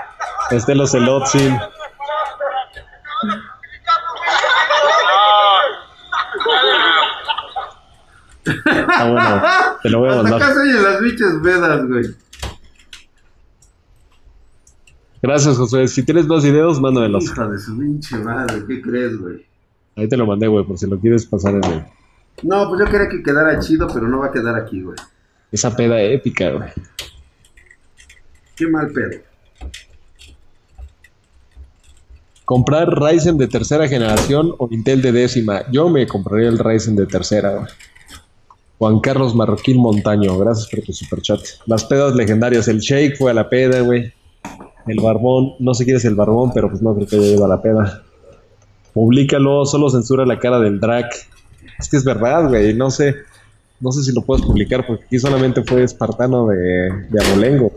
[0.52, 1.60] Este los Elotzin.
[8.90, 9.42] Ah, bueno,
[9.84, 10.34] te lo voy a mandar.
[10.42, 12.06] Hasta acá se las bichas vedas, güey.
[15.22, 15.88] Gracias, José.
[15.88, 17.26] Si tienes más videos, mándamelos.
[17.26, 19.46] Hija de su pinche madre, ¿qué crees, güey?
[19.96, 21.86] Ahí te lo mandé, güey, por si lo quieres pasar en el...
[22.44, 24.98] No, pues yo quería que quedara chido, pero no va a quedar aquí, güey.
[25.52, 26.70] Esa peda épica, güey.
[28.56, 29.22] Qué mal pedo.
[32.46, 35.70] Comprar Ryzen de tercera generación o Intel de décima.
[35.72, 37.68] Yo me compraría el Ryzen de tercera, güey.
[38.78, 41.40] Juan Carlos Marroquín Montaño, gracias por tu superchat.
[41.66, 44.14] Las pedas legendarias, el Shake fue a la peda, güey.
[44.88, 47.46] El Barbón, no sé quién es el Barbón, pero pues no creo que haya ido
[47.46, 48.04] a la peda.
[48.94, 51.10] Publícalo, solo censura la cara del drag.
[51.78, 53.16] Es que es verdad, güey, no sé.
[53.80, 57.72] No sé si lo puedes publicar porque aquí solamente fue espartano de, de Abolengo.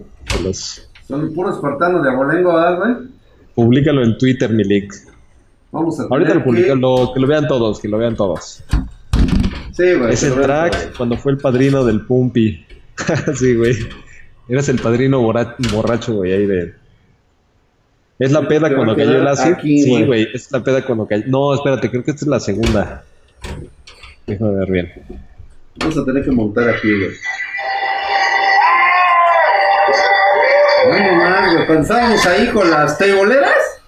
[1.06, 3.08] Son puros espartanos de Abolengo, ¿verdad, güey?
[3.54, 4.94] Publícalo en Twitter, Milik.
[5.72, 7.20] Vamos a Ahorita lo publico, que...
[7.20, 8.62] lo vean todos, que lo vean todos.
[9.72, 10.12] Sí, güey.
[10.12, 10.34] Es el
[10.96, 12.64] cuando fue el padrino del Pumpi.
[13.34, 13.74] sí, güey.
[14.48, 16.74] Eres el padrino borracho, güey, ahí de,
[18.20, 19.56] ¿Es la peda cuando cayó el ácido?
[19.62, 21.24] Sí, güey, es la peda cuando cayó.
[21.26, 23.02] No, espérate, creo que esta es la segunda.
[24.26, 24.92] Déjame ver bien.
[25.76, 27.12] Vamos a tener que montar aquí, güey.
[30.86, 31.66] Bueno, más, güey.
[31.66, 33.80] Pensábamos ahí con las teiboleras.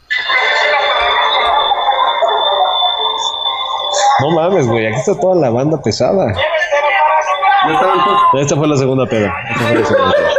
[4.21, 6.33] No mames, güey, aquí está toda la banda pesada.
[8.33, 9.31] Esta fue la segunda peda.
[9.51, 10.31] Esta fue la segunda peda.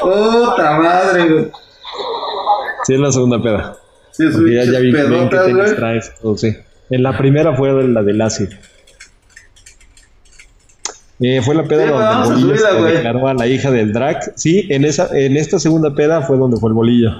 [0.00, 1.52] Puta madre, güey.
[2.86, 3.76] Sí, es la segunda peda.
[4.12, 6.56] Sí, es ya, ya vi que te distraes todo, sí.
[6.88, 8.50] En la primera fue la del ácido.
[11.18, 14.34] Eh, fue la peda donde el bolillo se declaró a la hija del drag.
[14.36, 17.10] Sí, en esa, en esta segunda peda fue donde fue el bolillo.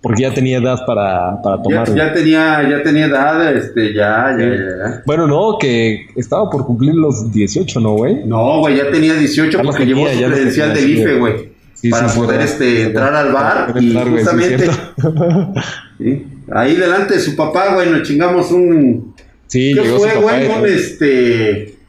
[0.00, 1.94] Porque ya tenía edad para, para tomar.
[1.94, 5.02] Ya, tenía, ya tenía edad, este, ya, ya, ya.
[5.04, 8.24] Bueno, no, que estaba por cumplir los 18, ¿no, güey?
[8.24, 11.49] No, güey, ya tenía 18 porque llevó su credencial de IFE, güey
[11.88, 14.70] para poder este, entrar al bar y justamente
[16.52, 19.14] ahí delante de su papá, güey, nos chingamos un
[19.46, 20.48] sí, ¿qué fue, güey?
[20.48, 21.80] Un este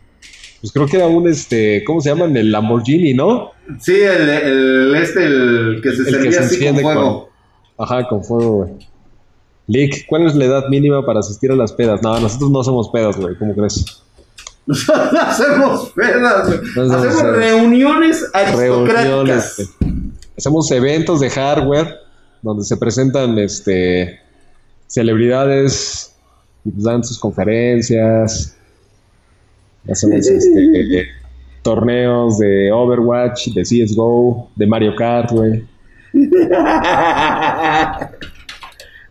[0.61, 2.37] pues creo que era un este, ¿cómo se llaman?
[2.37, 3.51] El Lamborghini, ¿no?
[3.79, 7.29] Sí, el, el este, el que se servía así con fuego.
[7.79, 8.71] ajá, con fuego, güey.
[9.67, 12.03] Lick, ¿cuál es la edad mínima para asistir a las pedas?
[12.03, 14.03] No, nosotros no somos pedas, güey, ¿cómo crees?
[14.65, 19.69] Nosotros hacemos pedas, hacemos reuniones aristocráticas.
[20.37, 21.95] hacemos eventos de hardware
[22.41, 24.19] donde se presentan este
[24.87, 26.13] celebridades
[26.65, 28.55] y pues dan sus conferencias.
[29.89, 31.07] Hacemos este,
[31.61, 35.65] torneos de Overwatch, de CSGO, de Mario Kart, güey.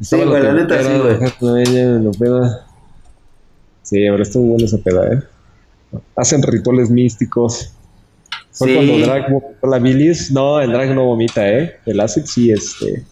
[0.00, 1.16] sí, güey, la neta sí, güey.
[3.82, 5.20] Sí, ahora estuvo buena esa peda, ¿eh?
[6.16, 7.72] Hacen rituales místicos.
[8.52, 10.30] Fue cuando Drag vomitó la bilis.
[10.30, 11.76] No, el Drag no vomita, ¿eh?
[11.86, 13.04] El acid sí, este.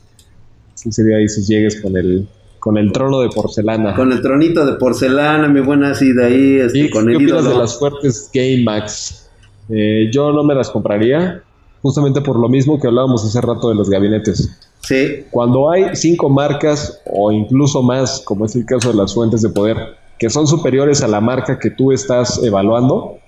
[0.75, 2.29] Sí se dio ahí sus llegues con el,
[2.59, 3.95] con el trono de porcelana.
[3.95, 6.57] Con el tronito de porcelana, mi buena acid ahí.
[6.57, 9.29] Este, con ¿Qué el de las fuertes Game Max?
[9.69, 11.43] Eh, yo no me las compraría,
[11.83, 14.51] justamente por lo mismo que hablábamos hace rato de los gabinetes.
[14.81, 15.25] Sí.
[15.31, 19.51] Cuando hay cinco marcas o incluso más, como es el caso de las fuentes de
[19.51, 19.77] poder,
[20.19, 23.19] que son superiores a la marca que tú estás evaluando,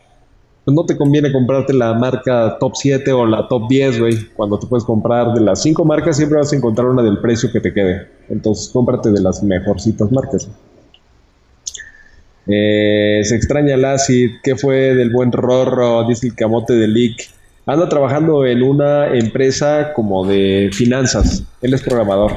[0.65, 4.29] pues no te conviene comprarte la marca top 7 o la top 10, güey.
[4.35, 7.51] Cuando te puedes comprar de las 5 marcas, siempre vas a encontrar una del precio
[7.51, 8.09] que te quede.
[8.29, 10.49] Entonces, cómprate de las mejorcitas marcas.
[12.47, 14.31] Eh, se extraña el acid.
[14.43, 16.07] ¿Qué fue del buen Rorro?
[16.07, 17.31] Dice el camote de Lick.
[17.65, 21.45] Anda trabajando en una empresa como de finanzas.
[21.63, 22.33] Él es programador.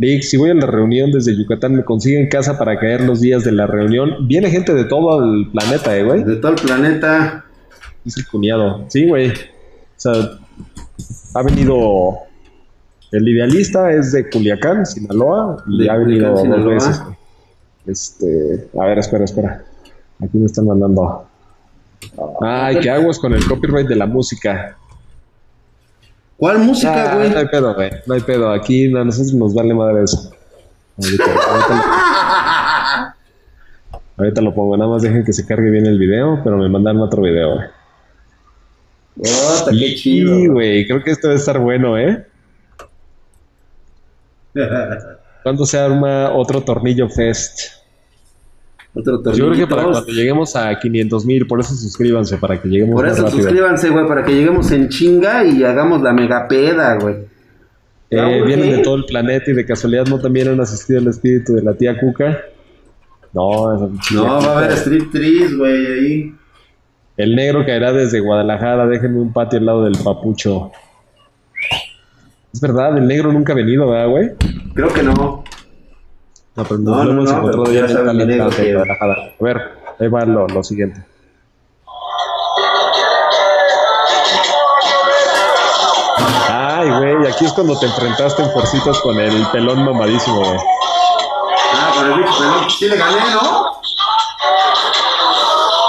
[0.00, 3.44] Lick, si voy a la reunión desde Yucatán, me consiguen casa para caer los días
[3.44, 4.26] de la reunión.
[4.26, 6.24] Viene gente de todo el planeta, eh, güey.
[6.24, 7.44] De todo el planeta.
[8.02, 8.86] Dice el cuñado.
[8.88, 9.28] Sí, güey.
[9.28, 9.34] O
[9.96, 10.12] sea,
[11.34, 12.14] ha venido.
[13.12, 17.02] El idealista es de Culiacán, Sinaloa, y De ha venido Culiacán, dos veces.
[17.04, 17.16] güey.
[17.86, 18.68] Este.
[18.80, 19.64] A ver, espera, espera.
[20.22, 21.26] Aquí me están mandando.
[22.40, 24.78] Ay, ¿qué hago con el copyright de la música?
[26.40, 27.30] ¿Cuál música, Ah, güey?
[27.30, 27.90] no hay pedo, güey.
[28.06, 28.50] No hay pedo.
[28.50, 30.32] Aquí a nosotros nos vale madre eso.
[30.96, 31.74] Ahorita, ahorita
[33.92, 34.76] lo, ahorita lo pongo.
[34.76, 37.66] Nada más dejen que se cargue bien el video, pero me mandaron otro video, güey.
[39.62, 40.34] Ota, qué chido.
[40.34, 40.86] Sí, güey.
[40.86, 42.26] Creo que esto debe estar bueno, ¿eh?
[45.42, 47.79] ¿Cuándo se arma otro tornillo fest?
[48.94, 52.68] Otro Yo creo que para cuando lleguemos a 500 mil, por eso suscríbanse, para que
[52.68, 57.16] lleguemos Por eso suscríbanse, güey, para que lleguemos en chinga y hagamos la megapeda, güey.
[58.10, 61.54] Eh, vienen de todo el planeta y de casualidad no también han asistido al espíritu
[61.54, 62.40] de la tía Cuca.
[63.32, 66.34] No, esa No, va a haber Street Trees, güey, ahí.
[67.16, 70.72] El negro caerá desde Guadalajara, déjenme un patio al lado del papucho.
[72.52, 74.30] Es verdad, el negro nunca ha venido, ¿verdad, güey?
[74.74, 75.44] Creo que no.
[76.56, 78.76] No, pero No, no, no, encontrado pero ya que-.
[78.76, 81.04] A ver, ahí va lo, lo siguiente.
[86.48, 90.58] Ay, güey, aquí es cuando te enfrentaste en fuercitas con el pelón mamadísimo, güey.
[91.74, 92.70] Ah, con el bicho pelón.
[92.70, 93.72] Sí le gané, ¿no?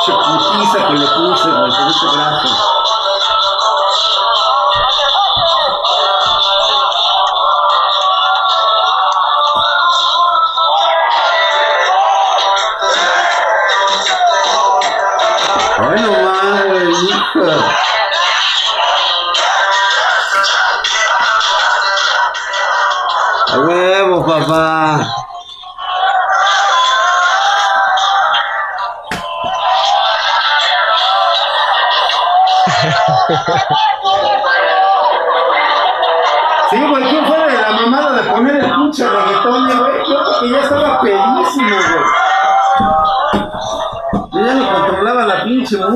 [0.05, 2.70] Che putiza que le puse, güey, con este brazo.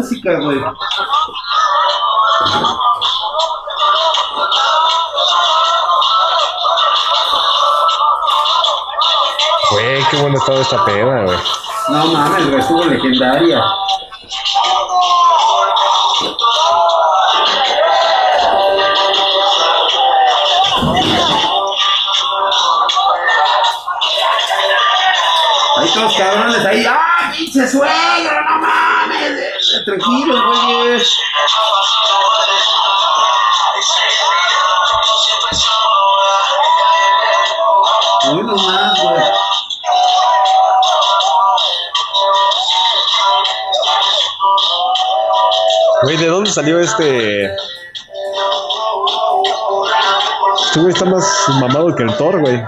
[0.05, 0.59] Música, güey.
[9.71, 11.37] Güey, qué buena estaba esta peda, güey.
[11.89, 13.63] No mames, güey, estuvo legendaria.
[46.55, 47.45] Salió este?
[50.67, 51.25] Este güey está más
[51.59, 52.63] mamado que el Thor, güey.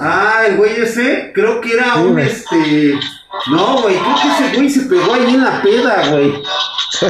[0.00, 2.26] Ah, el güey ese, creo que era Sí, un güey.
[2.26, 2.98] este.
[3.48, 6.42] No, güey, creo que ese güey se pegó ahí en la peda, güey.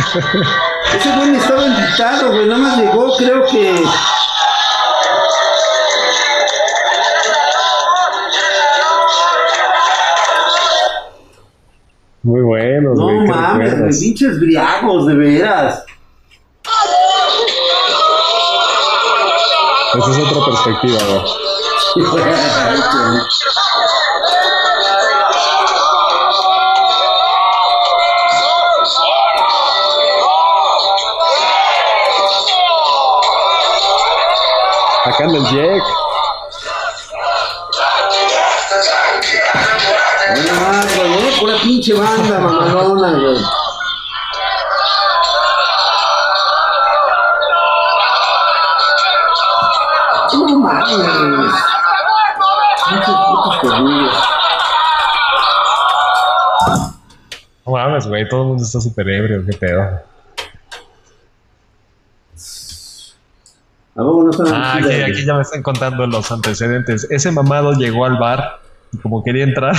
[0.94, 3.84] ese güey estaba invitado, güey, nada más llegó, creo que.
[12.24, 13.26] Muy buenos, No güey.
[13.28, 15.84] mames, güey, pinches briagos, de veras.
[19.94, 21.22] Esa es otra perspectiva, güey.
[35.04, 35.82] Acá anda el Jack.
[40.30, 43.36] No mames, güey, eh, pura pinche banda, mamalona, güey.
[50.32, 51.54] No mames.
[52.88, 54.14] Pinches putos corridos.
[57.66, 58.28] No mames, güey.
[58.28, 59.44] Todo el mundo está súper ebrio.
[59.46, 59.82] Qué pedo.
[63.96, 67.06] ¿A poco no están Ah, aquí, aquí ya me están contando los antecedentes.
[67.10, 68.60] Ese mamado llegó al bar
[68.94, 69.74] y como quería entrar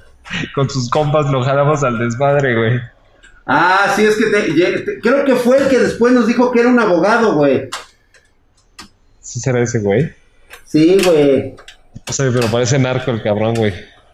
[0.54, 2.80] con sus compas lo jalamos al desmadre, güey.
[3.46, 6.60] Ah, sí, es que te- te- creo que fue el que después nos dijo que
[6.60, 7.68] era un abogado, güey.
[9.20, 10.12] ¿Sí será ese güey?
[10.64, 11.54] Sí, güey.
[12.06, 13.72] No sé, pero parece narco el cabrón, güey.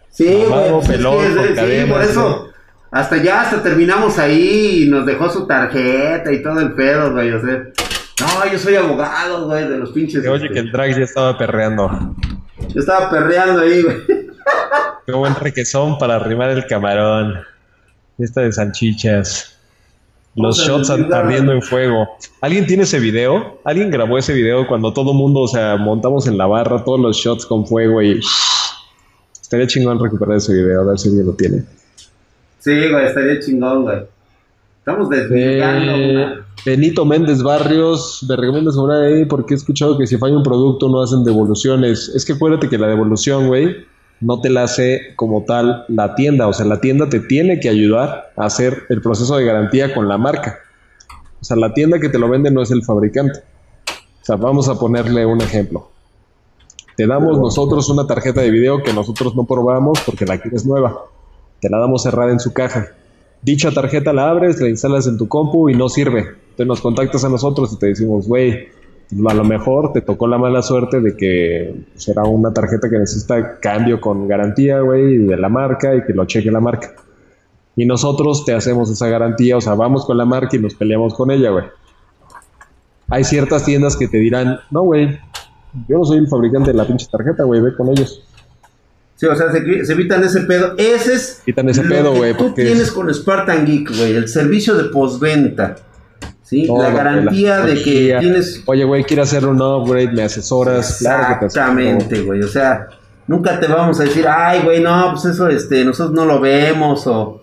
[0.09, 0.49] Sí, güey.
[0.49, 2.39] Mamado, pues pelón, sí, cadenas, por eso.
[2.39, 2.51] güey.
[2.91, 7.31] Hasta ya, hasta terminamos ahí y nos dejó su tarjeta y todo el pedo, güey.
[7.31, 7.63] O sea,
[8.21, 10.25] no, yo soy abogado, güey, de los pinches.
[10.25, 12.15] Oye este, que el drag ya estaba perreando.
[12.73, 13.97] Yo estaba perreando ahí, güey.
[15.05, 17.35] Qué buen requesón para arrimar el camarón.
[18.17, 19.55] Esta de salchichas.
[20.35, 22.09] Los shots ardiendo en fuego.
[22.41, 23.59] ¿Alguien tiene ese video?
[23.63, 27.17] ¿Alguien grabó ese video cuando todo mundo, o sea, montamos en la barra todos los
[27.17, 28.19] shots con fuego y...
[29.41, 31.63] Estaría chingón recuperar ese video, a ver si alguien lo tiene.
[32.59, 33.99] Sí, güey, estaría chingón, güey.
[34.79, 36.39] Estamos desvirgando Eh.
[36.65, 40.89] Benito Méndez Barrios, me recomiendas una ahí porque he escuchado que si falla un producto
[40.89, 42.09] no hacen devoluciones.
[42.09, 43.85] Es que acuérdate que la devolución, güey,
[44.21, 46.47] no te la hace como tal la tienda.
[46.47, 50.07] O sea, la tienda te tiene que ayudar a hacer el proceso de garantía con
[50.07, 50.59] la marca.
[51.41, 53.39] O sea, la tienda que te lo vende no es el fabricante.
[54.21, 55.89] O sea, vamos a ponerle un ejemplo.
[56.97, 60.97] Te damos nosotros una tarjeta de video que nosotros no probamos porque la quieres nueva.
[61.59, 62.87] Te la damos cerrada en su caja.
[63.41, 66.19] Dicha tarjeta la abres, la instalas en tu compu y no sirve.
[66.21, 68.69] Entonces nos contactas a nosotros y te decimos, güey,
[69.29, 73.59] a lo mejor te tocó la mala suerte de que será una tarjeta que necesita
[73.59, 76.93] cambio con garantía, güey, de la marca y que lo cheque la marca.
[77.75, 81.13] Y nosotros te hacemos esa garantía, o sea, vamos con la marca y nos peleamos
[81.13, 81.65] con ella, güey.
[83.09, 85.19] Hay ciertas tiendas que te dirán, no, güey,
[85.87, 88.23] yo no soy el fabricante de la pinche tarjeta, güey, ve con ellos.
[89.15, 90.73] Sí, o sea, se, se evitan ese pedo.
[90.77, 91.41] Ese es.
[91.45, 94.75] Quitan ese lo pedo, güey, Tú porque tienes es- con Spartan Geek, güey, el servicio
[94.75, 95.75] de postventa.
[96.45, 96.67] ¿Sí?
[96.67, 98.61] Todo, la garantía de que tienes.
[98.65, 101.45] Oye, güey, quiero hacer un upgrade, me asesoras, claro que.
[101.47, 102.41] Exactamente, güey.
[102.43, 102.87] O sea,
[103.25, 107.07] nunca te vamos a decir, ay, güey, no, pues eso, este, nosotros no lo vemos
[107.07, 107.41] o.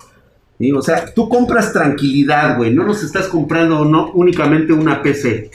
[0.56, 0.70] ¿sí?
[0.70, 2.72] O sea, tú compras tranquilidad, güey.
[2.72, 5.50] No nos estás comprando no únicamente una PC.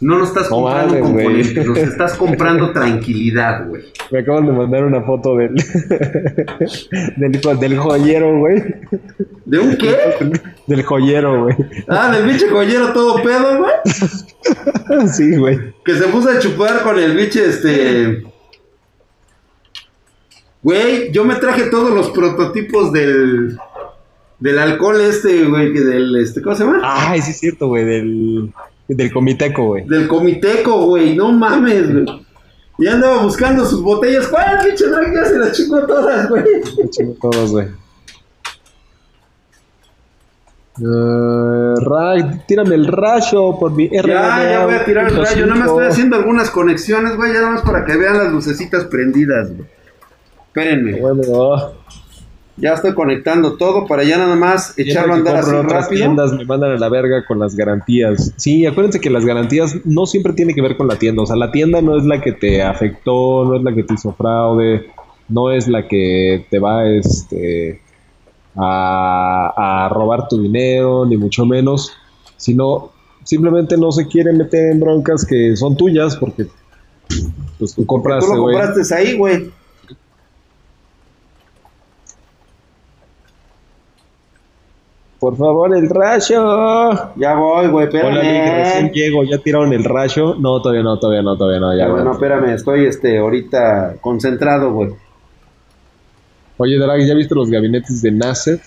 [0.00, 3.82] No nos estás No comprando mames, componentes, nos estás comprando tranquilidad, güey.
[4.12, 5.54] Me acaban de mandar una foto del,
[7.16, 8.62] del, del joyero, güey.
[9.44, 9.96] ¿De un qué?
[10.68, 11.56] Del joyero, güey.
[11.88, 15.08] Ah, del pinche joyero todo pedo, güey.
[15.08, 15.58] Sí, güey.
[15.82, 18.22] Que se puso a chupar con el biche, este.
[20.62, 23.58] Güey, yo me traje todos los prototipos del.
[24.38, 26.80] Del alcohol este, güey, que del, este, ¿cómo se llama?
[26.84, 28.52] Ay, sí es cierto, güey, del,
[28.88, 29.84] del comiteco, güey.
[29.86, 32.06] Del comiteco, güey, no mames, güey.
[32.78, 34.28] Y andaba buscando sus botellas.
[34.28, 35.12] ¿Cuál pinche drag?
[35.12, 36.44] Ya se las chingó todas, güey.
[36.78, 37.66] Me chingo todos, güey.
[40.80, 45.46] Eh, Ray, tírame el rayo por mi Ya, ya voy a tirar el rayo.
[45.46, 48.84] Nada más estoy haciendo algunas conexiones, güey, ya nada más para que vean las lucecitas
[48.84, 49.68] prendidas, güey.
[50.46, 51.00] Espérenme.
[51.00, 51.74] Bueno,
[52.60, 55.88] Ya estoy conectando todo para ya nada más echarlo a andar así rápido.
[56.04, 58.32] tiendas me mandan a la verga con las garantías.
[58.36, 61.22] Sí, acuérdense que las garantías no siempre tiene que ver con la tienda.
[61.22, 63.94] O sea, la tienda no es la que te afectó, no es la que te
[63.94, 64.86] hizo fraude,
[65.28, 67.80] no es la que te va este,
[68.56, 71.92] a, a robar tu dinero, ni mucho menos,
[72.36, 72.90] sino
[73.24, 76.46] simplemente no se quiere meter en broncas que son tuyas porque
[77.58, 78.56] pues tú Tú compraste, lo güey.
[78.56, 79.50] compraste ahí, güey.
[85.18, 87.12] Por favor, el rayo.
[87.16, 88.92] Ya voy, güey, Hola, Nick, recién espérame.
[88.92, 90.36] llego, ¿ya tiraron el rayo?
[90.36, 92.14] No, todavía no, todavía no, todavía no, ya, bueno, güey.
[92.14, 94.90] espérame, estoy este ahorita concentrado, güey.
[96.56, 98.60] Oye, Drag, ¿ya viste los gabinetes de Nasset?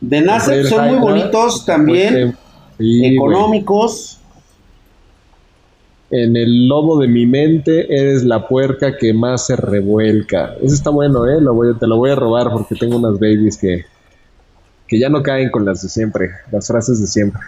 [0.00, 2.36] De NASA son muy bonitos también,
[2.78, 4.20] Sí, económicos.
[6.10, 10.54] En el lobo de mi mente eres la puerca que más se revuelca.
[10.60, 11.40] Ese está bueno, ¿eh?
[11.40, 13.84] Lo voy, te lo voy a robar porque tengo unas babies que,
[14.94, 17.42] que ya no caen con las de siempre, las frases de siempre.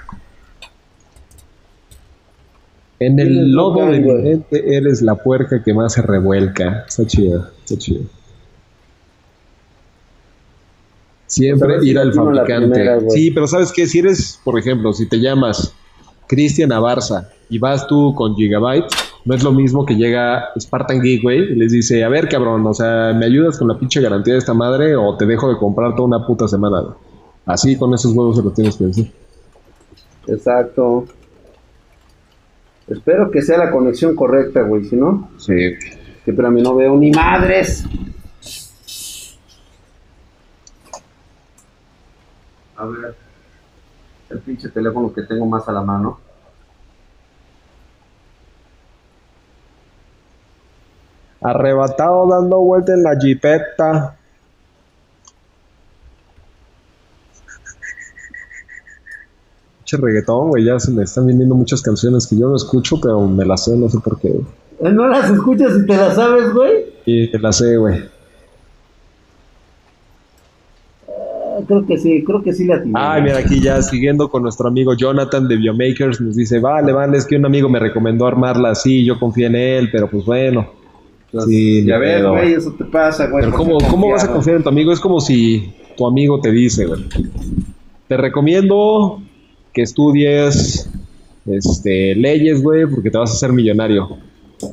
[2.99, 6.85] En el razón, de mi mente eres la puerca que más se revuelca.
[6.89, 8.03] Está chido, está chido.
[11.29, 12.69] Siempre ir al fabricante.
[12.69, 13.87] primera, sí, pero ¿sabes qué?
[13.87, 15.73] Si eres, por ejemplo, si te llamas
[16.27, 18.93] Cristian Abarza y vas tú con Gigabyte,
[19.25, 22.75] no es lo mismo que llega Spartan güey, y les dice, a ver, cabrón, o
[22.75, 25.95] sea, ¿me ayudas con la pinche garantía de esta madre o te dejo de comprar
[25.95, 26.97] toda una puta semana?
[27.47, 27.55] Güey?".
[27.55, 29.13] Así con esos huevos se los tienes que decir.
[30.27, 31.07] Exacto.
[32.89, 35.75] Espero que sea la conexión correcta, güey, si no, Sí.
[36.25, 37.85] que pero a mí no veo ni madres.
[42.77, 43.15] A ver,
[44.31, 46.19] el pinche teléfono que tengo más a la mano.
[51.41, 54.17] Arrebatado dando vuelta en la jipeta.
[59.87, 63.25] Pinche reggaetón, güey, ya se me están viniendo muchas canciones que yo no escucho, pero
[63.29, 64.29] me las sé, no sé por qué.
[64.29, 66.87] Eh, No las escuchas y te las sabes, güey.
[67.05, 68.01] Y te las sé, güey.
[71.69, 72.95] creo que sí, creo que sí le atiné.
[72.97, 77.17] Ay, mira, aquí ya siguiendo con nuestro amigo Jonathan de Biomakers, nos dice, vale, vale,
[77.17, 80.69] es que un amigo me recomendó armarla así, yo confié en él, pero pues bueno.
[81.27, 83.45] Entonces, sí, ya ves, güey, eso te pasa, güey.
[83.45, 84.93] Pero ¿cómo, ¿cómo vas a confiar en tu amigo?
[84.93, 87.05] Es como si tu amigo te dice, güey,
[88.09, 89.23] te recomiendo
[89.77, 90.89] que estudies
[91.45, 94.17] este, leyes, güey, porque te vas a hacer millonario.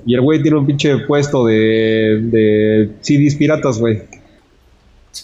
[0.05, 4.01] Y el güey tiene un pinche puesto de, de CDs piratas, güey.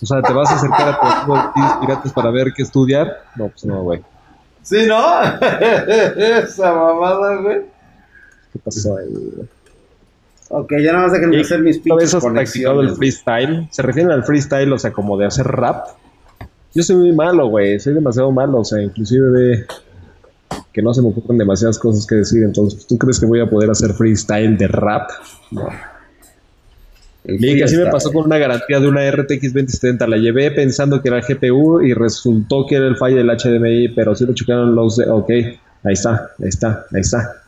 [0.01, 3.23] O sea, ¿te vas a acercar a tu CDs piratas para ver qué estudiar?
[3.37, 4.01] No, pues no, güey.
[4.63, 5.01] Sí, ¿no?
[6.41, 7.61] Esa mamada, güey.
[8.51, 9.47] ¿Qué pasó ahí, güey?
[10.49, 13.69] Ok, ya nada más déjenme hacer mis pinches has practicado el freestyle?
[13.71, 15.87] ¿Se refieren al freestyle, o sea, como de hacer rap?
[16.73, 17.79] Yo soy muy malo, güey.
[17.79, 19.65] Soy demasiado malo, o sea, inclusive de
[20.71, 22.43] que no se me ocurren demasiadas cosas que decir.
[22.43, 25.09] Entonces, ¿tú crees que voy a poder hacer freestyle de rap?
[25.51, 25.67] No.
[27.25, 30.07] Y así me pasó con una garantía de una RTX 2070.
[30.07, 33.89] La llevé pensando que era el GPU y resultó que era el fallo del HDMI,
[33.89, 35.09] pero sí lo chocaron los de.
[35.09, 37.43] Ok, ahí está, ahí está, ahí está.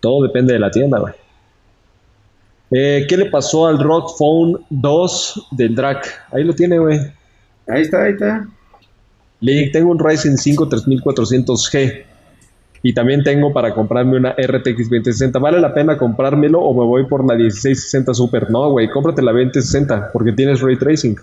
[0.00, 1.14] Todo depende de la tienda, güey.
[2.72, 6.06] Eh, ¿Qué le pasó al Rock Phone 2 del DRAC?
[6.32, 6.98] Ahí lo tiene, güey.
[7.68, 8.48] Ahí está, ahí está.
[9.42, 12.04] Le tengo un Ryzen 5 3400G
[12.84, 15.38] y también tengo para comprarme una RTX 2060.
[15.40, 18.50] ¿Vale la pena comprármelo o me voy por la 1660 Super?
[18.50, 21.16] No, güey, cómprate la 2060 porque tienes ray tracing.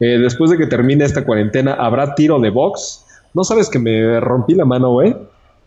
[0.00, 3.04] Eh, después de que termine esta cuarentena, ¿habrá tiro de box?
[3.34, 5.14] ¿No sabes que me rompí la mano, güey?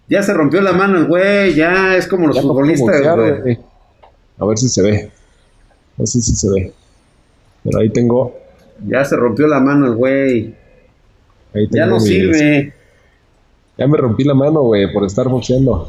[0.10, 3.60] Ya se rompió la mano el güey, ya es como los futbolistas, güey.
[4.40, 5.12] A ver si se ve.
[5.98, 6.74] A ver si se ve.
[7.64, 8.47] Pero ahí tengo.
[8.86, 10.56] Ya se rompió la mano el güey.
[11.72, 12.74] Ya no sirve.
[13.78, 15.88] Ya me rompí la mano, güey, por estar boxeando.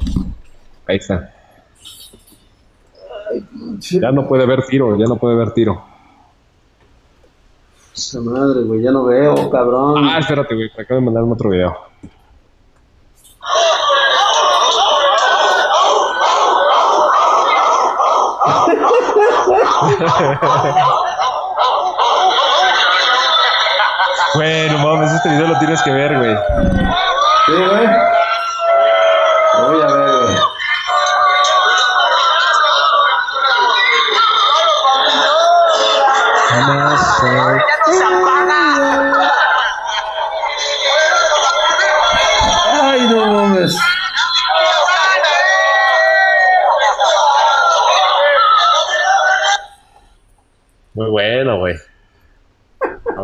[0.87, 1.35] Ahí está.
[3.81, 5.83] ya no puede ver tiro, ya no puede ver tiro.
[7.95, 10.05] Esa madre, güey, ya no veo, cabrón.
[10.05, 11.77] Ah, espérate, güey, te acabo de mandar otro video.
[24.39, 26.37] bueno, mames, este video lo tienes que ver, güey.
[27.47, 27.87] Sí, güey.
[29.63, 30.48] Voy a ver, güey.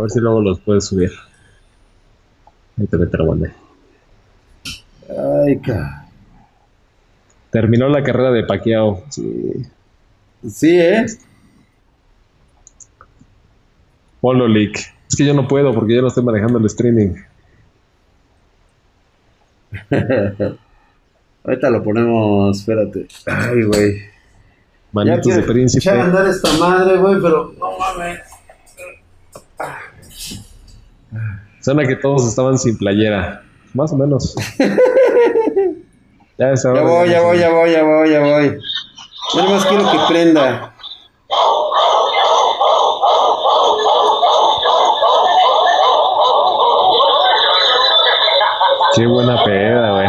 [0.05, 1.11] Ver si luego los puedes subir.
[2.79, 3.53] Ahí te meto la
[5.47, 5.61] Ay,
[7.51, 9.05] Terminó la carrera de Paquiao.
[9.11, 9.67] Sí.
[10.47, 11.07] Sí, ¿eh?
[14.21, 14.77] Ponlo, Leak.
[15.09, 17.15] Es que yo no puedo porque yo no estoy manejando el streaming.
[21.45, 23.07] Ahorita lo ponemos, espérate.
[23.27, 24.03] Ay, güey.
[24.93, 25.91] Manitos de príncipe.
[25.91, 28.34] a andar esta madre, güey, pero no mames.
[31.65, 33.43] Suena que todos estaban sin playera.
[33.73, 34.35] Más o menos.
[36.39, 38.59] ya, ya voy, ya voy, ya voy, ya voy, ya voy.
[39.35, 40.75] Yo más quiero que prenda.
[48.95, 50.09] Qué buena peda, güey.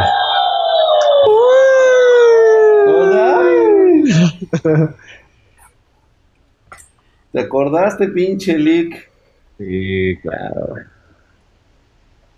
[7.31, 9.09] ¿Te acordaste, pinche Lick?
[9.57, 10.94] Sí, claro, güey.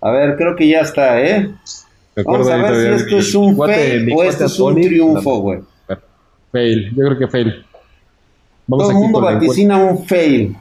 [0.01, 1.49] A ver, creo que ya está, ¿eh?
[2.23, 5.59] Vamos a ver si esto es un fail o esto es un triunfo, güey.
[6.51, 7.65] Fail, yo creo que fail.
[8.65, 10.55] Vamos Todo el mundo vaticina un fail.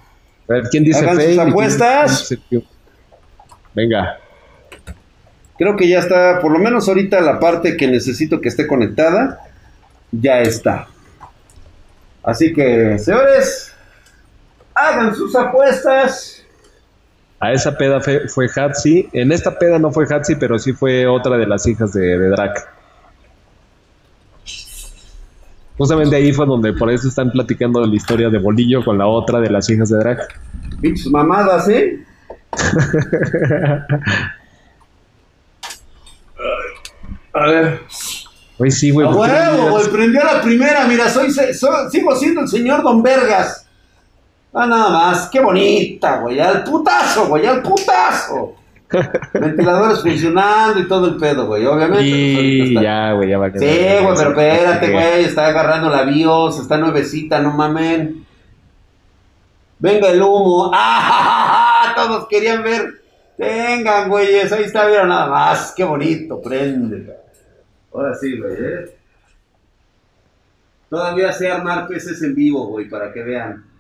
[0.49, 1.35] A ver, ¿quién dice Hagan fail?
[1.35, 2.35] Sus apuestas.
[3.75, 4.19] Venga.
[5.59, 9.41] Creo que ya está, por lo menos ahorita la parte que necesito que esté conectada,
[10.13, 10.89] ya está.
[12.23, 13.73] Así que, señores,
[14.75, 16.36] hagan sus apuestas.
[17.39, 19.09] A esa peda fue, Hatsi.
[19.13, 22.29] En esta peda no fue Hatsi, pero sí fue otra de las hijas de, de
[22.31, 22.69] Drac.
[25.77, 29.41] Justamente ahí fue donde por eso están platicando la historia de Bolillo con la otra
[29.41, 30.41] de las hijas de Drac.
[30.81, 32.03] Pinches mamadas, ¿eh?
[37.35, 37.81] A ver.
[38.59, 39.07] Hoy sí, güey.
[39.07, 39.87] A huevo, güey.
[39.89, 40.87] Prendió la primera.
[40.87, 41.53] Mira, soy, soy,
[41.91, 43.66] sigo siendo el señor Don Vergas.
[44.59, 48.55] Ah, nada más, qué bonita, güey, al putazo, güey, al putazo.
[49.35, 52.05] Ventiladores funcionando y todo el pedo, güey, obviamente.
[52.05, 53.69] Sí, pues, ya, güey, ya va a quedar.
[53.69, 58.25] Sí, güey, pero espérate, güey, está agarrando la BIOS, está nuevecita, no mamen.
[59.79, 60.71] Venga el humo.
[60.75, 63.03] ¡Ah, Todos querían ver.
[63.37, 65.75] Tengan, güeyes, ahí está, vieron nada más.
[65.77, 67.15] Qué bonito, prende.
[67.93, 68.97] Ahora sí, güey, ¿eh?
[70.89, 73.76] Todavía sé armar peces en vivo, güey, para que vean.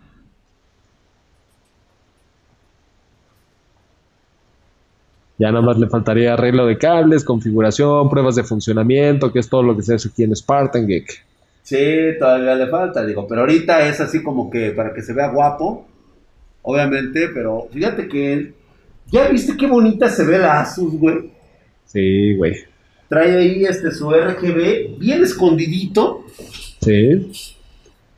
[5.38, 9.62] Ya nada más le faltaría arreglo de cables, configuración, pruebas de funcionamiento, que es todo
[9.62, 11.24] lo que se hace aquí en Spartan Geek.
[11.62, 11.76] Sí,
[12.18, 15.84] todavía le falta, digo, pero ahorita es así como que para que se vea guapo,
[16.62, 18.52] obviamente, pero fíjate que
[19.10, 21.30] ¿ya viste qué bonita se ve la Asus, güey?
[21.84, 22.54] Sí, güey.
[23.08, 26.24] Trae ahí este su RGB bien escondidito.
[26.80, 27.56] Sí.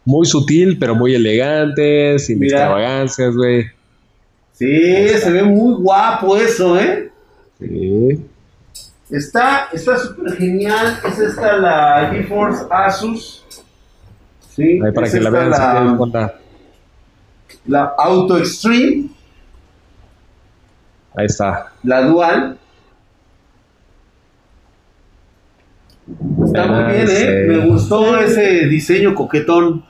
[0.04, 3.66] Muy sutil, pero muy elegante, sin extravagancias, güey.
[4.52, 7.07] Sí, se ve muy guapo eso, ¿eh?
[7.58, 8.26] Sí.
[9.10, 10.98] Está súper genial.
[11.06, 13.44] Es esta la GeForce Asus.
[14.50, 16.34] Sí, Ahí para que la vean la,
[17.66, 19.08] la Auto Extreme.
[21.14, 21.72] Ahí está.
[21.82, 22.58] La Dual.
[26.44, 27.44] Está muy bien, ¿eh?
[27.48, 29.84] Me gustó ese diseño coquetón.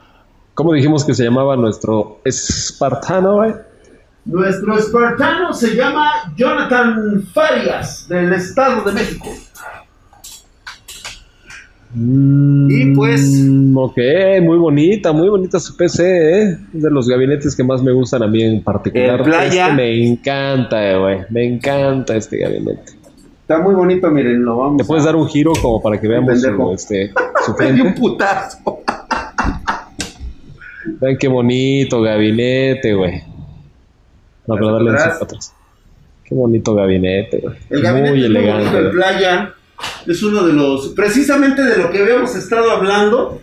[0.54, 3.54] ¿Cómo dijimos que se llamaba nuestro espartano, güey?
[4.28, 9.30] Nuestro espartano se llama Jonathan Farias, del Estado de México.
[11.94, 13.42] Mm, y pues.
[13.74, 13.96] Ok,
[14.42, 16.59] muy bonita, muy bonita su PC, ¿eh?
[16.74, 19.22] Es de los gabinetes que más me gustan a mí en particular.
[19.22, 19.68] playa.
[19.68, 21.20] Este me encanta, güey.
[21.30, 22.92] Me encanta este gabinete.
[23.40, 24.76] Está muy bonito, miren, lo vamos.
[24.76, 27.14] ¿Te puedes dar un giro como para que veamos su, este,
[27.46, 27.80] su frente?
[27.80, 28.82] un putazo.
[31.00, 33.38] Vean qué bonito gabinete, güey.
[34.54, 35.54] Pero darle atrás.
[36.24, 37.56] Qué bonito gabinete, güey.
[37.70, 38.82] El gabinete muy elegante.
[38.82, 39.54] de playa
[40.06, 43.40] es uno de los, precisamente de lo que habíamos estado hablando,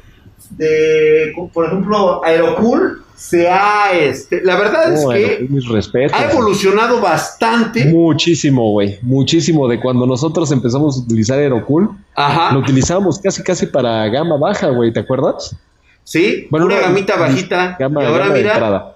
[0.52, 7.86] de, por ejemplo, Aerocool se ha, este, la verdad es que ha evolucionado bastante.
[7.86, 11.90] Muchísimo, güey, muchísimo de cuando nosotros empezamos a utilizar Aerocool.
[12.16, 12.54] Ajá.
[12.54, 15.56] Lo utilizábamos casi, casi para gama baja, güey, ¿te acuerdas?
[16.04, 17.78] Sí, bueno, una gamita bajita.
[17.80, 18.95] Gama, y ahora mira,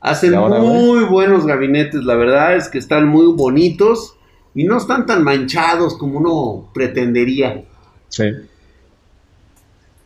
[0.00, 4.14] hacen muy buenos gabinetes, la verdad es que están muy bonitos
[4.54, 7.64] y no están tan manchados como uno pretendería.
[8.08, 8.24] Sí.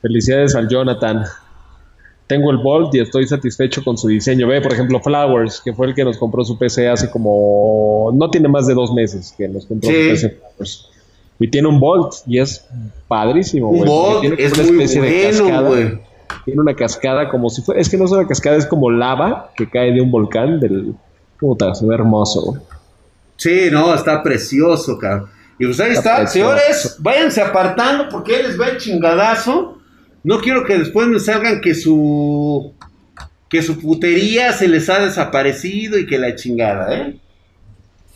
[0.01, 1.25] Felicidades al Jonathan.
[2.27, 4.49] Tengo el Bolt y estoy satisfecho con su diseño.
[4.49, 8.11] Ve, por ejemplo, Flowers, que fue el que nos compró su PC hace como.
[8.15, 10.89] No tiene más de dos meses que nos compró su PC Flowers.
[11.39, 12.67] Y tiene un Bolt y es
[13.09, 13.83] padrísimo, güey.
[13.83, 16.01] Un Bolt es una especie de cascada.
[16.45, 17.81] Tiene una cascada como si fuera.
[17.81, 20.61] Es que no es una cascada, es como lava que cae de un volcán.
[20.61, 20.95] Del,
[21.43, 22.63] Puta, se ve hermoso,
[23.37, 25.29] Sí, no, está precioso, cabrón.
[25.59, 29.79] Y pues ahí está, señores, váyanse apartando porque él les va el chingadazo.
[30.23, 32.73] No quiero que después me salgan que su
[33.49, 37.17] que su putería se les ha desaparecido y que la chingada, ¿eh?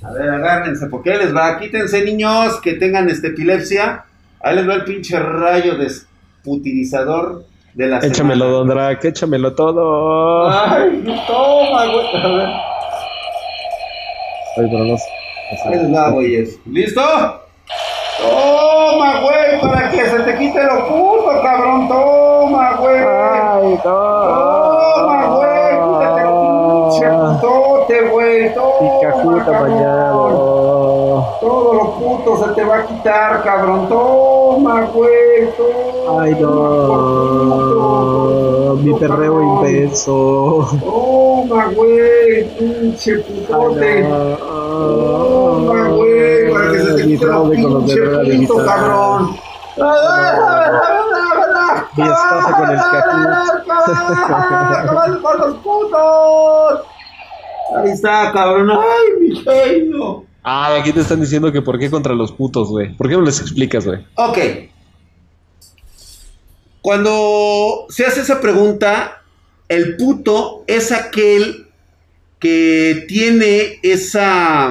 [0.02, 1.58] A ver, agárrense, porque él les va.
[1.58, 4.04] Quítense, niños, que tengan este epilepsia.
[4.40, 7.44] Ahí les va el pinche rayo desputilizador
[7.76, 10.48] de la Échamelo, Don Drac, échamelo todo.
[10.48, 12.06] Ay, toma, güey.
[12.16, 12.48] A ver.
[14.56, 14.96] Ay, pero no
[15.70, 16.58] les va, güeyes.
[16.64, 17.02] ¿Listo?
[18.18, 21.86] Toma, güey, para que se te quite lo puto, cabrón.
[21.88, 22.96] Toma, güey.
[22.98, 25.76] Ay, Toma, güey.
[25.92, 26.28] Quítate el
[26.88, 28.54] pinche putote, güey.
[28.54, 30.45] Toma, bañado.
[31.40, 33.88] Todo lo puto se te va a quitar, cabrón.
[33.88, 35.50] Toma, güey.
[35.56, 36.22] Toma.
[36.22, 37.96] Ay, no.
[38.82, 40.66] Mi perreo intenso.
[40.82, 42.44] Toma, güey.
[42.58, 44.02] Pinche putote.
[44.38, 46.52] Toma, güey.
[46.52, 49.36] Para que se te quite pinche puto, cabrón.
[51.96, 52.80] Mi esposa con el
[55.22, 56.80] ¡Con los putos!
[57.76, 58.70] Ahí está, cabrón.
[58.70, 60.25] ¡Ay, mi genio!
[60.48, 62.96] Ah, aquí te están diciendo que por qué contra los putos, güey.
[62.96, 64.06] ¿Por qué no les explicas, güey?
[64.14, 64.38] Ok.
[66.80, 69.24] Cuando se hace esa pregunta,
[69.68, 71.66] el puto es aquel
[72.38, 74.70] que tiene esa,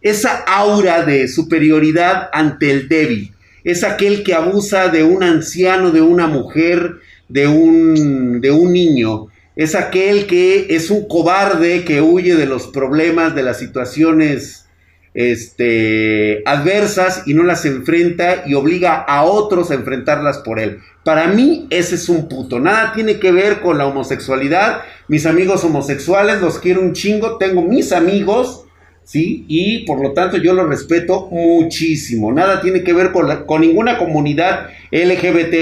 [0.00, 3.34] esa aura de superioridad ante el débil.
[3.62, 6.94] Es aquel que abusa de un anciano, de una mujer,
[7.28, 9.26] de un, de un niño
[9.56, 14.66] es aquel que es un cobarde que huye de los problemas, de las situaciones
[15.14, 20.80] este, adversas y no las enfrenta y obliga a otros a enfrentarlas por él.
[21.04, 22.60] Para mí ese es un puto.
[22.60, 24.82] Nada tiene que ver con la homosexualidad.
[25.08, 27.38] Mis amigos homosexuales los quiero un chingo.
[27.38, 28.66] Tengo mis amigos,
[29.04, 29.46] ¿sí?
[29.48, 32.30] Y por lo tanto yo los respeto muchísimo.
[32.30, 35.54] Nada tiene que ver con, con ninguna comunidad LGBT,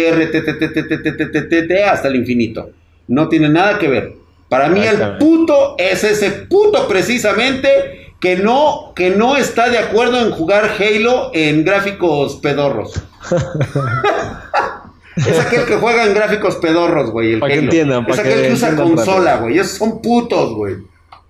[1.86, 2.72] hasta el infinito.
[3.08, 4.16] No tiene nada que ver.
[4.48, 10.18] Para mí el puto es ese puto precisamente que no, que no está de acuerdo
[10.18, 12.92] en jugar Halo en gráficos pedorros.
[15.16, 17.40] es aquel que juega en gráficos pedorros, güey.
[17.40, 19.58] Para que entiendan, Es aquel que, usa consola, güey.
[19.58, 20.76] Esos son putos, güey.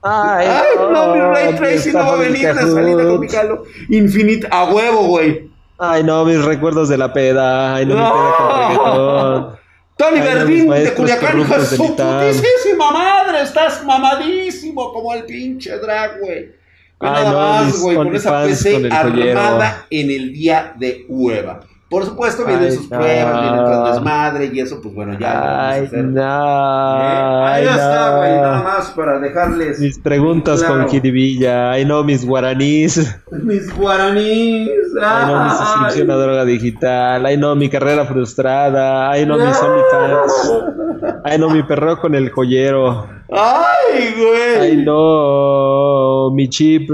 [0.03, 0.47] Ay,
[0.79, 4.65] no, mi Ray Tracing no va a venir de salida con mi Halo Infinite a
[4.65, 5.51] huevo, güey.
[5.79, 7.75] Ay, no, mis recuerdos de la peda.
[7.75, 9.64] Ay, no, mi peda con
[9.97, 13.43] Tony Verdín de Culiacán, hijo de su putísima madre.
[13.43, 16.53] Estás mamadísimo como el pinche drag, güey.
[17.01, 21.61] nada más, güey, con esa PC armada en el día de hueva.
[21.95, 25.69] Por supuesto, vienen sus pruebas, vienen con desmadre y eso, pues bueno, ya.
[25.71, 26.21] Ay, no.
[26.21, 27.45] ¿Eh?
[27.47, 29.79] Ahí está, güey, nada más para dejarles.
[29.79, 31.71] Mis preguntas con Kiribilla.
[31.71, 33.17] Ay, no, mis guaraníes.
[33.31, 34.89] Mis guaraníes.
[35.01, 37.27] Ay, no, mi suscripción a droga digital.
[37.27, 39.13] Ay, no, mi carrera frustrada.
[39.13, 40.53] Ay, no, mis OnlyFans.
[41.23, 43.07] Ay, no, mi perro con el joyero.
[43.31, 44.61] Ay, güey.
[44.61, 46.91] Ay, no, mi chip.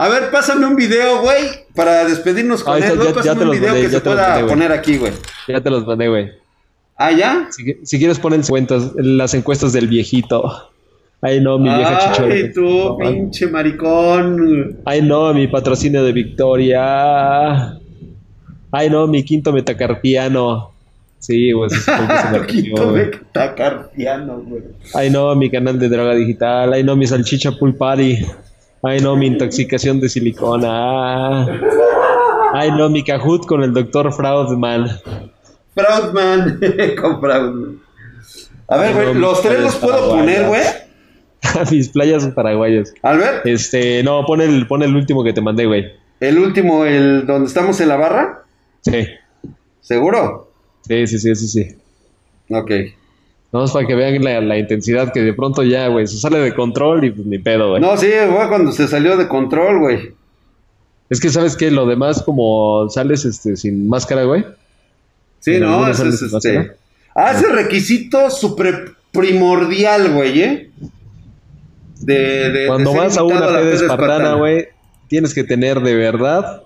[0.00, 1.44] A ver, pásame un video, güey,
[1.74, 2.98] para despedirnos con él.
[3.04, 5.12] Ya, pásame un video que se pueda poner aquí, güey.
[5.46, 6.30] Ya te los mandé, güey.
[6.96, 7.48] ¿Ah, ya?
[7.82, 8.40] Si, quieres poner
[8.96, 10.70] las encuestas del viejito.
[11.20, 12.34] Ay, no, mi vieja chichona.
[12.34, 14.80] Ay, tú, pinche maricón.
[14.86, 17.78] Ay, no, mi patrocinio de Victoria.
[18.72, 20.72] Ay, no, mi quinto metacarpiano.
[21.18, 21.68] Sí, güey.
[22.46, 24.62] quinto metacarpiano, güey.
[24.94, 26.72] Ay, no, mi canal de droga digital.
[26.72, 28.24] Ay, no, mi salchicha pool party.
[28.82, 31.46] Ay, no, mi intoxicación de silicona.
[32.52, 34.88] Ay, no, mi cajut con el doctor Fraudman.
[35.74, 36.60] Fraudman,
[37.00, 37.80] con Fraudman.
[38.68, 40.62] A ver, güey, los tres los puedo poner, güey.
[41.70, 42.94] Mis playas paraguayas.
[43.02, 43.46] Albert.
[43.46, 45.92] Este, no, pon el, pon el último que te mandé, güey.
[46.20, 48.44] ¿El último, el donde estamos en la barra?
[48.82, 49.06] Sí.
[49.80, 50.52] ¿Seguro?
[50.86, 51.76] Sí, sí, sí, sí, sí.
[52.50, 52.70] Ok.
[53.52, 57.04] Vamos para que vean la, intensidad que de pronto ya, güey, se sale de control
[57.04, 57.82] y pues ni pedo, güey.
[57.82, 60.12] No, sí, fue cuando se salió de control, güey.
[61.08, 61.72] Es que, ¿sabes qué?
[61.72, 64.44] Lo demás, como sales este, sin máscara, güey.
[65.40, 66.72] Sí, no, eso es este...
[67.14, 70.70] Ah, ese requisito super primordial, güey, ¿eh?
[72.00, 74.68] De, de, Cuando vas a una peda espartana, güey,
[75.08, 76.62] tienes que tener de verdad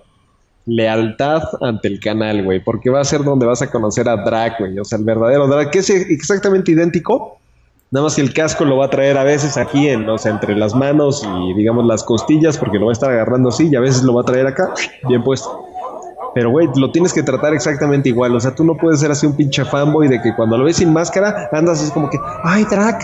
[0.65, 4.57] lealtad ante el canal, güey, porque va a ser donde vas a conocer a Drag,
[4.59, 7.37] güey, o sea, el verdadero Drag, que es exactamente idéntico,
[7.91, 10.31] nada más que el casco lo va a traer a veces aquí, en, o sea,
[10.31, 13.75] entre las manos y, digamos, las costillas, porque lo va a estar agarrando así, y
[13.75, 14.73] a veces lo va a traer acá,
[15.07, 15.65] bien puesto.
[16.33, 18.35] Pero, güey, lo tienes que tratar exactamente igual.
[18.35, 20.75] O sea, tú no puedes ser así un pinche fanboy de que cuando lo ves
[20.75, 22.99] sin máscara, andas así como que, ay, Drag,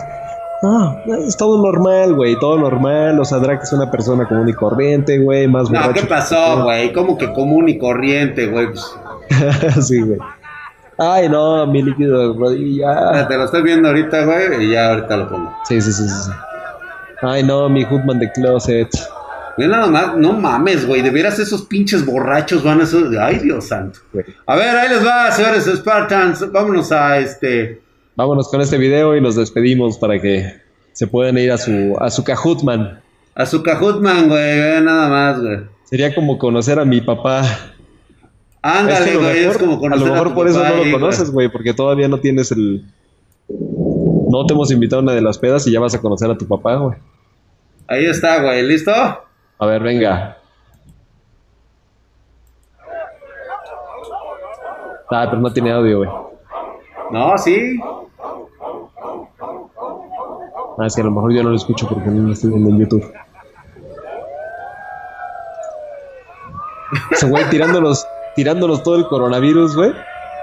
[0.61, 3.19] no, es todo normal, güey, todo normal.
[3.19, 6.93] O sea, Drake es una persona común y corriente, güey, más No, ¿qué pasó, güey?
[6.93, 8.67] ¿Cómo que común y corriente, güey?
[9.81, 10.19] sí, güey.
[10.97, 13.27] Ay, no, mi líquido de rodilla.
[13.27, 15.57] Te lo estoy viendo ahorita, güey, y ya ahorita lo pongo.
[15.67, 16.31] Sí, sí, sí, sí.
[17.23, 18.89] Ay, no, mi Hoodman de Closet.
[19.57, 21.01] No, nada más, no mames, güey.
[21.01, 23.17] De veras esos pinches borrachos van a ser.
[23.19, 23.99] Ay, Dios santo.
[24.45, 26.51] A ver, ahí les va, señores Spartans.
[26.51, 27.80] Vámonos a este.
[28.15, 30.61] Vámonos con este video y nos despedimos para que
[30.91, 33.01] se puedan ir a su, a su Cajutman.
[33.35, 35.59] A su Cajutman, güey, nada más, güey.
[35.85, 37.43] Sería como conocer a mi papá.
[38.61, 41.73] Ándale, güey, es como conocer a lo mejor por eso no lo conoces, güey, porque
[41.73, 42.85] todavía no tienes el...
[43.47, 46.37] No te hemos invitado a una de las pedas y ya vas a conocer a
[46.37, 46.97] tu papá, güey.
[47.87, 48.91] Ahí está, güey, ¿listo?
[48.91, 50.37] A ver, venga.
[55.09, 56.09] Ah, pero no tiene audio, güey.
[57.11, 57.77] No, sí.
[60.81, 62.71] Ah, es que a lo mejor yo no lo escucho porque no lo estoy viendo
[62.71, 63.13] en YouTube.
[67.11, 68.03] Ese güey tirándonos,
[68.35, 69.93] tirándonos todo el coronavirus, güey.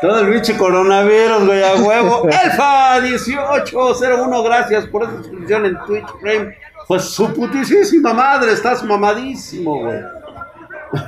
[0.01, 2.23] Todo el bicho coronavirus, güey, a huevo.
[2.29, 6.57] Elfa1801, gracias por esa suscripción en Twitch Frame.
[6.87, 9.99] Pues su putísima madre, estás mamadísimo, güey.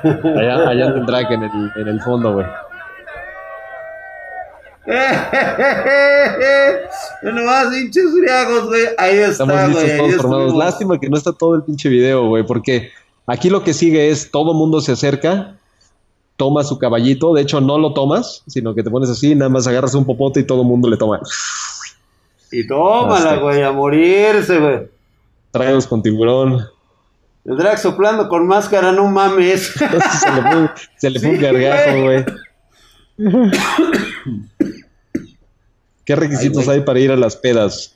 [0.04, 2.46] Allá, allá tendrá que en el, en el fondo, güey.
[7.22, 8.86] no más hinches friagos, güey.
[8.96, 10.54] Ahí está, Estamos listos todos formados.
[10.54, 12.90] Lástima que no está todo el pinche video, güey, porque
[13.26, 15.56] aquí lo que sigue es todo mundo se acerca,
[16.36, 17.34] toma su caballito.
[17.34, 20.40] De hecho, no lo tomas, sino que te pones así, nada más agarras un popote
[20.40, 21.20] y todo el mundo le toma.
[22.50, 24.88] Y tómala, güey, a morirse, güey.
[25.52, 26.66] Tragos con tiburón.
[27.44, 29.72] El drag soplando con máscara, no mames.
[29.72, 32.24] se le fue, se le fue un gargajo, güey.
[36.04, 37.94] ¿Qué requisitos hay para ir a las pedas?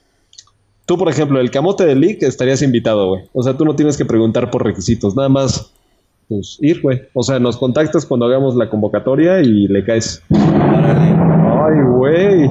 [0.87, 3.23] Tú, por ejemplo, el camote de Leak estarías invitado, güey.
[3.33, 5.73] O sea, tú no tienes que preguntar por requisitos, nada más,
[6.29, 7.03] pues, ir, güey.
[7.15, 10.23] O sea, nos contactas cuando hagamos la convocatoria y le caes.
[10.31, 12.51] Ay, güey.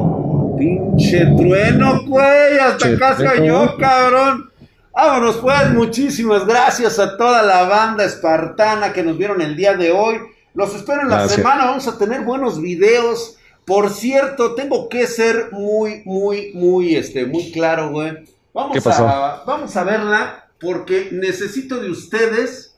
[0.98, 3.62] Che trueno, güey, hasta Che acá se trueno.
[3.62, 4.50] oyó, cabrón.
[4.95, 9.91] Vámonos pues, muchísimas gracias a toda la banda espartana que nos vieron el día de
[9.91, 10.18] hoy.
[10.54, 11.38] Los espero en la Gracias.
[11.38, 13.38] semana, vamos a tener buenos videos.
[13.65, 18.26] Por cierto, tengo que ser muy, muy, muy, este, muy claro, güey.
[18.53, 19.07] Vamos ¿Qué pasó?
[19.07, 22.76] a, vamos a verla porque necesito de ustedes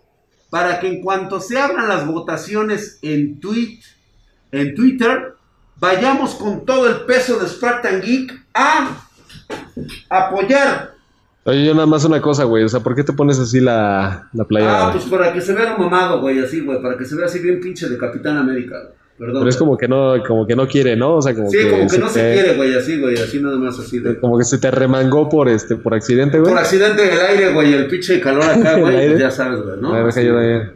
[0.49, 3.79] para que en cuanto se abran las votaciones en tweet,
[4.51, 5.33] en Twitter,
[5.77, 9.07] vayamos con todo el peso de Spartan Geek a
[10.09, 10.95] apoyar.
[11.43, 12.63] Oye, yo nada más una cosa, güey.
[12.63, 14.87] O sea, ¿por qué te pones así la, la playera?
[14.87, 17.39] Ah, pues para que se vea mamado, güey, así, güey, para que se vea así
[17.39, 18.79] bien pinche de Capitán América.
[18.81, 19.04] güey.
[19.17, 19.35] Perdón.
[19.41, 21.15] Pero es como que no, como que no quiere, ¿no?
[21.15, 23.55] O sea, como sí, que, como que no se quiere, güey, así, güey, así nada
[23.55, 24.19] más así de...
[24.19, 26.51] Como que se te remangó por este, por accidente, güey.
[26.51, 29.93] Por accidente del aire, güey, el pinche calor acá, güey, ya sabes, güey, ¿no?
[29.93, 30.69] A ver, Así, de-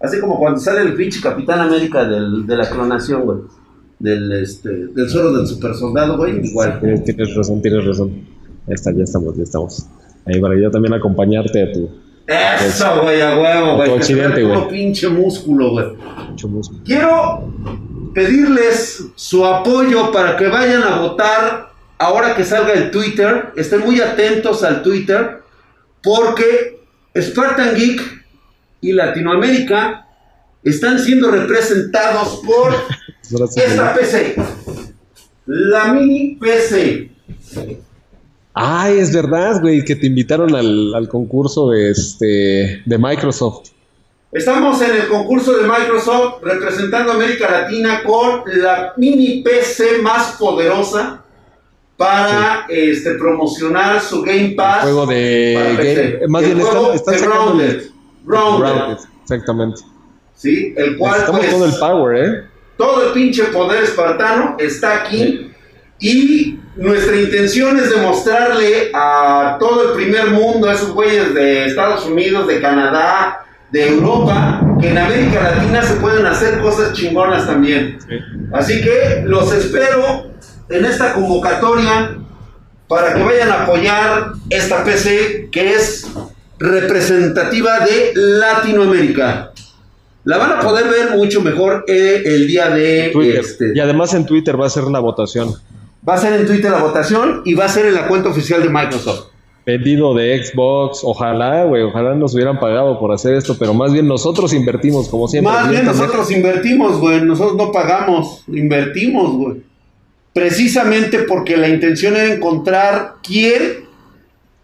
[0.00, 3.38] Así como cuando sale el pinche Capitán América del, de la clonación, güey.
[3.98, 6.80] Del, este, del suero del super soldado, güey, igual.
[6.80, 8.10] Tienes, tienes razón, tienes razón.
[8.66, 9.86] Ahí está, ya estamos, ya estamos.
[10.24, 11.90] Ahí para yo también acompañarte a tu
[12.30, 13.90] Eso, güey, a huevo, güey.
[13.90, 14.68] Puro güey.
[14.68, 15.86] pinche músculo, güey.
[16.48, 16.80] músculo.
[16.84, 17.52] Quiero
[18.14, 23.52] pedirles su apoyo para que vayan a votar ahora que salga el Twitter.
[23.56, 25.42] Estén muy atentos al Twitter
[26.02, 26.80] porque
[27.18, 28.00] Spartan Geek
[28.80, 30.06] y Latinoamérica
[30.62, 32.74] están siendo representados por
[33.56, 34.36] esta PC.
[35.46, 37.10] La mini PC.
[38.62, 43.68] Ay, es verdad, güey, que te invitaron al, al concurso de este de Microsoft.
[44.32, 50.36] Estamos en el concurso de Microsoft representando a América Latina con la mini PC más
[50.38, 51.22] poderosa
[51.96, 54.82] para este, promocionar su Game Pass.
[54.82, 55.94] juego de para PC.
[56.12, 57.82] game- más El bien están- juego están de sacando Grounded.
[58.24, 59.80] Grounded, Grounded, exactamente.
[60.36, 60.74] ¿sí?
[60.76, 62.44] El cual Estamos pues, todo el power, ¿eh?
[62.76, 65.50] todo el pinche poder espartano está aquí
[65.98, 72.06] y nuestra intención es demostrarle a todo el primer mundo, a esos güeyes de Estados
[72.06, 77.98] Unidos, de Canadá, de Europa, que en América Latina se pueden hacer cosas chingonas también.
[78.52, 80.30] Así que los espero
[80.68, 82.16] en esta convocatoria
[82.88, 86.08] para que vayan a apoyar esta PC que es
[86.58, 89.52] representativa de Latinoamérica.
[90.24, 93.40] La van a poder ver mucho mejor eh, el día de Twitter.
[93.40, 93.72] este.
[93.74, 95.54] Y además en Twitter va a ser la votación.
[96.08, 98.62] Va a ser en Twitter la votación y va a ser en la cuenta oficial
[98.62, 99.30] de Microsoft.
[99.66, 104.08] Vendido de Xbox, ojalá, güey, ojalá nos hubieran pagado por hacer esto, pero más bien
[104.08, 105.52] nosotros invertimos, como siempre.
[105.52, 107.20] Más bien nosotros invertimos, güey.
[107.20, 109.62] Nosotros no pagamos, invertimos, güey.
[110.32, 113.90] Precisamente porque la intención era encontrar quién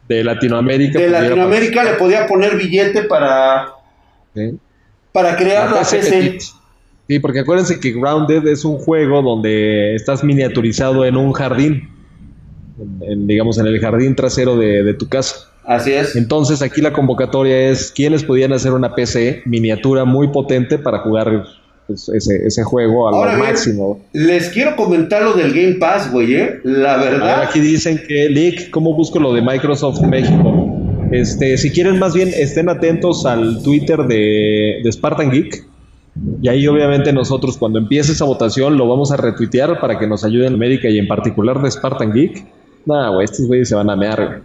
[0.09, 0.99] de Latinoamérica.
[0.99, 3.75] de Latinoamérica le podía poner billete para,
[5.13, 6.11] para crear la PC PC.
[6.11, 6.43] Petit.
[7.09, 11.89] Sí, porque acuérdense que Grounded es un juego donde estás miniaturizado en un jardín,
[12.81, 15.37] en- en, digamos en el jardín trasero de, de tu casa.
[15.65, 16.15] Así es.
[16.17, 21.45] Entonces aquí la convocatoria es quiénes podían hacer una PC miniatura muy potente para jugar
[21.89, 24.01] pues, ese, ese juego a lo máximo.
[24.13, 26.61] Les quiero comentar lo del Game Pass, güey, ¿eh?
[26.65, 27.43] La A ver, verdad.
[27.43, 30.73] aquí dicen que, Lick, ¿cómo busco lo de Microsoft México?
[31.13, 35.65] Este, si quieren más bien estén atentos al Twitter de, de Spartan Geek.
[36.41, 40.25] Y ahí obviamente nosotros cuando empiece esa votación lo vamos a retuitear para que nos
[40.25, 42.45] ayuden en América y en particular de Spartan Geek.
[42.87, 44.39] Nah, güey, estos güeyes se van a mear, güey.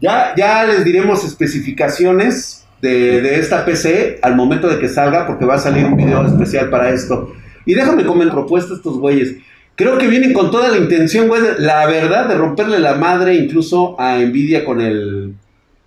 [0.00, 5.46] Ya, ya les diremos especificaciones de, de esta PC al momento de que salga, porque
[5.46, 7.32] va a salir un video especial para esto.
[7.64, 9.36] Y déjame comentar propuesta estos güeyes.
[9.74, 13.98] Creo que vienen con toda la intención, güey, la verdad, de romperle la madre incluso
[14.00, 15.34] a Nvidia con el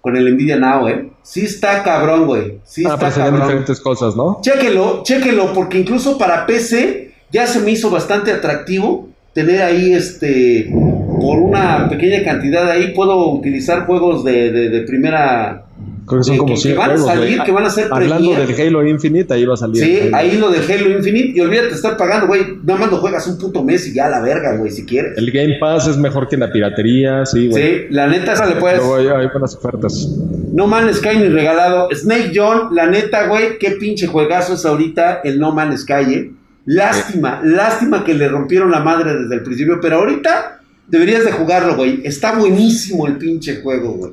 [0.01, 1.09] con el Nvidia Now, eh.
[1.23, 2.59] Sí está cabrón, güey.
[2.63, 3.41] Sí Ah, está pero cabrón.
[3.41, 4.39] diferentes cosas, ¿no?
[4.41, 10.69] Chéquelo, chéquelo, porque incluso para PC ya se me hizo bastante atractivo tener ahí este
[10.71, 15.65] por una pequeña cantidad ahí puedo utilizar juegos de, de- de primera
[16.09, 18.31] Creo que son como que- 100 que van a salir, que van a ser Hablando
[18.31, 18.47] premier.
[18.57, 19.83] del Halo Infinite, ahí va a salir.
[19.83, 22.41] Sí, ahí lo del Halo Infinite y olvídate de estar pagando, güey.
[22.63, 25.15] Nada más lo juegas un puto mes y ya a la verga, güey, si quieres.
[25.17, 27.63] El Game Pass es mejor que la piratería, sí, güey.
[27.63, 28.79] Sí, la neta, esa le puedes.
[28.79, 30.09] Luego hay, hay buenas ofertas.
[30.51, 31.89] No Man's Sky ni regalado.
[31.93, 36.31] Snake John, la neta, güey, qué pinche juegazo es ahorita el No Man's Sky, eh.
[36.65, 41.75] Lástima, lástima que le rompieron la madre desde el principio, pero ahorita deberías de jugarlo,
[41.75, 42.01] güey.
[42.03, 44.11] Está buenísimo el pinche juego, güey.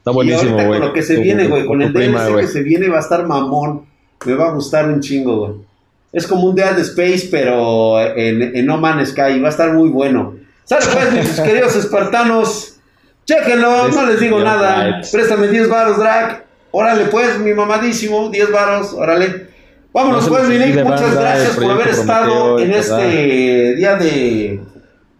[0.00, 0.66] Está buenísimo, güey.
[0.66, 3.00] con lo que se Tu- viene, güey, con el DLC que se viene va a
[3.00, 3.86] estar mamón.
[4.26, 5.52] Me va a gustar un chingo, güey.
[6.12, 9.38] Es como un Dead Space, pero en, en No Man's Sky.
[9.40, 10.34] Va a estar muy bueno.
[10.64, 12.76] Sale pues, mis queridos espartanos.
[13.26, 15.00] Chéquenlo, no les digo nada.
[15.12, 16.44] Préstame 10 varos, Drag.
[16.72, 18.28] Órale pues, mi mamadísimo.
[18.30, 19.48] 10 varos, órale.
[19.92, 24.60] Vámonos, No pues, mi Nick, muchas gracias por haber estado en este día de,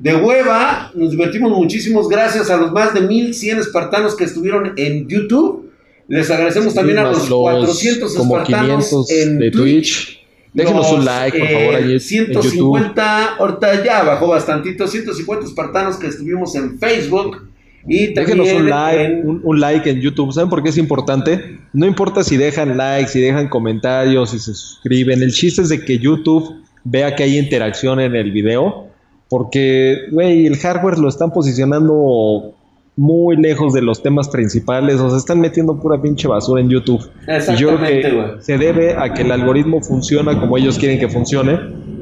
[0.00, 0.90] de hueva.
[0.94, 2.08] Nos divertimos muchísimos.
[2.08, 5.70] Gracias a los más de 1100 espartanos que estuvieron en YouTube.
[6.08, 10.20] Les agradecemos también a Más los 400 como espartanos 500 en de Twitch.
[10.52, 12.00] Déjenos los, un like, por eh, favor, en YouTube.
[12.00, 17.46] 150, ahorita ya bajó bastantito, 150 espartanos que estuvimos en Facebook.
[17.86, 20.32] Y también Déjenos un like, en- un, un like en YouTube.
[20.32, 21.58] ¿Saben por qué es importante?
[21.72, 25.22] No importa si dejan likes, si dejan comentarios, si se suscriben.
[25.22, 28.89] El chiste es de que YouTube vea que hay interacción en el video.
[29.30, 32.52] Porque, güey, el hardware lo están posicionando
[32.96, 35.00] muy lejos de los temas principales.
[35.00, 37.00] O sea, están metiendo pura pinche basura en YouTube.
[37.28, 41.08] Y yo creo que se debe a que el algoritmo funciona como ellos quieren que
[41.08, 41.58] funcione.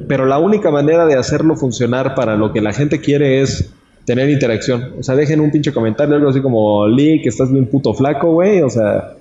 [0.08, 3.74] Pero la única manera de hacerlo funcionar para lo que la gente quiere es
[4.06, 4.94] tener interacción.
[4.98, 8.32] O sea, dejen un pinche comentario, algo así como, Lee, que estás bien puto flaco,
[8.32, 8.62] güey.
[8.62, 9.16] O sea,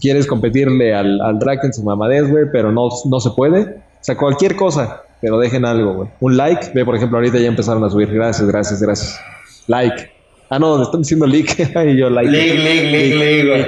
[0.00, 3.60] quieres competirle al, al drag en su mamadez, güey, pero no, no se puede.
[3.60, 6.08] O sea, cualquier cosa, pero dejen algo, güey.
[6.20, 8.12] Un like, ve, por ejemplo, ahorita ya empezaron a subir.
[8.12, 9.20] Gracias, gracias, gracias.
[9.66, 10.10] Like.
[10.50, 11.58] Ah, no, están diciendo leak.
[11.86, 12.30] y yo like.
[12.30, 13.64] Lig, lig, lig, lig, güey.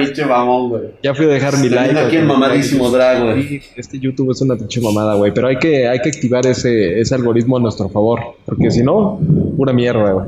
[0.00, 0.82] Bicho mamón, güey.
[1.02, 1.98] Ya fui a dejar mi like.
[1.98, 3.62] aquí el mamadísimo drag, güey.
[3.76, 5.32] Este YouTube es una pinche mamada, güey.
[5.32, 8.20] Pero hay que, hay que activar ese, ese algoritmo a nuestro favor.
[8.44, 9.18] Porque si no,
[9.56, 10.26] pura mierda, güey.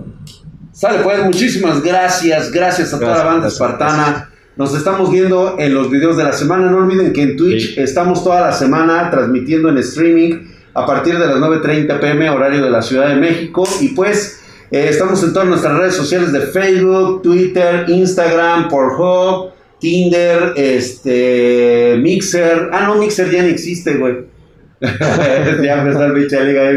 [0.72, 2.50] Sale, pues, muchísimas gracias.
[2.50, 4.30] Gracias a toda la banda gracias, espartana.
[4.56, 6.70] Nos estamos viendo en los videos de la semana.
[6.70, 7.80] No olviden que en Twitch Sí.
[7.80, 12.70] estamos toda la semana transmitiendo en streaming a partir de las 9.30 pm, horario de
[12.70, 13.64] la Ciudad de México.
[13.80, 14.40] Y pues,
[14.70, 19.50] eh, estamos en todas nuestras redes sociales de Facebook, Twitter, Instagram, Pornhub,
[19.80, 22.70] Tinder, este, Mixer.
[22.72, 24.32] Ah, no, Mixer ya no existe, güey.
[25.62, 26.70] ya empezó el bicho Liga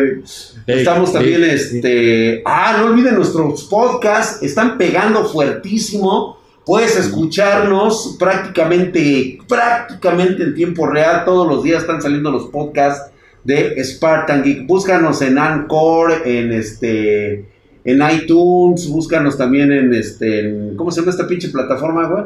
[0.66, 2.42] Estamos también, este.
[2.46, 4.42] Ah, no olviden nuestros podcasts.
[4.44, 6.37] Están pegando fuertísimo.
[6.68, 11.24] Puedes escucharnos prácticamente, prácticamente en tiempo real.
[11.26, 13.10] Todos los días están saliendo los podcasts
[13.46, 14.68] de Spartan Geek.
[14.68, 17.46] Búscanos en Anchor, en este,
[17.86, 18.90] en iTunes.
[18.90, 22.24] Búscanos también en este, en- ¿cómo se llama esta pinche plataforma, güey?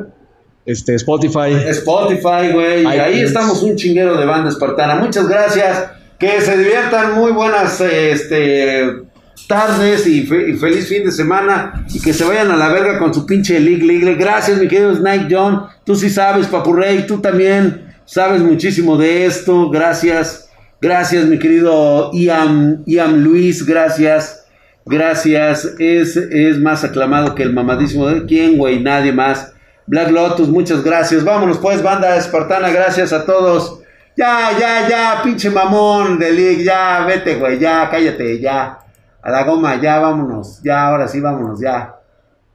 [0.66, 1.54] Este, Spotify.
[1.68, 2.84] Spotify, güey.
[2.84, 4.96] Y ahí estamos un chinguero de banda espartana.
[4.96, 5.86] Muchas gracias.
[6.20, 7.14] Que se diviertan.
[7.14, 9.04] Muy buenas este,
[9.52, 11.86] tardes y, fe- y feliz fin de semana.
[11.94, 14.16] Y que se vayan a la verga con su pinche league, league.
[14.16, 15.66] Gracias, mi querido Snake John.
[15.86, 17.06] Tú sí sabes, Papurrey.
[17.06, 19.70] Tú también sabes muchísimo de esto.
[19.70, 20.50] Gracias.
[20.82, 23.66] Gracias, mi querido Ian, Ian Luis.
[23.66, 24.46] Gracias.
[24.86, 25.66] Gracias.
[25.80, 28.80] Es, es más aclamado que el mamadísimo de quién, güey.
[28.82, 29.54] Nadie más.
[29.88, 31.24] Black Lotus, muchas gracias.
[31.24, 33.80] Vámonos pues, banda espartana, gracias a todos.
[34.16, 38.78] Ya, ya, ya, pinche mamón de League, ya, vete, güey, ya, cállate, ya.
[39.22, 40.62] A la goma, ya, vámonos.
[40.64, 41.96] Ya, ahora sí, vámonos, ya.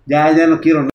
[0.05, 0.85] Ya, ya no quiero